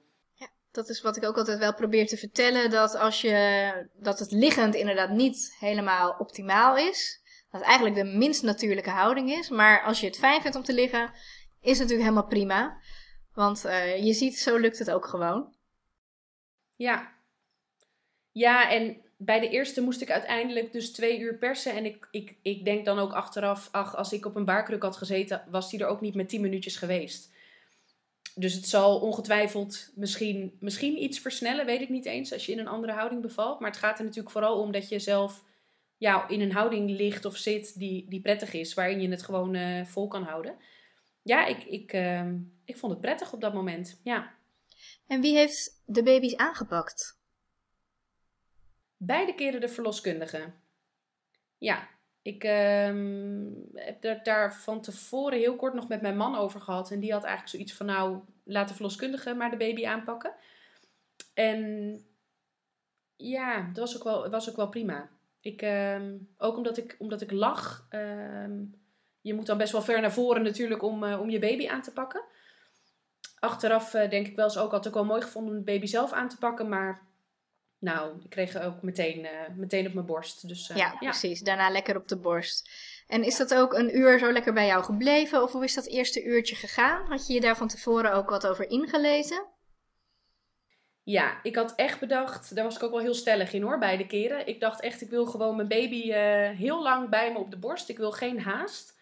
dat 0.72 0.88
is 0.88 1.00
wat 1.00 1.16
ik 1.16 1.24
ook 1.24 1.36
altijd 1.36 1.58
wel 1.58 1.74
probeer 1.74 2.06
te 2.06 2.16
vertellen. 2.16 2.70
Dat 2.70 2.94
als 2.94 3.20
je 3.20 3.88
dat 3.94 4.18
het 4.18 4.32
liggend 4.32 4.74
inderdaad 4.74 5.10
niet 5.10 5.56
helemaal 5.58 6.14
optimaal 6.18 6.76
is. 6.76 7.20
Dat 7.50 7.62
eigenlijk 7.62 7.94
de 7.94 8.04
minst 8.04 8.42
natuurlijke 8.42 8.90
houding 8.90 9.30
is. 9.30 9.48
Maar 9.48 9.82
als 9.82 10.00
je 10.00 10.06
het 10.06 10.18
fijn 10.18 10.40
vindt 10.42 10.56
om 10.56 10.62
te 10.62 10.72
liggen, 10.72 11.10
is 11.60 11.78
het 11.78 11.88
natuurlijk 11.88 12.08
helemaal 12.08 12.26
prima. 12.26 12.80
Want 13.34 13.64
uh, 13.66 14.04
je 14.04 14.12
ziet, 14.12 14.38
zo 14.38 14.56
lukt 14.56 14.78
het 14.78 14.90
ook 14.90 15.06
gewoon. 15.06 15.54
Ja. 16.76 17.12
Ja, 18.30 18.70
en 18.70 18.96
bij 19.16 19.40
de 19.40 19.48
eerste 19.48 19.80
moest 19.80 20.00
ik 20.00 20.10
uiteindelijk 20.10 20.72
dus 20.72 20.92
twee 20.92 21.18
uur 21.18 21.38
persen. 21.38 21.72
En 21.72 21.84
ik, 21.84 22.08
ik, 22.10 22.36
ik 22.42 22.64
denk 22.64 22.84
dan 22.84 22.98
ook 22.98 23.12
achteraf, 23.12 23.68
ach, 23.70 23.96
als 23.96 24.12
ik 24.12 24.26
op 24.26 24.36
een 24.36 24.44
baarkruk 24.44 24.82
had 24.82 24.96
gezeten, 24.96 25.44
was 25.50 25.70
die 25.70 25.80
er 25.80 25.86
ook 25.86 26.00
niet 26.00 26.14
met 26.14 26.28
tien 26.28 26.40
minuutjes 26.40 26.76
geweest. 26.76 27.31
Dus 28.34 28.54
het 28.54 28.68
zal 28.68 29.00
ongetwijfeld 29.00 29.92
misschien, 29.94 30.56
misschien 30.60 31.02
iets 31.02 31.18
versnellen, 31.18 31.66
weet 31.66 31.80
ik 31.80 31.88
niet 31.88 32.06
eens, 32.06 32.32
als 32.32 32.46
je 32.46 32.52
in 32.52 32.58
een 32.58 32.68
andere 32.68 32.92
houding 32.92 33.22
bevalt. 33.22 33.60
Maar 33.60 33.70
het 33.70 33.78
gaat 33.78 33.98
er 33.98 34.04
natuurlijk 34.04 34.32
vooral 34.32 34.60
om 34.60 34.72
dat 34.72 34.88
je 34.88 34.98
zelf 34.98 35.44
ja, 35.96 36.28
in 36.28 36.40
een 36.40 36.52
houding 36.52 36.90
ligt 36.90 37.24
of 37.24 37.36
zit 37.36 37.78
die, 37.78 38.08
die 38.08 38.20
prettig 38.20 38.52
is, 38.52 38.74
waarin 38.74 39.00
je 39.00 39.08
het 39.08 39.22
gewoon 39.22 39.54
uh, 39.54 39.84
vol 39.84 40.08
kan 40.08 40.22
houden. 40.22 40.56
Ja, 41.22 41.46
ik, 41.46 41.64
ik, 41.64 41.92
uh, 41.92 42.32
ik 42.64 42.76
vond 42.76 42.92
het 42.92 43.00
prettig 43.00 43.32
op 43.32 43.40
dat 43.40 43.54
moment. 43.54 44.00
Ja. 44.02 44.34
En 45.06 45.20
wie 45.20 45.36
heeft 45.36 45.82
de 45.86 46.02
baby's 46.02 46.36
aangepakt? 46.36 47.20
Beide 48.96 49.34
keren 49.34 49.60
de 49.60 49.68
verloskundige. 49.68 50.52
Ja, 51.58 51.88
ik 52.22 52.44
uh, 52.44 52.50
heb 53.74 54.04
er 54.04 54.20
daar 54.22 54.54
van 54.54 54.80
tevoren 54.80 55.38
heel 55.38 55.56
kort 55.56 55.74
nog 55.74 55.88
met 55.88 56.00
mijn 56.00 56.16
man 56.16 56.36
over 56.36 56.60
gehad. 56.60 56.90
En 56.90 57.00
die 57.00 57.12
had 57.12 57.22
eigenlijk 57.22 57.54
zoiets 57.54 57.72
van, 57.72 57.86
nou, 57.86 58.20
laat 58.44 58.68
de 58.68 58.74
verloskundige 58.74 59.34
maar 59.34 59.50
de 59.50 59.56
baby 59.56 59.86
aanpakken. 59.86 60.34
En 61.34 62.00
ja, 63.16 63.70
dat 63.72 63.76
was 63.76 63.96
ook 63.96 64.04
wel, 64.04 64.30
was 64.30 64.50
ook 64.50 64.56
wel 64.56 64.68
prima. 64.68 65.08
Ik, 65.40 65.62
uh, 65.62 66.02
ook 66.38 66.56
omdat 66.56 66.76
ik, 66.76 66.96
omdat 66.98 67.20
ik 67.20 67.30
lag. 67.30 67.86
Uh, 67.90 68.46
je 69.20 69.34
moet 69.34 69.46
dan 69.46 69.58
best 69.58 69.72
wel 69.72 69.82
ver 69.82 70.00
naar 70.00 70.12
voren 70.12 70.42
natuurlijk 70.42 70.82
om, 70.82 71.04
uh, 71.04 71.20
om 71.20 71.30
je 71.30 71.38
baby 71.38 71.68
aan 71.68 71.82
te 71.82 71.92
pakken. 71.92 72.24
Achteraf 73.38 73.94
uh, 73.94 74.10
denk 74.10 74.26
ik 74.26 74.36
wel 74.36 74.44
eens 74.44 74.58
ook, 74.58 74.70
had 74.70 74.86
ik 74.86 74.94
wel 74.94 75.04
mooi 75.04 75.22
gevonden 75.22 75.52
om 75.52 75.58
de 75.58 75.72
baby 75.72 75.86
zelf 75.86 76.12
aan 76.12 76.28
te 76.28 76.38
pakken. 76.38 76.68
Maar 76.68 77.06
nou, 77.82 78.20
ik 78.24 78.30
kreeg 78.30 78.60
ook 78.60 78.82
meteen, 78.82 79.18
uh, 79.18 79.30
meteen 79.56 79.86
op 79.86 79.94
mijn 79.94 80.06
borst. 80.06 80.48
Dus, 80.48 80.68
uh, 80.70 80.76
ja, 80.76 80.96
precies. 80.98 81.40
Daarna 81.40 81.70
lekker 81.70 81.96
op 81.96 82.08
de 82.08 82.16
borst. 82.16 82.70
En 83.06 83.24
is 83.24 83.36
dat 83.36 83.54
ook 83.54 83.74
een 83.74 83.96
uur 83.96 84.18
zo 84.18 84.32
lekker 84.32 84.52
bij 84.52 84.66
jou 84.66 84.84
gebleven? 84.84 85.42
Of 85.42 85.52
hoe 85.52 85.64
is 85.64 85.74
dat 85.74 85.86
eerste 85.86 86.24
uurtje 86.24 86.54
gegaan? 86.54 87.06
Had 87.06 87.26
je 87.26 87.32
je 87.32 87.40
daar 87.40 87.56
van 87.56 87.68
tevoren 87.68 88.12
ook 88.12 88.30
wat 88.30 88.46
over 88.46 88.70
ingelezen? 88.70 89.46
Ja, 91.02 91.42
ik 91.42 91.56
had 91.56 91.74
echt 91.74 92.00
bedacht, 92.00 92.54
daar 92.54 92.64
was 92.64 92.76
ik 92.76 92.82
ook 92.82 92.90
wel 92.90 93.00
heel 93.00 93.14
stellig 93.14 93.52
in 93.52 93.62
hoor, 93.62 93.78
beide 93.78 94.06
keren. 94.06 94.46
Ik 94.46 94.60
dacht 94.60 94.80
echt, 94.80 95.00
ik 95.00 95.10
wil 95.10 95.26
gewoon 95.26 95.56
mijn 95.56 95.68
baby 95.68 96.08
uh, 96.08 96.14
heel 96.58 96.82
lang 96.82 97.08
bij 97.08 97.32
me 97.32 97.38
op 97.38 97.50
de 97.50 97.58
borst. 97.58 97.88
Ik 97.88 97.98
wil 97.98 98.12
geen 98.12 98.40
haast. 98.40 99.00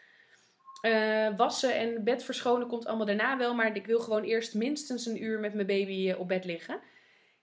wassen 1.37 1.75
en 1.75 2.05
bed 2.05 2.25
verschonen 2.25 2.69
komt 2.69 2.87
allemaal 2.87 3.07
daarna 3.07 3.37
wel, 3.37 3.55
maar 3.55 3.77
ik 3.77 3.87
wil 3.87 4.01
gewoon 4.01 4.23
eerst 4.23 4.55
minstens 4.55 5.07
een 5.07 5.23
uur 5.23 5.41
met 5.41 5.55
mijn 5.55 5.67
baby 5.67 6.13
op 6.13 6.29
bed 6.29 6.45
liggen. 6.45 6.81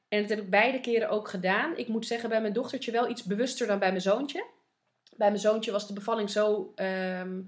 En 0.09 0.21
dat 0.21 0.29
heb 0.29 0.39
ik 0.39 0.49
beide 0.49 0.79
keren 0.79 1.09
ook 1.09 1.27
gedaan. 1.27 1.77
Ik 1.77 1.87
moet 1.87 2.05
zeggen, 2.05 2.29
bij 2.29 2.41
mijn 2.41 2.53
dochtertje 2.53 2.91
wel 2.91 3.09
iets 3.09 3.23
bewuster 3.23 3.67
dan 3.67 3.79
bij 3.79 3.89
mijn 3.89 4.01
zoontje. 4.01 4.45
Bij 5.15 5.27
mijn 5.27 5.41
zoontje 5.41 5.71
was 5.71 5.87
de 5.87 5.93
bevalling 5.93 6.29
zo. 6.29 6.71
Ehm, 6.75 7.41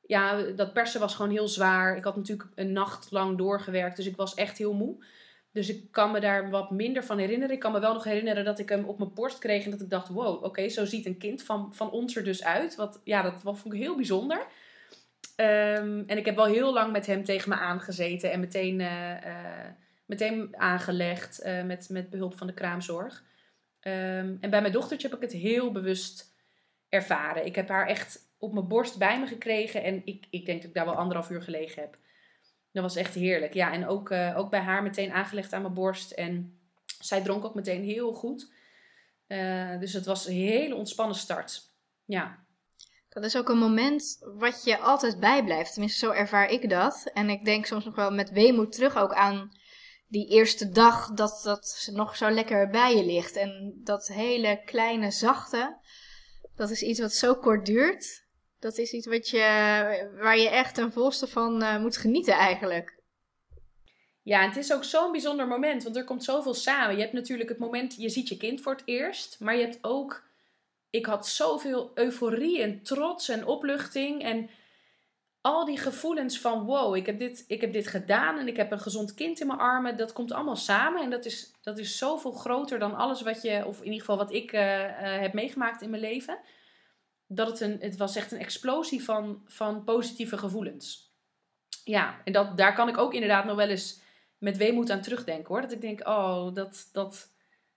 ja, 0.00 0.42
dat 0.42 0.72
persen 0.72 1.00
was 1.00 1.14
gewoon 1.14 1.30
heel 1.30 1.48
zwaar. 1.48 1.96
Ik 1.96 2.04
had 2.04 2.16
natuurlijk 2.16 2.48
een 2.54 2.72
nacht 2.72 3.10
lang 3.10 3.38
doorgewerkt, 3.38 3.96
dus 3.96 4.06
ik 4.06 4.16
was 4.16 4.34
echt 4.34 4.58
heel 4.58 4.74
moe. 4.74 5.04
Dus 5.52 5.68
ik 5.68 5.90
kan 5.90 6.10
me 6.10 6.20
daar 6.20 6.50
wat 6.50 6.70
minder 6.70 7.04
van 7.04 7.18
herinneren. 7.18 7.54
Ik 7.54 7.60
kan 7.60 7.72
me 7.72 7.80
wel 7.80 7.92
nog 7.92 8.04
herinneren 8.04 8.44
dat 8.44 8.58
ik 8.58 8.68
hem 8.68 8.84
op 8.84 8.98
mijn 8.98 9.14
borst 9.14 9.38
kreeg 9.38 9.64
en 9.64 9.70
dat 9.70 9.80
ik 9.80 9.90
dacht: 9.90 10.08
wow, 10.08 10.44
oké, 10.44 10.68
zo 10.68 10.84
ziet 10.84 11.06
een 11.06 11.18
kind 11.18 11.42
van, 11.42 11.74
van 11.74 11.90
ons 11.90 12.16
er 12.16 12.24
dus 12.24 12.44
uit. 12.44 12.74
Wat, 12.76 13.00
ja, 13.04 13.22
dat, 13.22 13.40
vond 13.42 13.74
ik 13.74 13.80
heel 13.80 13.96
bijzonder. 13.96 14.46
Ehm, 15.36 16.02
en 16.06 16.16
ik 16.16 16.24
heb 16.24 16.36
wel 16.36 16.44
heel 16.44 16.72
lang 16.72 16.92
met 16.92 17.06
hem 17.06 17.24
tegen 17.24 17.48
me 17.48 17.54
aangezeten 17.54 18.32
en 18.32 18.40
meteen. 18.40 18.80
Uh, 18.80 19.12
meteen 20.08 20.56
aangelegd 20.56 21.44
uh, 21.44 21.64
met, 21.64 21.88
met 21.88 22.10
behulp 22.10 22.38
van 22.38 22.46
de 22.46 22.54
kraamzorg. 22.54 23.24
Um, 23.82 24.38
en 24.40 24.50
bij 24.50 24.60
mijn 24.60 24.72
dochtertje 24.72 25.08
heb 25.08 25.16
ik 25.16 25.22
het 25.22 25.40
heel 25.40 25.72
bewust 25.72 26.34
ervaren. 26.88 27.46
Ik 27.46 27.54
heb 27.54 27.68
haar 27.68 27.86
echt 27.86 28.18
op 28.38 28.52
mijn 28.52 28.68
borst 28.68 28.98
bij 28.98 29.20
me 29.20 29.26
gekregen 29.26 29.82
en 29.82 30.02
ik, 30.04 30.26
ik 30.30 30.46
denk 30.46 30.58
dat 30.58 30.68
ik 30.68 30.74
daar 30.74 30.84
wel 30.84 30.94
anderhalf 30.94 31.30
uur 31.30 31.42
gelegen 31.42 31.82
heb. 31.82 31.98
Dat 32.72 32.82
was 32.82 32.96
echt 32.96 33.14
heerlijk. 33.14 33.54
Ja, 33.54 33.72
en 33.72 33.86
ook, 33.86 34.10
uh, 34.10 34.38
ook 34.38 34.50
bij 34.50 34.60
haar 34.60 34.82
meteen 34.82 35.12
aangelegd 35.12 35.52
aan 35.52 35.62
mijn 35.62 35.74
borst. 35.74 36.10
En 36.10 36.58
zij 37.00 37.22
dronk 37.22 37.44
ook 37.44 37.54
meteen 37.54 37.84
heel 37.84 38.12
goed. 38.12 38.52
Uh, 39.28 39.78
dus 39.78 39.92
het 39.92 40.06
was 40.06 40.26
een 40.26 40.34
hele 40.34 40.74
ontspannen 40.74 41.16
start. 41.16 41.70
Ja. 42.04 42.38
Dat 43.08 43.24
is 43.24 43.36
ook 43.36 43.48
een 43.48 43.58
moment 43.58 44.18
wat 44.20 44.64
je 44.64 44.78
altijd 44.78 45.20
bijblijft. 45.20 45.72
Tenminste, 45.72 46.06
zo 46.06 46.12
ervaar 46.12 46.50
ik 46.50 46.70
dat. 46.70 47.10
En 47.14 47.30
ik 47.30 47.44
denk 47.44 47.66
soms 47.66 47.84
nog 47.84 47.94
wel 47.94 48.10
met 48.10 48.30
weemoed 48.30 48.72
terug 48.72 48.96
ook 48.96 49.12
aan 49.12 49.50
die 50.08 50.28
eerste 50.28 50.68
dag 50.68 51.10
dat 51.10 51.40
dat 51.44 51.88
nog 51.92 52.16
zo 52.16 52.30
lekker 52.30 52.68
bij 52.68 52.96
je 52.96 53.04
ligt. 53.04 53.36
En 53.36 53.80
dat 53.84 54.06
hele 54.06 54.62
kleine 54.64 55.10
zachte, 55.10 55.78
dat 56.56 56.70
is 56.70 56.82
iets 56.82 57.00
wat 57.00 57.12
zo 57.12 57.34
kort 57.34 57.66
duurt. 57.66 58.26
Dat 58.58 58.78
is 58.78 58.92
iets 58.92 59.06
wat 59.06 59.28
je, 59.28 59.38
waar 60.20 60.38
je 60.38 60.48
echt 60.48 60.74
ten 60.74 60.92
volste 60.92 61.26
van 61.26 61.62
uh, 61.62 61.80
moet 61.80 61.96
genieten 61.96 62.34
eigenlijk. 62.34 63.02
Ja, 64.22 64.46
het 64.46 64.56
is 64.56 64.72
ook 64.72 64.84
zo'n 64.84 65.12
bijzonder 65.12 65.46
moment, 65.46 65.82
want 65.82 65.96
er 65.96 66.04
komt 66.04 66.24
zoveel 66.24 66.54
samen. 66.54 66.96
Je 66.96 67.00
hebt 67.02 67.12
natuurlijk 67.12 67.48
het 67.48 67.58
moment, 67.58 67.94
je 67.96 68.08
ziet 68.08 68.28
je 68.28 68.36
kind 68.36 68.60
voor 68.60 68.72
het 68.72 68.82
eerst, 68.84 69.40
maar 69.40 69.56
je 69.56 69.64
hebt 69.64 69.78
ook, 69.80 70.28
ik 70.90 71.06
had 71.06 71.28
zoveel 71.28 71.90
euforie 71.94 72.62
en 72.62 72.82
trots 72.82 73.28
en 73.28 73.46
opluchting 73.46 74.22
en 74.22 74.50
al 75.40 75.64
die 75.64 75.78
gevoelens 75.78 76.40
van 76.40 76.64
wow, 76.64 76.96
ik 76.96 77.06
heb, 77.06 77.18
dit, 77.18 77.44
ik 77.46 77.60
heb 77.60 77.72
dit 77.72 77.86
gedaan 77.86 78.38
en 78.38 78.48
ik 78.48 78.56
heb 78.56 78.72
een 78.72 78.80
gezond 78.80 79.14
kind 79.14 79.40
in 79.40 79.46
mijn 79.46 79.58
armen, 79.58 79.96
dat 79.96 80.12
komt 80.12 80.32
allemaal 80.32 80.56
samen. 80.56 81.02
En 81.02 81.10
dat 81.10 81.24
is, 81.24 81.52
dat 81.60 81.78
is 81.78 81.98
zoveel 81.98 82.32
groter 82.32 82.78
dan 82.78 82.94
alles 82.94 83.22
wat 83.22 83.42
je, 83.42 83.66
of 83.66 83.78
in 83.78 83.84
ieder 83.84 84.00
geval 84.00 84.16
wat 84.16 84.32
ik 84.32 84.52
uh, 84.52 84.60
uh, 84.60 84.90
heb 85.00 85.32
meegemaakt 85.32 85.82
in 85.82 85.90
mijn 85.90 86.02
leven. 86.02 86.38
dat 87.26 87.48
het 87.48 87.60
een, 87.60 87.76
het 87.80 87.96
was 87.96 88.16
echt 88.16 88.32
een 88.32 88.38
explosie 88.38 89.04
van, 89.04 89.42
van 89.46 89.84
positieve 89.84 90.38
gevoelens. 90.38 91.12
Ja, 91.84 92.20
en 92.24 92.32
dat, 92.32 92.56
daar 92.56 92.74
kan 92.74 92.88
ik 92.88 92.98
ook 92.98 93.14
inderdaad 93.14 93.44
nog 93.44 93.56
wel 93.56 93.68
eens 93.68 94.00
met 94.38 94.56
weemoed 94.56 94.90
aan 94.90 95.00
terugdenken 95.00 95.48
hoor. 95.48 95.60
Dat 95.60 95.72
ik 95.72 95.80
denk, 95.80 96.08
oh, 96.08 96.54
dat, 96.54 96.88
dat, 96.92 97.32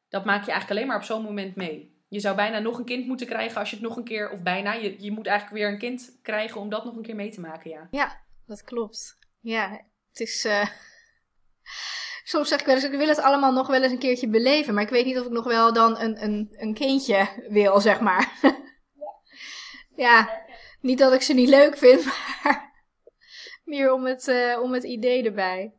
dat 0.10 0.26
maak 0.26 0.45
je 0.45 0.52
eigenlijk 0.52 0.69
alleen 0.69 0.88
maar 0.88 0.97
op 0.97 1.04
zo'n 1.04 1.24
moment 1.24 1.56
mee. 1.56 2.00
Je 2.12 2.19
zou 2.19 2.36
bijna 2.36 2.60
nog 2.60 2.78
een 2.78 2.86
kind 2.86 3.08
moeten 3.08 3.28
krijgen 3.28 3.60
als 3.60 3.69
je 3.69 3.76
het 3.76 3.86
nog 3.86 3.97
een 3.97 4.04
keer, 4.04 4.32
of 4.32 4.41
bijna, 4.41 4.74
je, 4.74 4.95
je 5.04 5.12
moet 5.12 5.28
eigenlijk 5.28 5.58
weer 5.58 5.71
een 5.71 5.80
kind 5.80 6.19
krijgen 6.21 6.62
om 6.62 6.69
dat 6.69 6.86
nog 6.86 6.95
een 6.95 7.02
keer 7.02 7.15
mee 7.15 7.32
te 7.32 7.39
maken, 7.39 7.69
ja. 7.69 7.88
Ja, 7.91 8.21
dat 8.45 8.63
klopt. 8.63 9.17
Ja, 9.39 9.69
het 10.10 10.19
is. 10.19 10.45
Uh... 10.45 10.65
Soms 12.24 12.47
zeg 12.47 12.60
ik 12.60 12.65
wel 12.65 12.76
eens, 12.76 12.84
ik 12.84 12.91
wil 12.91 13.08
het 13.08 13.19
allemaal 13.19 13.54
nog 13.54 13.67
wel 13.67 13.84
eens 13.84 13.91
een 13.91 14.00
keertje 14.00 14.28
beleven, 14.28 14.74
maar 14.74 14.84
ik 14.84 14.89
weet 14.89 15.06
niet 15.06 15.19
of 15.19 15.26
ik 15.26 15.32
nog 15.32 15.43
wel 15.43 15.74
dan 15.74 16.00
een, 16.00 16.24
een, 16.24 16.47
een 16.52 16.74
kindje 16.74 17.28
wil, 17.50 17.80
zeg 17.80 18.00
maar. 18.00 18.32
ja, 20.06 20.43
niet 20.82 20.97
dat 20.97 21.13
ik 21.13 21.21
ze 21.21 21.34
niet 21.34 21.50
leuk 21.50 21.78
vind, 21.78 22.06
maar 22.43 22.71
meer 23.63 23.93
om 23.93 24.06
het, 24.06 24.28
uh, 24.28 24.62
om 24.62 24.74
het 24.74 24.84
idee 24.84 25.24
erbij. 25.24 25.74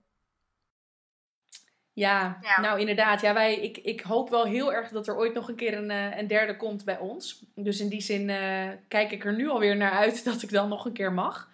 Ja, 1.94 2.38
nou 2.61 2.81
inderdaad. 2.81 3.20
Ja, 3.20 3.35
wij, 3.35 3.55
ik, 3.55 3.76
ik 3.76 4.00
hoop 4.00 4.31
wel 4.31 4.44
heel 4.44 4.72
erg 4.72 4.88
dat 4.88 5.09
er 5.09 5.16
ooit 5.16 5.35
nog 5.35 5.48
een 5.48 5.57
keer 5.57 5.76
een, 5.76 5.90
uh, 5.90 6.18
een 6.18 6.26
derde 6.26 6.57
komt 6.57 6.85
bij 6.85 6.98
ons. 6.98 7.44
Dus 7.55 7.81
in 7.81 7.88
die 7.88 8.00
zin 8.00 8.28
uh, 8.28 8.68
kijk 8.88 9.11
ik 9.11 9.24
er 9.24 9.35
nu 9.35 9.48
alweer 9.48 9.76
naar 9.76 9.92
uit 9.92 10.24
dat 10.31 10.42
ik 10.42 10.50
dan 10.50 10.68
nog 10.68 10.85
een 10.85 10.92
keer 10.92 11.12
mag. 11.12 11.50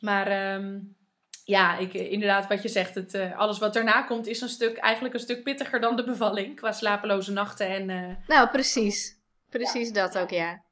Maar 0.00 0.54
um, 0.54 0.96
ja, 1.44 1.78
ik, 1.78 1.94
inderdaad, 1.94 2.48
wat 2.48 2.62
je 2.62 2.68
zegt, 2.68 2.94
het, 2.94 3.14
uh, 3.14 3.38
alles 3.38 3.58
wat 3.58 3.74
daarna 3.74 4.02
komt 4.02 4.26
is 4.26 4.40
een 4.40 4.48
stuk, 4.48 4.76
eigenlijk 4.76 5.14
een 5.14 5.20
stuk 5.20 5.42
pittiger 5.42 5.80
dan 5.80 5.96
de 5.96 6.04
bevalling. 6.04 6.56
Qua 6.56 6.72
slapeloze 6.72 7.32
nachten 7.32 7.68
en... 7.68 8.18
Nou, 8.26 8.48
precies. 8.48 9.18
Precies 9.50 9.88
ja. 9.88 9.94
dat 9.94 10.18
ook, 10.18 10.30
ja. 10.30 10.62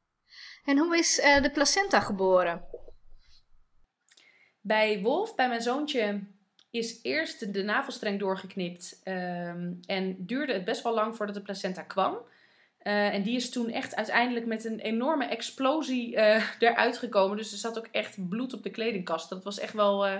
En 0.64 0.78
hoe 0.78 0.96
is 0.96 1.14
de 1.14 1.50
placenta 1.52 2.00
geboren? 2.00 2.64
Bij 4.60 5.00
Wolf, 5.00 5.34
bij 5.34 5.48
mijn 5.48 5.62
zoontje, 5.62 6.26
is 6.80 6.98
eerst 7.02 7.52
de 7.52 7.62
navelstreng 7.62 8.18
doorgeknipt. 8.18 9.00
Um, 9.04 9.80
en 9.86 10.16
duurde 10.18 10.52
het 10.52 10.64
best 10.64 10.82
wel 10.82 10.94
lang 10.94 11.16
voordat 11.16 11.34
de 11.34 11.42
placenta 11.42 11.82
kwam. 11.82 12.16
Uh, 12.82 13.14
en 13.14 13.22
die 13.22 13.36
is 13.36 13.50
toen 13.50 13.70
echt 13.70 13.96
uiteindelijk 13.96 14.46
met 14.46 14.64
een 14.64 14.78
enorme 14.78 15.24
explosie 15.24 16.12
uh, 16.12 16.42
eruit 16.58 16.98
gekomen. 16.98 17.36
Dus 17.36 17.52
er 17.52 17.58
zat 17.58 17.78
ook 17.78 17.88
echt 17.90 18.28
bloed 18.28 18.52
op 18.52 18.62
de 18.62 18.70
kledingkast. 18.70 19.28
Dat 19.28 19.44
was 19.44 19.58
echt 19.58 19.72
wel, 19.72 20.06
uh, 20.06 20.16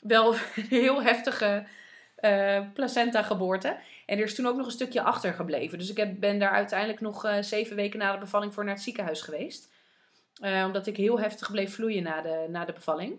wel 0.00 0.32
een 0.34 0.66
heel 0.68 1.02
heftige 1.02 1.66
placenta 2.74 3.22
geboorte. 3.22 3.76
En 4.06 4.18
er 4.18 4.24
is 4.24 4.34
toen 4.34 4.46
ook 4.46 4.56
nog 4.56 4.66
een 4.66 4.72
stukje 4.72 5.02
achtergebleven. 5.02 5.78
Dus 5.78 5.90
ik 5.90 5.96
heb, 5.96 6.20
ben 6.20 6.38
daar 6.38 6.50
uiteindelijk 6.50 7.00
nog 7.00 7.36
zeven 7.40 7.76
weken 7.76 7.98
na 7.98 8.12
de 8.12 8.18
bevalling 8.18 8.54
voor 8.54 8.64
naar 8.64 8.74
het 8.74 8.82
ziekenhuis 8.82 9.20
geweest. 9.20 9.68
omdat 10.40 10.86
ik 10.86 10.96
heel 10.96 11.20
heftig 11.20 11.50
bleef 11.50 11.74
vloeien 11.74 12.02
na 12.02 12.22
de, 12.22 12.46
na 12.48 12.64
de 12.64 12.72
bevalling. 12.72 13.18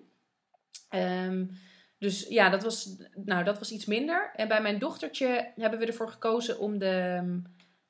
Um, 0.91 1.57
dus 1.99 2.27
ja, 2.29 2.49
dat 2.49 2.63
was, 2.63 2.95
nou, 3.15 3.43
dat 3.43 3.59
was 3.59 3.71
iets 3.71 3.85
minder. 3.85 4.31
En 4.35 4.47
bij 4.47 4.61
mijn 4.61 4.79
dochtertje 4.79 5.51
hebben 5.55 5.79
we 5.79 5.85
ervoor 5.85 6.09
gekozen 6.09 6.59
om 6.59 6.77
de 6.77 7.21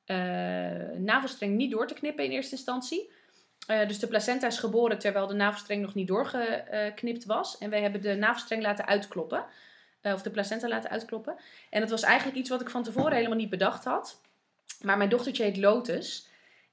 uh, 0.06 0.98
navelstreng 0.98 1.56
niet 1.56 1.70
door 1.70 1.86
te 1.86 1.94
knippen 1.94 2.24
in 2.24 2.30
eerste 2.30 2.54
instantie. 2.54 3.10
Uh, 3.70 3.88
dus 3.88 3.98
de 3.98 4.06
placenta 4.06 4.46
is 4.46 4.58
geboren 4.58 4.98
terwijl 4.98 5.26
de 5.26 5.34
navelstreng 5.34 5.82
nog 5.82 5.94
niet 5.94 6.08
doorgeknipt 6.08 7.24
was. 7.24 7.58
En 7.58 7.70
wij 7.70 7.82
hebben 7.82 8.02
de 8.02 8.14
navelstreng 8.14 8.62
laten 8.62 8.86
uitkloppen. 8.86 9.44
Uh, 10.02 10.12
of 10.12 10.22
de 10.22 10.30
placenta 10.30 10.68
laten 10.68 10.90
uitkloppen. 10.90 11.36
En 11.70 11.80
dat 11.80 11.90
was 11.90 12.02
eigenlijk 12.02 12.38
iets 12.38 12.50
wat 12.50 12.60
ik 12.60 12.70
van 12.70 12.82
tevoren 12.82 13.16
helemaal 13.16 13.36
niet 13.36 13.50
bedacht 13.50 13.84
had. 13.84 14.20
Maar 14.82 14.96
mijn 14.96 15.10
dochtertje 15.10 15.42
heet 15.42 15.56
Lotus. 15.56 16.27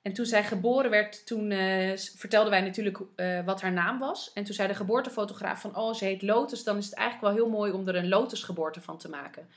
En 0.05 0.13
toen 0.13 0.25
zij 0.25 0.43
geboren 0.43 0.89
werd, 0.89 1.25
toen 1.25 1.51
uh, 1.51 1.97
vertelden 2.15 2.51
wij 2.51 2.61
natuurlijk 2.61 2.99
uh, 3.15 3.45
wat 3.45 3.61
haar 3.61 3.71
naam 3.71 3.99
was. 3.99 4.33
En 4.33 4.43
toen 4.43 4.53
zei 4.53 4.67
de 4.67 4.75
geboortefotograaf 4.75 5.61
van, 5.61 5.75
oh, 5.77 5.93
ze 5.93 6.05
heet 6.05 6.21
Lotus. 6.21 6.63
Dan 6.63 6.77
is 6.77 6.85
het 6.85 6.93
eigenlijk 6.93 7.27
wel 7.27 7.43
heel 7.43 7.57
mooi 7.57 7.71
om 7.71 7.87
er 7.87 7.95
een 7.95 8.07
lotusgeboorte 8.07 8.81
van 8.81 8.97
te 8.97 9.09
maken. 9.09 9.47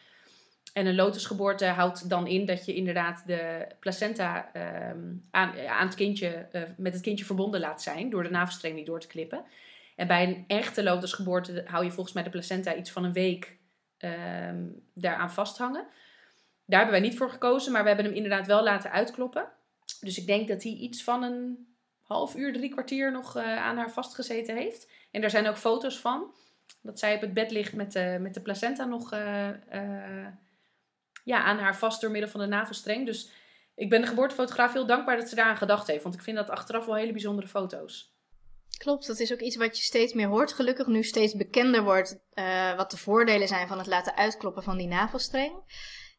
En 0.72 0.86
een 0.86 0.94
lotusgeboorte 0.94 1.66
houdt 1.66 2.08
dan 2.08 2.26
in 2.26 2.46
dat 2.46 2.64
je 2.64 2.74
inderdaad 2.74 3.22
de 3.26 3.66
placenta 3.80 4.50
uh, 4.56 4.62
aan, 5.30 5.58
aan 5.68 5.86
het 5.86 5.94
kindje, 5.94 6.48
met 6.76 6.92
het 6.92 7.02
kindje 7.02 7.24
verbonden 7.24 7.60
laat 7.60 7.82
zijn. 7.82 8.10
Door 8.10 8.22
de 8.22 8.30
navelstreng 8.30 8.74
niet 8.74 8.86
door 8.86 9.00
te 9.00 9.06
klippen. 9.06 9.44
En 9.96 10.06
bij 10.06 10.26
een 10.26 10.44
echte 10.46 10.82
lotusgeboorte 10.82 11.64
hou 11.66 11.84
je 11.84 11.90
volgens 11.90 12.14
mij 12.14 12.24
de 12.24 12.30
placenta 12.30 12.74
iets 12.74 12.90
van 12.90 13.04
een 13.04 13.12
week 13.12 13.56
ehm, 13.98 14.64
daaraan 14.94 15.32
vasthangen. 15.32 15.86
Daar 16.64 16.80
hebben 16.80 17.00
wij 17.00 17.08
niet 17.08 17.18
voor 17.18 17.30
gekozen, 17.30 17.72
maar 17.72 17.82
we 17.82 17.88
hebben 17.88 18.06
hem 18.06 18.14
inderdaad 18.14 18.46
wel 18.46 18.62
laten 18.62 18.90
uitkloppen. 18.90 19.56
Dus 20.00 20.18
ik 20.18 20.26
denk 20.26 20.48
dat 20.48 20.62
hij 20.62 20.72
iets 20.72 21.04
van 21.04 21.22
een 21.22 21.66
half 22.02 22.34
uur, 22.34 22.52
drie 22.52 22.70
kwartier 22.70 23.12
nog 23.12 23.36
uh, 23.36 23.56
aan 23.56 23.76
haar 23.76 23.92
vastgezeten 23.92 24.56
heeft. 24.56 24.90
En 25.10 25.20
daar 25.20 25.30
zijn 25.30 25.46
ook 25.48 25.56
foto's 25.56 25.98
van. 25.98 26.34
Dat 26.82 26.98
zij 26.98 27.14
op 27.14 27.20
het 27.20 27.34
bed 27.34 27.50
ligt 27.50 27.72
met 27.72 27.92
de, 27.92 28.18
met 28.20 28.34
de 28.34 28.40
placenta 28.40 28.84
nog 28.84 29.12
uh, 29.12 29.48
uh, 29.72 30.26
ja, 31.24 31.42
aan 31.44 31.58
haar 31.58 31.76
vast 31.76 32.00
door 32.00 32.10
middel 32.10 32.30
van 32.30 32.40
de 32.40 32.46
navelstreng. 32.46 33.06
Dus 33.06 33.30
ik 33.74 33.90
ben 33.90 34.00
de 34.00 34.06
geboortefotograaf 34.06 34.72
heel 34.72 34.86
dankbaar 34.86 35.16
dat 35.16 35.28
ze 35.28 35.34
daaraan 35.34 35.56
gedacht 35.56 35.86
heeft. 35.86 36.02
Want 36.02 36.14
ik 36.14 36.22
vind 36.22 36.36
dat 36.36 36.50
achteraf 36.50 36.86
wel 36.86 36.94
hele 36.94 37.12
bijzondere 37.12 37.48
foto's. 37.48 38.16
Klopt, 38.78 39.06
dat 39.06 39.18
is 39.18 39.32
ook 39.32 39.40
iets 39.40 39.56
wat 39.56 39.76
je 39.76 39.82
steeds 39.82 40.12
meer 40.12 40.28
hoort. 40.28 40.52
Gelukkig 40.52 40.86
nu 40.86 41.02
steeds 41.02 41.34
bekender 41.34 41.82
wordt 41.82 42.18
wat 42.76 42.90
de 42.90 42.96
voordelen 42.96 43.48
zijn 43.48 43.68
van 43.68 43.78
het 43.78 43.86
laten 43.86 44.16
uitkloppen 44.16 44.62
van 44.62 44.76
die 44.76 44.86
navelstreng. 44.86 45.52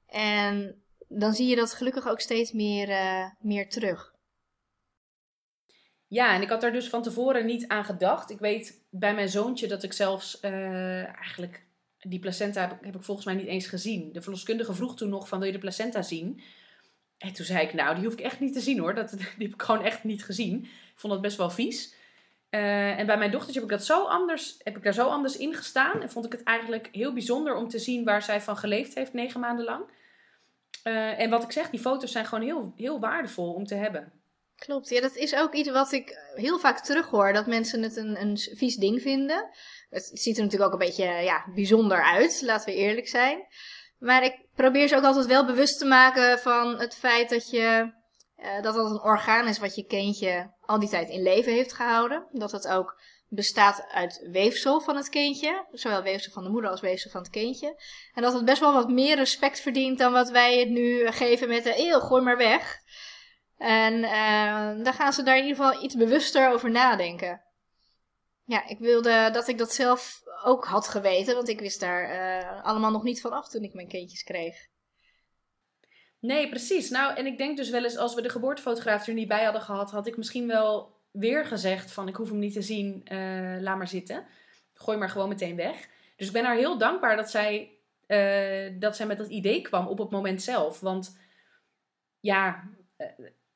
En 0.08 0.84
dan 1.10 1.34
zie 1.34 1.48
je 1.48 1.56
dat 1.56 1.74
gelukkig 1.74 2.08
ook 2.08 2.20
steeds 2.20 2.52
meer, 2.52 2.90
uh, 2.90 3.26
meer 3.40 3.70
terug. 3.70 4.14
Ja, 6.08 6.34
en 6.36 6.42
ik 6.42 6.50
had 6.50 6.62
daar 6.62 6.72
dus 6.72 6.90
van 6.90 7.02
tevoren 7.02 7.46
niet 7.46 7.68
aan 7.68 7.86
gedacht. 7.86 8.30
Ik 8.30 8.40
weet 8.40 8.84
bij 8.90 9.16
mijn 9.16 9.30
zoontje 9.30 9.68
dat 9.68 9.84
ik 9.84 9.94
zelfs 9.94 10.40
uh, 10.42 11.18
eigenlijk 11.18 11.66
die 12.00 12.20
placenta 12.20 12.80
heb, 12.82 12.96
ik 12.96 13.04
volgens 13.04 13.26
mij 13.26 13.36
niet 13.36 13.48
eens 13.48 13.68
gezien. 13.68 14.12
De 14.12 14.22
verloskundige 14.22 14.74
vroeg 14.74 14.96
toen 14.96 15.10
nog 15.10 15.28
van 15.28 15.38
wil 15.38 15.48
je 15.48 15.54
de 15.54 15.60
placenta 15.60 16.02
zien? 16.02 16.42
En 17.18 17.34
toen 17.34 17.46
zei 17.46 17.66
ik 17.66 17.74
nou 17.74 17.96
die 17.96 18.04
hoef 18.04 18.14
ik 18.14 18.20
echt 18.20 18.40
niet 18.40 18.54
te 18.54 18.60
zien 18.60 18.80
hoor. 18.80 18.96
Dat, 18.96 19.10
die 19.38 19.48
heb 19.48 19.54
ik 19.54 19.62
gewoon 19.62 19.84
echt 19.84 20.04
niet 20.04 20.26
gezien. 20.26 20.64
Ik 20.64 20.94
vond 20.96 21.14
dat 21.14 21.22
best 21.22 21.38
wel 21.38 21.50
vies. 21.50 21.94
Uh, 22.50 23.00
en 23.00 23.06
bij 23.06 23.18
mijn 23.18 23.32
dochtertje 23.32 23.60
heb 23.60 23.70
ik, 23.70 23.78
dat 23.78 23.86
zo 23.86 24.04
anders, 24.04 24.56
heb 24.64 24.78
ik 24.78 24.84
daar 24.84 24.94
zo 24.94 25.08
anders 25.08 25.38
in 25.38 25.54
gestaan. 25.54 26.02
En 26.02 26.10
vond 26.10 26.26
ik 26.26 26.32
het 26.32 26.44
eigenlijk 26.44 26.90
heel 26.92 27.14
bijzonder 27.14 27.56
om 27.56 27.68
te 27.68 27.80
zien 27.80 28.04
waar 28.04 28.22
zij 28.22 28.42
van 28.42 28.58
geleefd 28.58 28.96
heeft 28.96 29.14
negen 29.14 29.40
maanden 29.40 29.66
lang. 29.66 29.84
Uh, 30.84 31.20
en 31.20 31.30
wat 31.30 31.44
ik 31.44 31.52
zeg, 31.52 31.70
die 31.70 31.80
foto's 31.80 32.12
zijn 32.12 32.26
gewoon 32.26 32.44
heel, 32.44 32.74
heel 32.76 33.00
waardevol 33.00 33.54
om 33.54 33.66
te 33.66 33.76
hebben. 33.76 34.12
Klopt, 34.56 34.90
ja, 34.90 35.02
dat 35.02 35.16
is 35.16 35.36
ook 35.36 35.54
iets 35.54 35.70
wat 35.70 35.92
ik 35.92 36.18
heel 36.36 36.60
vaak 36.60 36.80
terughoor, 36.80 37.34
dat 37.34 37.48
mensen 37.48 37.84
het 37.84 37.96
een, 37.96 38.22
een 38.22 38.38
vies 38.38 38.76
ding 38.76 39.02
vinden. 39.02 39.50
Het 39.90 40.12
ziet 40.14 40.38
er 40.38 40.44
natuurlijk 40.44 40.74
ook 40.74 40.80
een 40.80 40.88
beetje 40.88 41.06
ja, 41.06 41.46
bijzonder 41.54 42.04
uit, 42.04 42.42
laten 42.42 42.74
we 42.74 42.80
eerlijk 42.80 43.08
zijn. 43.08 43.48
Maar 44.00 44.24
ik 44.24 44.46
probeer 44.56 44.88
ze 44.88 44.96
ook 44.96 45.04
altijd 45.04 45.26
wel 45.26 45.46
bewust 45.46 45.78
te 45.78 45.86
maken 45.86 46.40
van 46.40 46.80
het 46.80 46.96
feit 46.96 47.30
dat 47.30 47.50
je 47.50 47.98
uh, 48.38 48.62
dat 48.62 48.74
dat 48.74 48.92
een 48.92 49.02
orgaan 49.02 49.48
is 49.48 49.60
wat 49.60 49.76
je 49.76 49.86
kindje 49.86 50.52
al 50.62 50.80
die 50.80 50.90
tijd 50.90 51.10
in 51.10 51.24
leven 51.24 51.54
heeft 51.54 51.74
gehouden. 51.74 52.28
Dat 52.32 52.52
het 52.52 52.68
ook 52.68 53.02
bestaat 53.30 53.86
uit 53.92 54.28
weefsel 54.32 54.82
van 54.82 54.96
het 54.96 55.10
kindje. 55.10 55.66
Zowel 55.72 56.02
weefsel 56.02 56.32
van 56.32 56.44
de 56.44 56.50
moeder 56.50 56.70
als 56.70 56.82
weefsel 56.82 57.12
van 57.12 57.22
het 57.22 57.30
kindje. 57.30 57.82
En 58.14 58.22
dat 58.22 58.34
het 58.34 58.46
best 58.46 58.60
wel 58.60 58.74
wat 58.74 58.90
meer 58.90 59.16
respect 59.16 59.60
verdient 59.60 59.98
dan 59.98 60.12
wat 60.12 60.30
wij 60.30 60.60
het 60.60 60.70
nu 60.70 61.12
geven 61.12 61.48
met 61.48 61.64
de 61.64 61.74
eeuw, 61.78 62.00
gooi 62.00 62.22
maar 62.22 62.38
weg. 62.38 62.80
En 63.58 63.94
uh, 63.94 64.84
dan 64.84 64.94
gaan 64.94 65.14
ze 65.14 65.24
daar 65.24 65.38
in 65.38 65.46
ieder 65.46 65.64
geval 65.64 65.84
iets 65.84 65.96
bewuster 65.96 66.52
over 66.52 66.72
nadenken. 66.72 67.42
Ja, 68.46 68.68
ik 68.68 68.80
wilde 68.80 69.30
dat 69.32 69.48
ik 69.48 69.58
dat 69.58 69.74
zelf 69.74 70.22
ook 70.44 70.66
had 70.66 70.88
geweten, 70.88 71.36
want 71.36 71.50
ik 71.50 71.60
wist 71.60 71.80
daar 71.80 72.12
uh, 72.12 72.64
allemaal 72.64 72.92
nog 72.92 73.04
niet 73.04 73.22
van 73.22 73.32
af 73.32 73.50
toen 73.50 73.64
ik 73.64 73.74
mijn 73.74 73.88
kindjes 73.88 74.24
kreeg. 74.24 74.68
Nee, 76.20 76.50
precies. 76.50 76.90
Nou, 76.90 77.16
en 77.16 77.26
ik 77.26 77.38
denk 77.38 77.58
dus 77.58 77.70
wel 77.70 77.84
eens 77.84 77.98
als 77.98 78.16
we 78.16 78.22
de 78.22 78.30
geboortefotograaf 78.30 79.08
er 79.08 79.14
niet 79.14 79.28
bij 79.28 79.44
hadden 79.44 79.62
gehad, 79.62 79.92
had 79.92 80.08
ik 80.08 80.18
misschien 80.18 80.48
wel 80.48 80.99
weer 81.20 81.46
gezegd 81.46 81.92
van 81.92 82.08
ik 82.08 82.16
hoef 82.16 82.30
hem 82.30 82.40
niet 82.40 82.54
te 82.54 82.62
zien, 82.62 83.06
uh, 83.12 83.62
laat 83.62 83.78
maar 83.78 83.88
zitten. 83.88 84.26
Gooi 84.74 84.98
maar 84.98 85.10
gewoon 85.10 85.30
meteen 85.30 85.56
weg. 85.56 85.88
Dus 86.16 86.28
ik 86.28 86.34
ben 86.34 86.46
haar 86.46 86.56
heel 86.56 86.78
dankbaar 86.78 87.16
dat 87.16 87.30
zij, 87.30 87.72
uh, 88.08 88.80
dat 88.80 88.96
zij 88.96 89.06
met 89.06 89.18
dat 89.18 89.30
idee 89.30 89.62
kwam 89.62 89.88
op 89.88 89.98
het 89.98 90.10
moment 90.10 90.42
zelf. 90.42 90.80
Want 90.80 91.18
ja, 92.20 92.64
uh, 92.98 93.08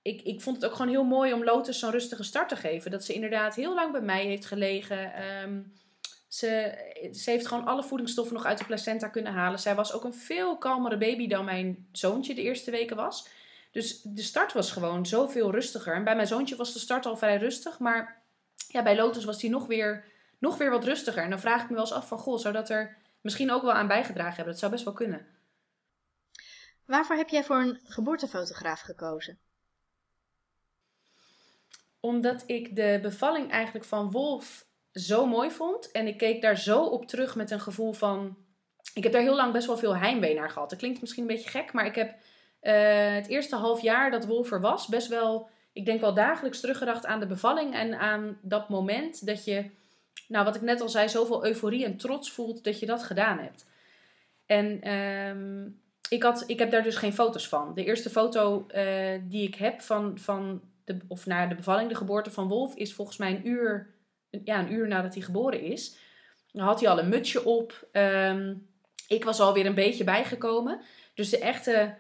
ik, 0.02 0.22
ik 0.22 0.42
vond 0.42 0.56
het 0.56 0.66
ook 0.66 0.76
gewoon 0.76 0.92
heel 0.92 1.04
mooi 1.04 1.34
om 1.34 1.44
Lotus 1.44 1.80
zo'n 1.80 1.92
rustige 1.92 2.24
start 2.24 2.50
te 2.50 2.56
geven. 2.56 2.92
Dat 2.92 3.04
ze 3.06 3.14
inderdaad 3.14 3.56
heel 3.56 3.74
lang 3.74 3.92
bij 3.92 4.02
mij 4.02 4.26
heeft 4.26 4.46
gelegen. 4.46 5.24
Um, 5.44 5.74
ze, 6.28 6.74
ze 7.14 7.30
heeft 7.30 7.48
gewoon 7.48 7.66
alle 7.66 7.84
voedingsstoffen 7.84 8.36
nog 8.36 8.46
uit 8.46 8.58
de 8.58 8.66
placenta 8.66 9.08
kunnen 9.08 9.34
halen. 9.34 9.60
Zij 9.60 9.76
was 9.76 9.94
ook 9.94 10.04
een 10.04 10.14
veel 10.14 10.58
kalmere 10.58 10.98
baby 10.98 11.28
dan 11.28 11.46
mijn 11.46 11.88
zoontje 11.92 12.36
de 12.36 12.42
eerste 12.42 12.72
weken 12.72 12.96
was. 12.96 13.28
Dus 13.74 14.02
de 14.02 14.22
start 14.22 14.54
was 14.54 14.72
gewoon 14.72 15.06
zoveel 15.06 15.52
rustiger. 15.52 15.96
En 15.96 16.04
bij 16.04 16.16
mijn 16.16 16.28
zoontje 16.28 16.56
was 16.56 16.74
de 16.74 16.80
start 16.80 17.06
al 17.06 17.18
vrij 17.18 17.38
rustig. 17.38 17.80
Maar 17.80 18.24
ja, 18.68 18.84
bij 18.84 18.96
Lotus 18.96 19.24
was 19.24 19.40
die 19.40 19.50
nog 19.50 19.68
weer, 19.68 20.06
nog 20.40 20.58
weer 20.58 20.70
wat 20.70 20.84
rustiger. 20.84 21.24
En 21.24 21.30
dan 21.30 21.40
vraag 21.40 21.62
ik 21.62 21.70
me 21.70 21.76
wel 21.76 21.84
eens 21.84 21.94
af 21.94 22.08
van... 22.08 22.18
Goh, 22.18 22.40
zou 22.40 22.54
dat 22.54 22.70
er 22.70 22.98
misschien 23.22 23.52
ook 23.52 23.62
wel 23.62 23.72
aan 23.72 23.88
bijgedragen 23.88 24.36
hebben? 24.36 24.52
Dat 24.52 24.60
zou 24.60 24.72
best 24.72 24.84
wel 24.84 24.94
kunnen. 24.94 25.28
Waarvoor 26.86 27.16
heb 27.16 27.30
jij 27.30 27.44
voor 27.44 27.56
een 27.56 27.80
geboortefotograaf 27.84 28.82
gekozen? 28.82 29.40
Omdat 32.00 32.44
ik 32.46 32.76
de 32.76 33.00
bevalling 33.02 33.52
eigenlijk 33.52 33.86
van 33.86 34.12
Wolf 34.12 34.66
zo 34.92 35.26
mooi 35.26 35.52
vond. 35.52 35.92
En 35.92 36.08
ik 36.08 36.18
keek 36.18 36.42
daar 36.42 36.58
zo 36.58 36.84
op 36.84 37.08
terug 37.08 37.36
met 37.36 37.52
een 37.52 37.62
gevoel 37.62 37.94
van... 37.94 38.38
Ik 38.94 39.04
heb 39.04 39.12
daar 39.12 39.22
heel 39.22 39.36
lang 39.36 39.54
best 39.54 39.68
wel 39.68 39.78
veel 39.78 39.96
heimwee 39.96 40.36
naar 40.36 40.50
gehad. 40.50 40.70
Dat 40.70 40.80
klinkt 40.80 41.02
misschien 41.02 41.22
een 41.22 41.36
beetje 41.36 41.50
gek, 41.50 41.74
maar 41.74 41.86
ik 41.86 41.96
heb 41.96 42.16
uh, 42.64 43.14
het 43.14 43.28
eerste 43.28 43.56
half 43.56 43.82
jaar 43.82 44.12
dat 44.12 44.26
Wolf 44.26 44.52
er 44.52 44.62
was... 44.62 44.88
best 44.88 45.08
wel, 45.08 45.50
ik 45.74 45.86
denk 45.86 46.02
wel 46.02 46.14
dagelijks 46.14 46.60
teruggedacht 46.60 47.06
aan 47.06 47.20
de 47.20 47.26
bevalling... 47.26 47.74
en 47.74 48.00
aan 48.00 48.38
dat 48.42 48.70
moment 48.70 49.26
dat 49.26 49.46
je, 49.46 49.70
nou 50.28 50.46
wat 50.46 50.56
ik 50.56 50.62
net 50.62 50.82
al 50.82 50.90
zei... 50.90 51.10
zoveel 51.10 51.46
euforie 51.46 51.86
en 51.86 51.98
trots 51.98 52.32
voelt 52.32 52.64
dat 52.64 52.80
je 52.80 52.86
dat 52.86 53.04
gedaan 53.04 53.40
hebt. 53.40 53.66
En 54.46 54.94
um, 54.94 55.82
ik, 56.10 56.24
had, 56.24 56.44
ik 56.48 56.60
heb 56.60 56.72
daar 56.72 56.84
dus 56.84 56.96
geen 56.96 57.14
foto's 57.14 57.48
van. 57.48 57.74
De 57.74 57.86
eerste 57.86 58.10
foto 58.10 58.66
uh, 58.76 59.20
die 59.24 59.48
ik 59.48 59.56
heb 59.56 59.82
van, 59.82 60.18
van 60.20 60.62
de, 60.84 60.98
of 61.08 61.26
naar 61.26 61.50
de 61.50 61.56
bevalling, 61.56 61.90
de 61.90 61.96
geboorte 61.96 62.32
van 62.32 62.48
Wolf, 62.48 62.76
is 62.76 62.94
volgens 62.94 63.18
mij 63.18 63.32
een 63.32 63.48
uur, 63.48 63.94
ja, 64.30 64.60
een 64.60 64.74
uur 64.74 64.88
nadat 64.88 65.14
hij 65.14 65.24
geboren 65.24 65.62
is. 65.62 65.98
Dan 66.52 66.66
had 66.66 66.80
hij 66.80 66.90
al 66.90 67.00
een 67.00 67.10
mutsje 67.10 67.46
op. 67.46 67.88
Um, 67.92 68.68
ik 69.08 69.24
was 69.24 69.40
alweer 69.40 69.66
een 69.66 69.74
beetje 69.74 70.04
bijgekomen. 70.04 70.82
Dus 71.14 71.30
de 71.30 71.40
echte 71.40 71.96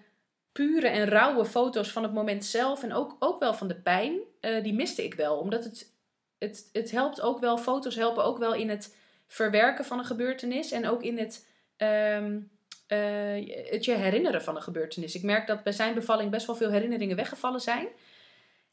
pure 0.53 0.87
en 0.87 1.05
rauwe 1.05 1.45
foto's 1.45 1.91
van 1.91 2.03
het 2.03 2.13
moment 2.13 2.45
zelf 2.45 2.83
en 2.83 2.93
ook, 2.93 3.15
ook 3.19 3.39
wel 3.39 3.53
van 3.53 3.67
de 3.67 3.75
pijn, 3.75 4.19
uh, 4.41 4.63
die 4.63 4.73
miste 4.73 5.03
ik 5.03 5.13
wel. 5.13 5.37
Omdat 5.37 5.63
het, 5.63 5.93
het, 6.39 6.69
het 6.73 6.91
helpt 6.91 7.21
ook 7.21 7.39
wel, 7.39 7.57
foto's 7.57 7.95
helpen 7.95 8.23
ook 8.23 8.37
wel 8.37 8.53
in 8.53 8.69
het 8.69 8.95
verwerken 9.27 9.85
van 9.85 9.99
een 9.99 10.05
gebeurtenis 10.05 10.71
en 10.71 10.87
ook 10.87 11.03
in 11.03 11.17
het 11.17 11.47
um, 11.77 12.51
uh, 12.87 13.69
het 13.71 13.85
je 13.85 13.93
herinneren 13.93 14.43
van 14.43 14.55
een 14.55 14.61
gebeurtenis. 14.61 15.15
Ik 15.15 15.23
merk 15.23 15.47
dat 15.47 15.63
bij 15.63 15.73
zijn 15.73 15.93
bevalling 15.93 16.31
best 16.31 16.45
wel 16.45 16.55
veel 16.55 16.69
herinneringen 16.69 17.15
weggevallen 17.15 17.61
zijn. 17.61 17.87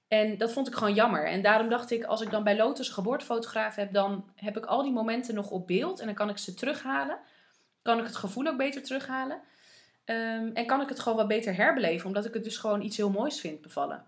En 0.08 0.38
dat 0.38 0.52
vond 0.52 0.66
ik 0.66 0.74
gewoon 0.74 0.94
jammer. 0.94 1.26
En 1.26 1.42
daarom 1.42 1.68
dacht 1.68 1.90
ik, 1.90 2.04
als 2.04 2.20
ik 2.20 2.30
dan 2.30 2.44
bij 2.44 2.56
Lotus 2.56 2.88
een 2.88 2.94
geboortefotograaf 2.94 3.74
heb, 3.74 3.92
dan 3.92 4.30
heb 4.36 4.56
ik 4.56 4.66
al 4.66 4.82
die 4.82 4.92
momenten 4.92 5.34
nog 5.34 5.50
op 5.50 5.66
beeld. 5.66 6.00
En 6.00 6.06
dan 6.06 6.14
kan 6.14 6.28
ik 6.28 6.38
ze 6.38 6.54
terughalen. 6.54 7.18
Kan 7.82 7.98
ik 7.98 8.04
het 8.04 8.16
gevoel 8.16 8.46
ook 8.46 8.56
beter 8.56 8.82
terughalen. 8.82 9.40
Um, 10.10 10.50
en 10.54 10.66
kan 10.66 10.80
ik 10.80 10.88
het 10.88 11.00
gewoon 11.00 11.18
wat 11.18 11.28
beter 11.28 11.54
herbeleven, 11.54 12.06
omdat 12.06 12.24
ik 12.24 12.34
het 12.34 12.44
dus 12.44 12.56
gewoon 12.56 12.82
iets 12.82 12.96
heel 12.96 13.10
moois 13.10 13.40
vind 13.40 13.60
bevallen. 13.60 14.04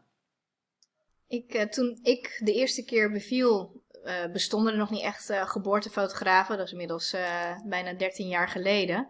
Ik, 1.29 1.55
uh, 1.55 1.63
toen 1.63 1.99
ik 2.03 2.41
de 2.45 2.53
eerste 2.53 2.85
keer 2.85 3.11
beviel, 3.11 3.83
uh, 4.05 4.33
bestonden 4.33 4.73
er 4.73 4.79
nog 4.79 4.91
niet 4.91 5.03
echt 5.03 5.31
uh, 5.31 5.49
geboortefotografen. 5.49 6.57
Dat 6.57 6.67
is 6.67 6.73
inmiddels 6.73 7.15
bijna 7.65 7.93
13 7.93 8.29
jaar 8.29 8.49
geleden. 8.49 9.09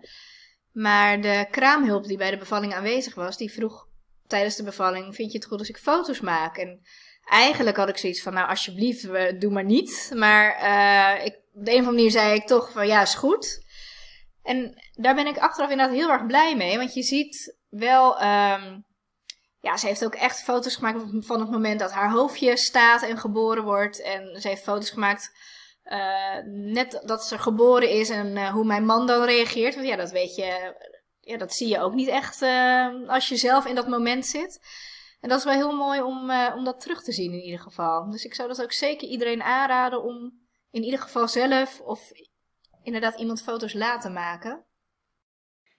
Maar 0.73 1.21
de 1.21 1.47
kraamhulp 1.51 2.05
die 2.05 2.17
bij 2.17 2.31
de 2.31 2.37
bevalling 2.37 2.75
aanwezig 2.75 3.15
was, 3.15 3.37
die 3.37 3.53
vroeg 3.53 3.89
tijdens 4.27 4.57
de 4.57 4.63
bevalling: 4.63 5.15
Vind 5.15 5.33
je 5.33 5.39
het 5.39 5.47
goed 5.47 5.59
als 5.59 5.69
ik 5.69 5.77
foto's 5.77 6.21
maak? 6.21 6.57
En 6.57 6.83
eigenlijk 7.25 7.77
had 7.77 7.89
ik 7.89 7.97
zoiets 7.97 8.23
van: 8.23 8.35
Nou, 8.35 8.49
alsjeblieft, 8.49 9.09
doe 9.41 9.51
maar 9.51 9.65
niet. 9.65 10.13
Maar 10.15 11.25
ik, 11.25 11.41
op 11.53 11.65
de 11.65 11.71
een 11.71 11.81
of 11.81 11.87
andere 11.87 11.97
manier 11.97 12.11
zei 12.11 12.35
ik 12.35 12.47
toch: 12.47 12.73
van, 12.73 12.87
Ja, 12.87 13.03
is 13.03 13.15
goed. 13.15 13.61
En 14.43 14.83
daar 14.93 15.15
ben 15.15 15.27
ik 15.27 15.39
achteraf 15.39 15.71
inderdaad 15.71 15.97
heel 15.97 16.11
erg 16.11 16.27
blij 16.27 16.57
mee. 16.57 16.77
Want 16.77 16.95
je 16.95 17.03
ziet 17.03 17.57
wel. 17.69 18.15
Um, 18.15 18.85
ja, 19.61 19.77
ze 19.77 19.87
heeft 19.87 20.05
ook 20.05 20.15
echt 20.15 20.43
foto's 20.43 20.75
gemaakt 20.75 21.27
van 21.27 21.41
het 21.41 21.51
moment 21.51 21.81
dat 21.81 21.93
haar 21.93 22.11
hoofdje 22.11 22.57
staat 22.57 23.03
en 23.03 23.19
geboren 23.19 23.65
wordt. 23.65 24.03
En 24.03 24.41
ze 24.41 24.49
heeft 24.49 24.63
foto's 24.63 24.91
gemaakt 24.91 25.31
uh, 25.85 26.37
net 26.45 27.03
dat 27.05 27.25
ze 27.25 27.39
geboren 27.39 27.91
is 27.91 28.11
en 28.11 28.37
uh, 28.37 28.49
hoe 28.49 28.65
mijn 28.65 28.85
man 28.85 29.07
dan 29.07 29.25
reageert. 29.25 29.75
Want 29.75 29.87
ja, 29.87 29.97
dat 29.97 30.11
weet 30.11 30.35
je, 30.35 30.75
ja, 31.21 31.37
dat 31.37 31.53
zie 31.53 31.69
je 31.69 31.81
ook 31.81 31.95
niet 31.95 32.09
echt 32.09 32.43
uh, 32.43 33.09
als 33.09 33.29
je 33.29 33.37
zelf 33.37 33.67
in 33.67 33.75
dat 33.75 33.89
moment 33.89 34.27
zit. 34.27 34.61
En 35.21 35.29
dat 35.29 35.39
is 35.39 35.45
wel 35.45 35.55
heel 35.55 35.77
mooi 35.77 36.01
om, 36.01 36.31
om 36.31 36.65
dat 36.65 36.81
terug 36.81 37.03
te 37.03 37.13
zien 37.13 37.33
in 37.33 37.43
ieder 37.43 37.61
geval. 37.61 38.11
Dus 38.11 38.25
ik 38.25 38.35
zou 38.35 38.49
dat 38.49 38.63
ook 38.63 38.73
zeker 38.73 39.09
iedereen 39.09 39.43
aanraden 39.43 40.03
om 40.03 40.41
in 40.71 40.83
ieder 40.83 41.01
geval 41.01 41.29
zelf 41.29 41.81
of 41.81 42.11
inderdaad 42.83 43.19
iemand 43.19 43.43
foto's 43.43 43.73
laten 43.73 44.13
maken. 44.13 44.65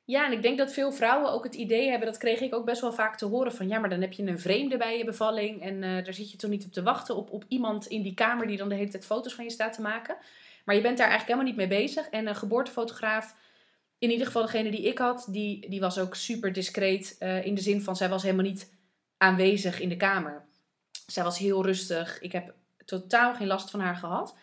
Ja, 0.06 0.26
en 0.26 0.32
ik 0.32 0.42
denk 0.42 0.58
dat 0.58 0.74
veel 0.74 0.92
vrouwen 0.92 1.32
ook 1.32 1.44
het 1.44 1.56
idee 1.56 1.90
hebben, 1.90 2.08
dat 2.08 2.18
kreeg 2.18 2.40
ik 2.40 2.56
ook 2.56 2.66
best 2.66 2.82
wel 2.82 2.94
vaak 2.94 3.18
te 3.18 3.26
horen 3.26 3.54
van 3.54 3.68
ja, 3.68 3.80
maar 3.80 3.90
dan 3.90 4.02
heb 4.02 4.14
je 4.14 4.24
een 4.24 4.40
vreemde 4.40 4.78
bij 4.78 4.98
je 4.98 5.06
bevalling 5.06 5.62
en 5.62 5.74
uh, 5.76 6.04
daar 6.04 6.14
zit 6.14 6.32
je 6.32 6.38
toch 6.38 6.50
niet 6.50 6.66
op 6.66 6.72
te 6.72 6.84
wachten 6.84 7.16
op, 7.16 7.32
op 7.32 7.46
iemand 7.48 7.88
in 7.88 8.02
die 8.02 8.14
kamer 8.14 8.48
die 8.48 8.58
dan 8.58 8.70
de 8.70 8.76
hele 8.76 8.90
tijd 8.90 9.06
foto's 9.06 9.34
van 9.34 9.44
je 9.44 9.50
staat 9.50 9.74
te 9.74 9.82
maken. 9.82 10.18
Maar 10.66 10.76
je 10.76 10.82
bent 10.82 10.98
daar 10.98 11.10
eigenlijk 11.10 11.40
helemaal 11.40 11.58
niet 11.58 11.70
mee 11.70 11.80
bezig. 11.80 12.08
En 12.10 12.28
een 12.28 12.36
geboortefotograaf, 12.36 13.36
in 13.98 14.12
ieder 14.12 14.26
geval 14.26 14.42
degene 14.42 14.72
die 14.72 14.88
ik 14.88 14.98
had, 14.98 15.28
die, 15.30 15.70
die 15.70 15.80
was 15.80 16.00
ook 16.00 16.16
super 16.16 16.54
discreet 16.54 17.16
uh, 17.20 17.46
in 17.46 17.56
de 17.56 17.62
zin 17.62 17.82
van 17.82 17.96
zij 17.96 18.10
was 18.10 18.24
helemaal 18.24 18.46
niet 18.46 18.72
aanwezig 19.18 19.80
in 19.80 19.90
de 19.90 19.98
kamer. 19.98 20.46
Zij 21.08 21.24
was 21.24 21.38
heel 21.38 21.66
rustig. 21.66 22.20
Ik 22.22 22.32
heb 22.32 22.54
totaal 22.86 23.36
geen 23.36 23.48
last 23.48 23.70
van 23.70 23.80
haar 23.80 23.96
gehad. 23.96 24.36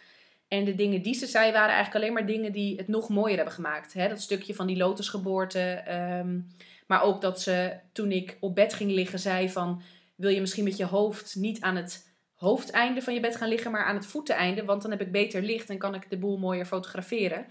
En 0.51 0.65
de 0.65 0.75
dingen 0.75 1.03
die 1.03 1.15
ze 1.15 1.27
zei 1.27 1.53
waren 1.53 1.75
eigenlijk 1.75 1.95
alleen 1.95 2.13
maar 2.13 2.27
dingen 2.27 2.53
die 2.53 2.77
het 2.77 2.89
nog 2.89 3.09
mooier 3.09 3.37
hebben 3.37 3.55
gemaakt. 3.55 3.93
Hè? 3.93 4.09
Dat 4.09 4.21
stukje 4.21 4.55
van 4.55 4.67
die 4.67 4.77
lotusgeboorte. 4.77 5.83
Um, 6.23 6.49
maar 6.87 7.03
ook 7.03 7.21
dat 7.21 7.41
ze 7.41 7.79
toen 7.93 8.13
ik 8.13 8.37
op 8.41 8.55
bed 8.55 8.75
ging 8.75 8.91
liggen 8.91 9.19
zei 9.19 9.51
van... 9.51 9.83
Wil 10.15 10.31
je 10.31 10.41
misschien 10.41 10.65
met 10.65 10.77
je 10.77 10.85
hoofd 10.85 11.35
niet 11.35 11.61
aan 11.61 11.77
het 11.77 12.13
hoofdeinde 12.35 13.03
van 13.03 13.15
je 13.15 13.21
bed 13.21 13.37
gaan 13.37 13.49
liggen... 13.49 13.71
maar 13.71 13.85
aan 13.85 13.95
het 13.95 14.07
voeteneinde, 14.07 14.65
want 14.65 14.83
dan 14.83 14.91
heb 14.91 15.01
ik 15.01 15.13
beter 15.13 15.43
licht... 15.43 15.71
en 15.71 15.79
kan 15.79 15.95
ik 15.95 16.11
de 16.11 16.19
boel 16.19 16.39
mooier 16.39 16.65
fotograferen. 16.65 17.47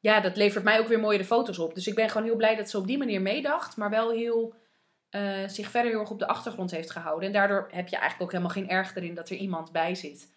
Ja, 0.00 0.20
dat 0.20 0.36
levert 0.36 0.64
mij 0.64 0.78
ook 0.78 0.88
weer 0.88 1.00
mooiere 1.00 1.24
foto's 1.24 1.58
op. 1.58 1.74
Dus 1.74 1.86
ik 1.86 1.94
ben 1.94 2.10
gewoon 2.10 2.26
heel 2.26 2.36
blij 2.36 2.56
dat 2.56 2.70
ze 2.70 2.78
op 2.78 2.86
die 2.86 2.98
manier 2.98 3.22
meedacht... 3.22 3.76
maar 3.76 3.90
wel 3.90 4.10
heel... 4.10 4.54
Uh, 5.10 5.48
zich 5.48 5.70
verder 5.70 5.90
heel 5.90 6.00
erg 6.00 6.10
op 6.10 6.18
de 6.18 6.26
achtergrond 6.26 6.70
heeft 6.70 6.90
gehouden. 6.90 7.26
En 7.26 7.32
daardoor 7.32 7.68
heb 7.70 7.88
je 7.88 7.96
eigenlijk 7.96 8.22
ook 8.22 8.32
helemaal 8.32 8.54
geen 8.54 8.68
erg 8.68 8.96
erin 8.96 9.14
dat 9.14 9.30
er 9.30 9.36
iemand 9.36 9.72
bij 9.72 9.94
zit. 9.94 10.32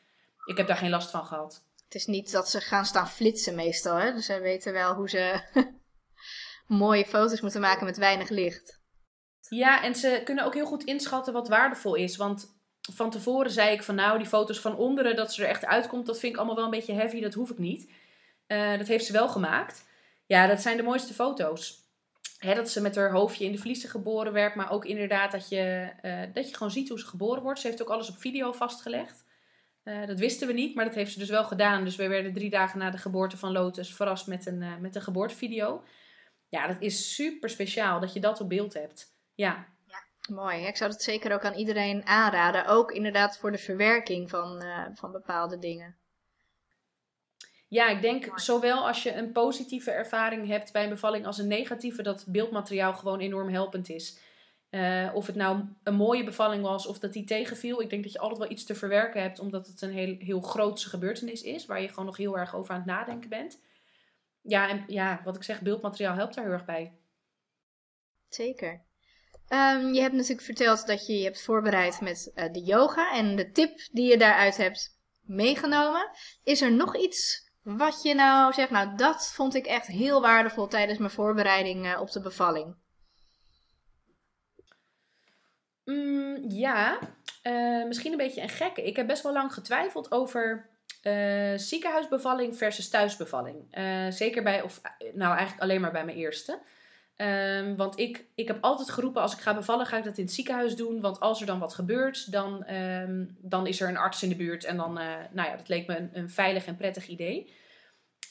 Ik 0.46 0.58
heb 0.58 0.68
daar 0.68 0.78
geen 0.78 0.90
last 0.90 1.12
van 1.12 1.26
gehad. 1.26 1.66
Het 1.88 1.96
is 1.96 2.06
niet 2.06 2.32
dat 2.32 2.50
ze 2.50 2.62
gaan 2.62 2.86
staan 2.86 3.10
flitsen 3.10 3.56
meestal, 3.56 3.96
hè? 3.96 4.14
Dus 4.14 4.26
zij 4.26 4.42
weten 4.42 4.74
wel 4.74 4.94
hoe 4.94 5.10
ze 5.10 5.42
mooie 6.68 7.06
foto's 7.06 7.42
moeten 7.42 7.62
maken 7.62 7.86
met 7.86 7.98
weinig 7.98 8.30
licht. 8.30 8.80
Ja, 9.50 9.84
en 9.84 9.96
ze 9.96 10.22
kunnen 10.24 10.46
ook 10.46 10.54
heel 10.54 10.66
goed 10.66 10.84
inschatten 10.84 11.34
wat 11.34 11.48
waardevol 11.48 11.96
is. 11.96 12.16
Want 12.16 12.56
van 12.94 13.10
tevoren 13.10 13.52
zei 13.52 13.72
ik 13.72 13.84
van 13.84 13.96
nou, 13.96 14.18
die 14.18 14.28
foto's 14.28 14.60
van 14.60 14.78
onderen, 14.78 15.16
dat 15.16 15.34
ze 15.34 15.44
er 15.44 15.50
echt 15.50 15.66
uitkomt, 15.66 16.06
dat 16.06 16.20
vind 16.20 16.32
ik 16.32 16.38
allemaal 16.38 16.56
wel 16.56 16.66
een 16.66 16.72
beetje 16.72 16.94
heavy, 16.94 17.22
dat 17.22 17.34
hoef 17.34 17.50
ik 17.50 17.58
niet. 17.58 17.92
Uh, 18.48 18.78
dat 18.78 18.88
heeft 18.88 19.06
ze 19.06 19.12
wel 19.12 19.30
gemaakt. 19.30 19.86
Ja, 20.26 20.48
dat 20.48 20.62
zijn 20.62 20.78
de 20.78 20.84
mooiste 20.84 21.14
foto's. 21.14 21.86
Dat 22.40 22.70
ze 22.70 22.82
met 22.82 22.96
haar 22.96 23.12
hoofdje 23.12 23.46
in 23.46 23.52
de 23.52 23.58
vliezen 23.58 23.90
geboren 23.90 24.34
werd, 24.34 24.56
maar 24.56 24.72
ook 24.72 24.86
inderdaad 24.86 25.32
dat 25.32 25.50
je, 25.50 25.94
uh, 26.02 26.34
dat 26.34 26.50
je 26.50 26.56
gewoon 26.56 26.72
ziet 26.72 26.90
hoe 26.90 27.00
ze 27.00 27.06
geboren 27.06 27.44
wordt. 27.44 27.60
Ze 27.60 27.68
heeft 27.68 27.82
ook 27.82 27.90
alles 27.90 28.10
op 28.10 28.18
video 28.18 28.52
vastgelegd. 28.52 29.24
Uh, 29.88 30.06
dat 30.06 30.20
wisten 30.20 30.48
we 30.48 30.54
niet, 30.54 30.76
maar 30.76 30.86
dat 30.86 30.96
heeft 30.96 31.12
ze 31.12 31.20
dus 31.20 31.30
wel 31.30 31.44
gedaan. 31.44 31.84
Dus 31.84 31.96
we 31.96 32.08
werden 32.08 32.34
drie 32.34 32.50
dagen 32.50 32.80
na 32.80 32.90
de 32.90 32.98
geboorte 32.98 33.38
van 33.38 33.52
Lotus 33.52 33.96
verrast 33.96 34.28
met 34.28 34.46
een, 34.46 34.62
uh, 34.62 34.78
met 34.78 34.96
een 34.96 35.02
geboortevideo. 35.02 35.84
Ja, 36.50 36.68
dat 36.68 36.78
is 36.80 37.16
super 37.16 37.50
speciaal 37.50 38.00
dat 38.00 38.14
je 38.14 38.20
dat 38.20 38.42
op 38.42 38.50
beeld 38.50 38.74
hebt. 38.74 39.14
Ja. 39.34 39.68
ja. 39.86 40.04
Mooi. 40.36 40.66
Ik 40.66 40.78
zou 40.78 40.92
dat 40.92 41.02
zeker 41.02 41.34
ook 41.34 41.46
aan 41.46 41.54
iedereen 41.54 42.06
aanraden. 42.06 42.66
Ook 42.66 42.92
inderdaad 42.92 43.38
voor 43.38 43.52
de 43.52 43.58
verwerking 43.58 44.30
van, 44.30 44.64
uh, 44.64 44.86
van 44.94 45.12
bepaalde 45.12 45.60
dingen. 45.60 45.96
Ja, 47.68 47.88
ik 47.90 48.02
denk 48.02 48.40
zowel 48.40 48.88
als 48.88 49.04
je 49.04 49.14
een 49.14 49.32
positieve 49.32 49.92
ervaring 49.92 50.48
hebt 50.48 50.72
bij 50.72 50.84
een 50.84 50.90
bevalling 50.90 51.26
als 51.26 51.38
een 51.38 51.48
negatieve, 51.48 52.02
dat 52.02 52.26
beeldmateriaal 52.28 52.94
gewoon 52.94 53.20
enorm 53.20 53.50
helpend 53.50 53.90
is. 53.90 54.20
Uh, 54.72 55.10
of 55.14 55.26
het 55.26 55.36
nou 55.36 55.64
een 55.84 55.96
mooie 55.96 56.24
bevalling 56.24 56.64
was 56.64 56.88
of 56.88 57.00
dat 57.00 57.14
die 57.14 57.26
tegenviel. 57.26 57.82
Ik 57.82 57.90
denk 57.90 58.04
dat 58.04 58.12
je 58.12 58.20
altijd 58.20 58.40
wel 58.40 58.52
iets 58.52 58.64
te 58.64 58.76
verwerken 58.76 59.22
hebt, 59.22 59.40
omdat 59.40 59.68
het 59.68 59.82
een 59.82 59.92
heel, 59.92 60.16
heel 60.20 60.42
grootse 60.42 60.90
gebeurtenis 60.90 61.42
is. 61.42 61.66
Waar 61.66 61.82
je 61.82 61.88
gewoon 61.88 62.06
nog 62.06 62.18
heel 62.18 62.38
erg 62.38 62.56
over 62.56 62.72
aan 62.74 62.80
het 62.80 62.88
nadenken 62.88 63.30
bent. 63.30 63.62
Ja, 64.42 64.70
en 64.70 64.84
ja, 64.88 65.22
wat 65.24 65.36
ik 65.36 65.44
zeg, 65.44 65.62
beeldmateriaal 65.62 66.16
helpt 66.16 66.36
daar 66.36 66.44
heel 66.44 66.54
erg 66.54 66.66
bij. 66.66 66.94
Zeker. 68.30 68.86
Um, 69.50 69.94
je 69.94 70.02
hebt 70.02 70.14
natuurlijk 70.14 70.42
verteld 70.42 70.88
dat 70.88 71.08
je 71.08 71.14
je 71.14 71.24
hebt 71.24 71.42
voorbereid 71.42 72.02
met 72.02 72.32
uh, 72.36 72.52
de 72.52 72.64
yoga 72.64 73.14
en 73.14 73.36
de 73.36 73.52
tip 73.52 73.88
die 73.92 74.10
je 74.10 74.18
daaruit 74.18 74.58
hebt 74.58 75.00
meegenomen. 75.22 76.10
Is 76.44 76.62
er 76.62 76.72
nog 76.72 76.98
iets 76.98 77.52
wat 77.62 78.02
je 78.02 78.16
nou 78.16 78.54
zegt, 78.54 78.70
nou 78.70 78.96
dat 78.96 79.32
vond 79.34 79.56
ik 79.56 79.66
echt 79.66 79.88
heel 79.88 80.22
waardevol 80.22 80.68
tijdens 80.68 81.00
mijn 81.00 81.12
voorbereiding 81.12 81.86
uh, 81.86 82.02
op 82.02 82.12
de 82.12 82.22
bevalling? 82.22 82.76
Mm, 85.88 86.46
ja, 86.50 87.00
uh, 87.44 87.86
misschien 87.86 88.12
een 88.12 88.18
beetje 88.18 88.42
een 88.42 88.50
gekke. 88.50 88.84
Ik 88.84 88.96
heb 88.96 89.08
best 89.08 89.24
wel 89.24 89.34
lang 89.34 89.54
getwijfeld 89.54 90.12
over 90.12 90.70
uh, 91.04 91.58
ziekenhuisbevalling 91.58 92.58
versus 92.58 92.90
thuisbevalling. 92.90 93.78
Uh, 93.78 94.12
zeker 94.12 94.44
bij, 94.44 94.62
of 94.62 94.82
nou 95.14 95.36
eigenlijk 95.36 95.62
alleen 95.62 95.82
maar 95.82 95.92
bij 95.92 96.06
mijn 96.06 96.18
eerste. 96.18 96.60
Um, 97.18 97.76
want 97.76 98.00
ik, 98.00 98.26
ik 98.36 98.48
heb 98.48 98.58
altijd 98.62 98.90
geroepen, 98.90 99.22
als 99.22 99.34
ik 99.34 99.40
ga 99.40 99.54
bevallen, 99.54 99.86
ga 99.86 99.98
ik 99.98 100.04
dat 100.04 100.18
in 100.18 100.24
het 100.24 100.34
ziekenhuis 100.34 100.76
doen. 100.76 101.02
Want 101.02 101.20
als 101.20 101.40
er 101.40 101.46
dan 101.46 101.60
wat 101.60 101.74
gebeurt, 101.74 102.32
dan, 102.32 102.72
um, 102.72 103.38
dan 103.42 103.68
is 103.68 103.82
er 103.82 103.90
een 103.90 103.98
arts 103.98 104.24
in 104.24 104.30
de 104.30 104.36
buurt. 104.36 104.64
En 104.64 104.78
dan, 104.78 104.94
nou 105.32 105.50
ja, 105.50 105.56
dat 105.56 105.68
leek 105.68 105.88
me 105.88 105.98
een, 105.98 106.10
een 106.14 106.30
veilig 106.30 106.66
en 106.66 106.78
prettig 106.78 107.08
idee. 107.08 107.54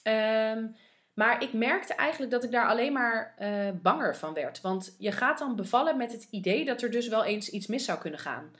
Um, 0.03 0.77
maar 1.17 1.43
ik 1.43 1.53
merkte 1.53 1.95
eigenlijk 1.95 2.31
dat 2.31 2.45
ik 2.45 2.51
daar 2.51 2.69
alleen 2.69 2.93
maar 2.93 3.35
uh, 3.41 3.69
banger 3.83 4.17
van 4.17 4.35
werd. 4.35 4.61
Want 4.61 4.97
je 4.99 5.13
gaat 5.13 5.39
dan 5.39 5.57
bevallen 5.57 5.97
met 5.97 6.13
het 6.13 6.29
idee 6.31 6.65
dat 6.65 6.83
er 6.83 6.91
dus 6.91 7.09
wel 7.09 7.25
eens 7.25 7.51
iets 7.51 7.67
mis 7.67 7.85
zou 7.85 7.99
kunnen 7.99 8.21
gaan. 8.21 8.51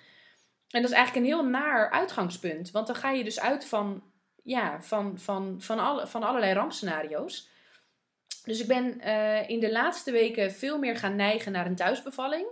en 0.71 0.83
dat 0.83 0.91
is 0.91 0.97
eigenlijk 0.97 1.27
een 1.27 1.33
heel 1.33 1.49
naar 1.49 1.91
uitgangspunt. 1.91 2.71
Want 2.71 2.87
dan 2.87 2.97
ga 2.97 3.11
je 3.11 3.25
dus 3.25 3.41
uit 3.41 3.67
van, 3.67 4.03
ja, 4.43 4.83
van, 4.83 5.19
van, 5.19 5.57
van, 5.59 5.79
alle, 5.79 6.07
van 6.07 6.23
allerlei 6.23 6.53
rampscenario's. 6.53 7.49
Dus 8.45 8.61
ik 8.61 8.67
ben 8.67 9.01
uh, 9.07 9.49
in 9.49 9.61
de 9.61 9.73
laatste 9.73 10.11
weken 10.11 10.53
veel 10.53 10.79
meer 10.79 10.97
gaan 10.97 11.17
neigen 11.17 11.53
naar 11.53 11.67
een 11.67 11.77
thuisbevalling. 11.77 12.47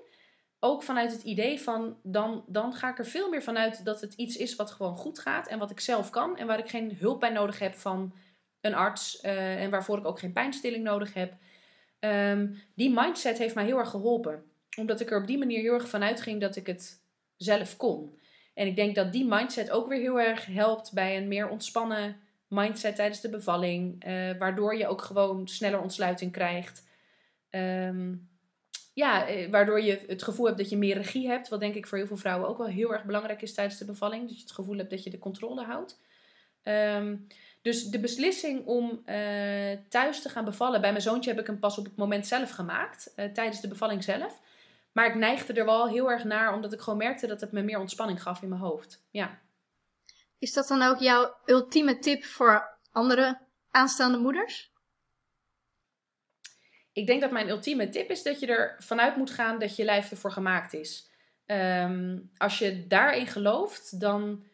Ook 0.61 0.83
vanuit 0.83 1.13
het 1.13 1.23
idee 1.23 1.61
van, 1.61 1.97
dan, 2.03 2.45
dan 2.47 2.75
ga 2.75 2.91
ik 2.91 2.99
er 2.99 3.07
veel 3.07 3.29
meer 3.29 3.43
vanuit 3.43 3.85
dat 3.85 4.01
het 4.01 4.15
iets 4.15 4.37
is 4.37 4.57
wat 4.57 4.71
gewoon 4.71 4.97
goed 4.97 5.19
gaat. 5.19 5.49
En 5.49 5.59
wat 5.59 5.71
ik 5.71 5.81
zelf 5.81 6.11
kan. 6.11 6.37
En 6.37 6.47
waar 6.47 6.59
ik 6.59 6.69
geen 6.69 6.97
hulp 6.97 7.21
bij 7.21 7.31
nodig 7.31 7.59
heb 7.59 7.75
van 7.75 8.15
een 8.65 8.75
arts. 8.75 9.19
Uh, 9.25 9.63
en 9.63 9.71
waarvoor 9.71 9.99
ik 9.99 10.07
ook 10.07 10.19
geen 10.19 10.33
pijnstilling 10.33 10.85
nodig 10.85 11.15
heb. 11.15 11.33
Um, 12.01 12.63
die 12.75 12.91
mindset 12.95 13.39
heeft 13.39 13.55
mij 13.55 13.65
heel 13.65 13.79
erg 13.79 13.91
geholpen. 13.91 14.45
Omdat 14.77 15.01
ik 15.01 15.11
er 15.11 15.21
op 15.21 15.27
die 15.27 15.39
manier 15.39 15.61
heel 15.61 15.75
erg 15.75 15.89
vanuit 15.89 16.21
ging 16.21 16.41
dat 16.41 16.57
ik 16.57 16.67
het 16.67 17.01
zelf 17.37 17.77
kon. 17.77 18.19
En 18.55 18.67
ik 18.67 18.77
denk 18.77 18.95
dat 18.95 19.13
die 19.13 19.25
mindset 19.25 19.71
ook 19.71 19.89
weer 19.89 20.01
heel 20.01 20.21
erg 20.21 20.47
helpt 20.47 20.93
bij 20.93 21.17
een 21.17 21.29
meer 21.29 21.49
ontspannen 21.49 22.17
mindset 22.49 22.97
tijdens 22.97 23.21
de 23.21 23.29
bevalling. 23.29 24.07
Uh, 24.07 24.39
waardoor 24.39 24.77
je 24.77 24.87
ook 24.87 25.03
gewoon 25.03 25.49
sneller 25.49 25.81
ontsluiting 25.81 26.33
krijgt. 26.33 26.87
Um, 27.51 28.29
ja, 28.95 29.27
eh, 29.27 29.51
waardoor 29.51 29.81
je 29.81 30.05
het 30.07 30.23
gevoel 30.23 30.47
hebt 30.47 30.59
dat 30.59 30.71
je 30.71 30.77
meer 30.77 30.97
regie 30.97 31.29
hebt. 31.29 31.49
Wat 31.49 31.61
denk 31.61 31.75
ik 31.75 31.87
voor 31.87 31.99
heel 31.99 32.07
veel 32.07 32.17
vrouwen 32.17 32.49
ook 32.49 32.59
wel 32.59 32.67
heel 32.67 32.93
erg 32.93 33.05
belangrijk 33.05 33.43
is 33.43 33.55
tijdens 33.55 33.79
de 33.79 33.85
bevalling. 33.85 34.23
Dat 34.23 34.37
je 34.37 34.43
het 34.43 34.53
gevoel 34.53 34.77
hebt 34.77 34.91
dat 34.91 35.05
je 35.05 35.11
de 35.11 35.19
controle 35.19 35.65
houdt. 35.65 36.01
Um, 36.65 37.27
dus 37.63 37.85
de 37.85 38.01
beslissing 38.01 38.67
om 38.67 39.03
uh, 39.07 39.79
thuis 39.89 40.23
te 40.23 40.29
gaan 40.29 40.45
bevallen. 40.45 40.81
Bij 40.81 40.91
mijn 40.91 41.03
zoontje 41.03 41.31
heb 41.31 41.41
ik 41.41 41.47
hem 41.47 41.59
pas 41.59 41.79
op 41.79 41.85
het 41.85 41.97
moment 41.97 42.27
zelf 42.27 42.51
gemaakt. 42.51 43.13
Uh, 43.17 43.25
tijdens 43.25 43.61
de 43.61 43.69
bevalling 43.69 44.05
zelf. 44.05 44.41
Maar 44.93 45.07
ik 45.07 45.15
neigde 45.15 45.53
er 45.53 45.65
wel 45.65 45.89
heel 45.89 46.11
erg 46.11 46.25
naar, 46.25 46.55
omdat 46.55 46.73
ik 46.73 46.81
gewoon 46.81 46.99
merkte 46.99 47.27
dat 47.27 47.41
het 47.41 47.53
me 47.53 47.63
meer 47.63 47.79
ontspanning 47.79 48.23
gaf 48.23 48.43
in 48.43 48.49
mijn 48.49 48.61
hoofd. 48.61 49.05
Ja. 49.11 49.41
Is 50.39 50.53
dat 50.53 50.69
dan 50.69 50.83
ook 50.83 50.99
jouw 50.99 51.37
ultieme 51.47 51.99
tip 51.99 52.25
voor 52.25 52.79
andere 52.93 53.41
aanstaande 53.71 54.19
moeders? 54.19 54.73
Ik 56.93 57.07
denk 57.07 57.21
dat 57.21 57.31
mijn 57.31 57.49
ultieme 57.49 57.89
tip 57.89 58.11
is 58.11 58.23
dat 58.23 58.41
je 58.41 58.47
er 58.47 58.77
vanuit 58.79 59.17
moet 59.17 59.31
gaan 59.31 59.59
dat 59.59 59.77
je 59.77 59.85
lijf 59.85 60.11
ervoor 60.11 60.33
gemaakt 60.33 60.73
is. 60.73 61.11
Um, 61.47 62.31
als 62.37 62.59
je 62.59 62.87
daarin 62.87 63.27
gelooft, 63.27 64.01
dan 64.01 64.45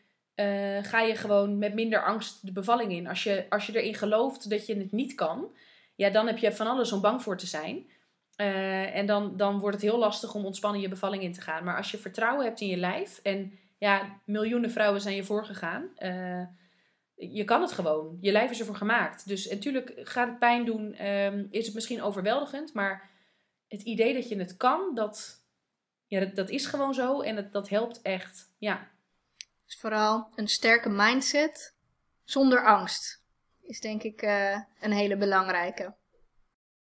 uh, 0.41 0.85
ga 0.85 1.01
je 1.01 1.15
gewoon 1.15 1.59
met 1.59 1.75
minder 1.75 2.05
angst 2.05 2.47
de 2.47 2.53
bevalling 2.53 2.93
in. 2.93 3.07
Als 3.07 3.23
je, 3.23 3.47
als 3.49 3.67
je 3.67 3.81
erin 3.81 3.95
gelooft 3.95 4.51
dat 4.51 4.67
je 4.67 4.77
het 4.77 4.93
niet 4.93 5.15
kan, 5.15 5.57
ja, 5.95 6.11
dan 6.11 6.27
heb 6.27 6.39
je 6.39 6.53
van 6.53 6.67
alles 6.67 6.93
om 6.93 7.01
bang 7.01 7.23
voor 7.23 7.37
te 7.37 7.47
zijn. 7.47 7.91
Uh, 8.37 8.97
en 8.97 9.07
dan, 9.07 9.37
dan 9.37 9.59
wordt 9.59 9.77
het 9.77 9.85
heel 9.85 9.99
lastig 9.99 10.35
om 10.35 10.45
ontspannen 10.45 10.81
je 10.81 10.89
bevalling 10.89 11.23
in 11.23 11.33
te 11.33 11.41
gaan. 11.41 11.65
Maar 11.65 11.77
als 11.77 11.91
je 11.91 11.99
vertrouwen 11.99 12.45
hebt 12.45 12.61
in 12.61 12.69
je 12.69 12.77
lijf, 12.77 13.21
en 13.23 13.59
ja, 13.79 14.21
miljoenen 14.25 14.71
vrouwen 14.71 15.01
zijn 15.01 15.15
je 15.15 15.25
voorgegaan, 15.25 15.91
uh, 15.99 16.43
je 17.15 17.45
kan 17.45 17.61
het 17.61 17.73
gewoon. 17.73 18.19
Je 18.21 18.33
lijf 18.33 18.51
is 18.51 18.61
ervoor 18.61 18.77
gemaakt. 18.77 19.29
Dus 19.29 19.51
natuurlijk 19.51 19.93
gaat 20.03 20.29
het 20.29 20.39
pijn 20.39 20.65
doen, 20.65 21.07
um, 21.07 21.49
is 21.51 21.67
het 21.67 21.75
misschien 21.75 22.03
overweldigend, 22.03 22.75
maar 22.75 23.11
het 23.69 23.83
idee 23.83 24.15
dat 24.15 24.29
je 24.29 24.39
het 24.39 24.57
kan, 24.57 24.95
dat, 24.95 25.45
ja, 26.07 26.25
dat 26.25 26.49
is 26.49 26.67
gewoon 26.67 26.95
zo 26.95 27.21
en 27.21 27.35
dat, 27.35 27.53
dat 27.53 27.69
helpt 27.69 28.03
echt. 28.03 28.55
Ja. 28.59 28.89
Dus 29.71 29.79
vooral 29.79 30.33
een 30.35 30.49
sterke 30.49 30.89
mindset 30.89 31.75
zonder 32.25 32.67
angst 32.67 33.23
is 33.63 33.81
denk 33.81 34.03
ik 34.03 34.23
uh, 34.23 34.61
een 34.81 34.93
hele 34.93 35.17
belangrijke. 35.17 35.95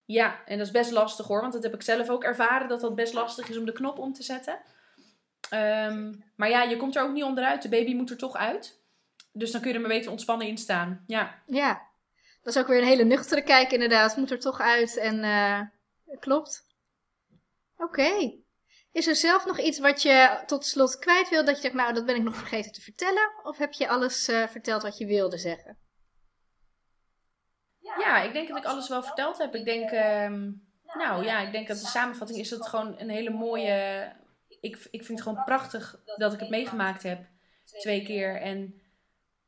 Ja, 0.04 0.46
en 0.46 0.58
dat 0.58 0.68
is 0.68 0.74
best 0.74 0.92
lastig 0.92 1.28
hoor, 1.28 1.42
want 1.42 1.54
dat 1.54 1.64
heb 1.64 1.74
ik 1.74 1.82
zelf 1.82 2.10
ook 2.10 2.24
ervaren 2.24 2.68
dat 2.68 2.82
dat 2.82 2.96
best 2.96 3.14
lastig 3.14 3.50
is 3.50 3.58
om 3.58 3.66
de 3.66 3.72
knop 3.72 4.00
om 4.00 4.14
te 4.14 4.24
zetten. 4.24 4.60
Um, 5.54 6.24
maar 6.36 6.50
ja, 6.50 6.64
je 6.64 6.78
komt 6.78 6.96
er 6.96 7.04
ook 7.04 7.14
niet 7.14 7.24
onderuit. 7.24 7.62
De 7.62 7.70
baby 7.70 7.94
moet 7.94 8.10
er 8.10 8.18
toch 8.18 8.36
uit. 8.36 8.82
Dus 9.32 9.52
dan 9.52 9.62
kun 9.62 9.70
je 9.70 9.76
er 9.76 9.82
maar 9.82 9.98
beter 9.98 10.12
ontspannen 10.12 10.48
in 10.48 10.58
staan. 10.58 11.04
Ja. 11.08 11.42
Ja, 11.46 11.82
dat 12.42 12.56
is 12.56 12.62
ook 12.62 12.68
weer 12.68 12.82
een 12.82 12.88
hele 12.88 13.04
nuchtere 13.04 13.44
kijk 13.44 13.72
inderdaad. 13.72 14.18
Moet 14.18 14.32
er 14.32 14.40
toch 14.40 14.60
uit 14.60 14.98
en 14.98 15.24
uh, 15.24 15.62
klopt. 16.20 16.66
Oké. 17.78 17.84
Okay. 17.84 18.45
Is 18.96 19.08
er 19.08 19.16
zelf 19.16 19.46
nog 19.46 19.60
iets 19.60 19.80
wat 19.80 20.02
je 20.02 20.44
tot 20.46 20.66
slot 20.66 21.00
kwijt 21.00 21.30
wil? 21.30 21.46
Dat 21.46 21.56
je 21.56 21.62
zegt, 21.62 21.74
nou 21.74 21.94
dat 21.94 22.06
ben 22.06 22.16
ik 22.16 22.24
nog 22.24 22.36
vergeten 22.36 22.72
te 22.72 22.82
vertellen? 22.82 23.32
Of 23.44 23.58
heb 23.58 23.74
je 23.74 23.88
alles 23.88 24.30
uh, 24.30 24.48
verteld 24.48 24.82
wat 24.82 24.98
je 24.98 25.06
wilde 25.06 25.38
zeggen? 25.38 25.78
Ja, 27.80 28.22
ik 28.22 28.34
denk 28.34 28.48
dat 28.48 28.58
ik 28.58 28.66
alles 28.66 28.90
wel 28.90 29.04
verteld 29.04 29.38
heb. 29.38 29.56
Ik 29.56 29.66
denk, 29.66 29.92
um, 29.92 30.68
nou 30.98 31.24
ja, 31.24 31.40
ik 31.40 31.52
denk 31.52 31.68
dat 31.68 31.80
de 31.80 31.86
samenvatting 31.86 32.40
is 32.40 32.50
dat 32.50 32.68
gewoon 32.68 33.00
een 33.00 33.10
hele 33.10 33.30
mooie... 33.30 34.12
Ik, 34.60 34.88
ik 34.92 35.06
vind 35.06 35.20
het 35.20 35.22
gewoon 35.22 35.44
prachtig 35.44 36.02
dat 36.18 36.34
ik 36.34 36.40
het 36.40 36.50
meegemaakt 36.50 37.04
heb. 37.04 37.26
Twee 37.80 38.04
keer. 38.04 38.42
En 38.42 38.82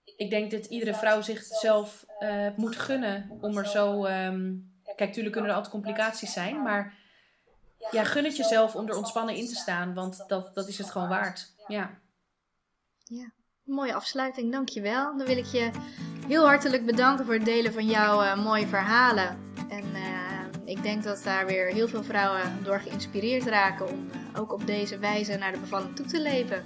ik 0.04 0.30
denk 0.30 0.52
dat 0.52 0.66
iedere 0.66 0.94
vrouw 0.94 1.22
zichzelf 1.22 2.06
uh, 2.20 2.48
moet 2.56 2.76
gunnen 2.76 3.38
om 3.42 3.58
er 3.58 3.68
zo... 3.68 4.06
Um, 4.06 4.76
kijk, 4.84 5.00
natuurlijk 5.00 5.34
kunnen 5.34 5.52
er 5.52 5.58
altijd 5.58 5.74
complicaties 5.74 6.34
zijn, 6.34 6.62
maar... 6.62 6.97
Ja, 7.92 8.04
gun 8.04 8.24
het 8.24 8.38
jezelf 8.38 8.76
om 8.76 8.88
er 8.88 8.98
ontspannen 8.98 9.36
in 9.36 9.48
te 9.48 9.56
staan, 9.56 9.94
want 9.94 10.24
dat, 10.28 10.56
dat 10.56 10.68
is 10.68 10.78
het 10.78 10.92
gewoon 10.92 11.10
waard. 11.10 11.54
Ja. 11.68 11.90
Ja, 13.04 13.32
mooie 13.64 13.94
afsluiting, 13.94 14.52
dankjewel. 14.52 15.18
Dan 15.18 15.28
wil 15.28 15.38
ik 15.38 15.46
je 15.46 15.72
heel 16.28 16.46
hartelijk 16.46 16.86
bedanken 16.86 17.26
voor 17.26 17.34
het 17.34 17.46
delen 17.46 17.74
van 17.74 17.86
jouw 17.86 18.24
uh, 18.24 18.44
mooie 18.44 18.68
verhalen. 18.68 19.38
En 19.70 19.86
uh, 19.86 20.38
ik 20.66 20.84
denk 20.84 21.04
dat 21.04 21.24
daar 21.24 21.46
weer 21.46 21.68
heel 21.68 21.88
veel 21.88 22.04
vrouwen 22.04 22.64
door 22.64 22.80
geïnspireerd 22.80 23.46
raken 23.46 23.90
om 23.90 24.10
uh, 24.10 24.42
ook 24.42 24.54
op 24.54 24.66
deze 24.66 24.98
wijze 24.98 25.38
naar 25.38 25.52
de 25.52 25.60
bevalling 25.60 25.96
toe 25.96 26.06
te 26.06 26.22
leven. 26.22 26.64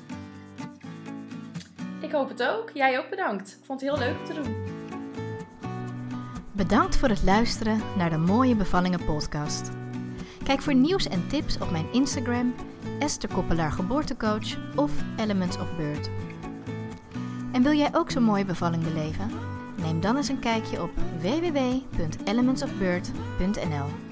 Ik 2.02 2.12
hoop 2.12 2.30
het 2.30 2.44
ook. 2.44 2.70
Jij 2.74 3.00
ook 3.00 3.10
bedankt. 3.10 3.58
Ik 3.60 3.66
vond 3.66 3.82
het 3.82 3.90
heel 3.90 4.00
leuk 4.00 4.20
om 4.20 4.26
te 4.26 4.34
doen. 4.34 4.70
Bedankt 6.52 6.96
voor 6.96 7.10
het 7.10 7.24
luisteren 7.24 7.82
naar 7.98 8.10
de 8.10 8.18
Mooie 8.18 8.56
Bevallingen 8.56 9.06
podcast. 9.06 9.81
Kijk 10.44 10.62
voor 10.62 10.76
nieuws 10.76 11.08
en 11.08 11.28
tips 11.28 11.58
op 11.58 11.72
mijn 11.72 11.86
Instagram, 11.92 12.54
Esther 13.00 13.34
Koppelaar 13.34 13.72
Geboortecoach 13.72 14.76
of 14.76 14.92
Elements 15.18 15.58
of 15.58 15.76
Birth. 15.78 16.10
En 17.52 17.64
wil 17.64 17.74
jij 17.74 17.90
ook 17.94 18.12
zo'n 18.12 18.24
mooie 18.24 18.46
bevalling 18.46 18.84
beleven? 18.84 19.30
Neem 19.78 20.02
dan 20.02 20.18
eens 20.18 20.30
een 20.30 20.40
kijkje 20.40 20.82
op 20.82 20.92
www.elementsofbirth.nl 21.22 24.11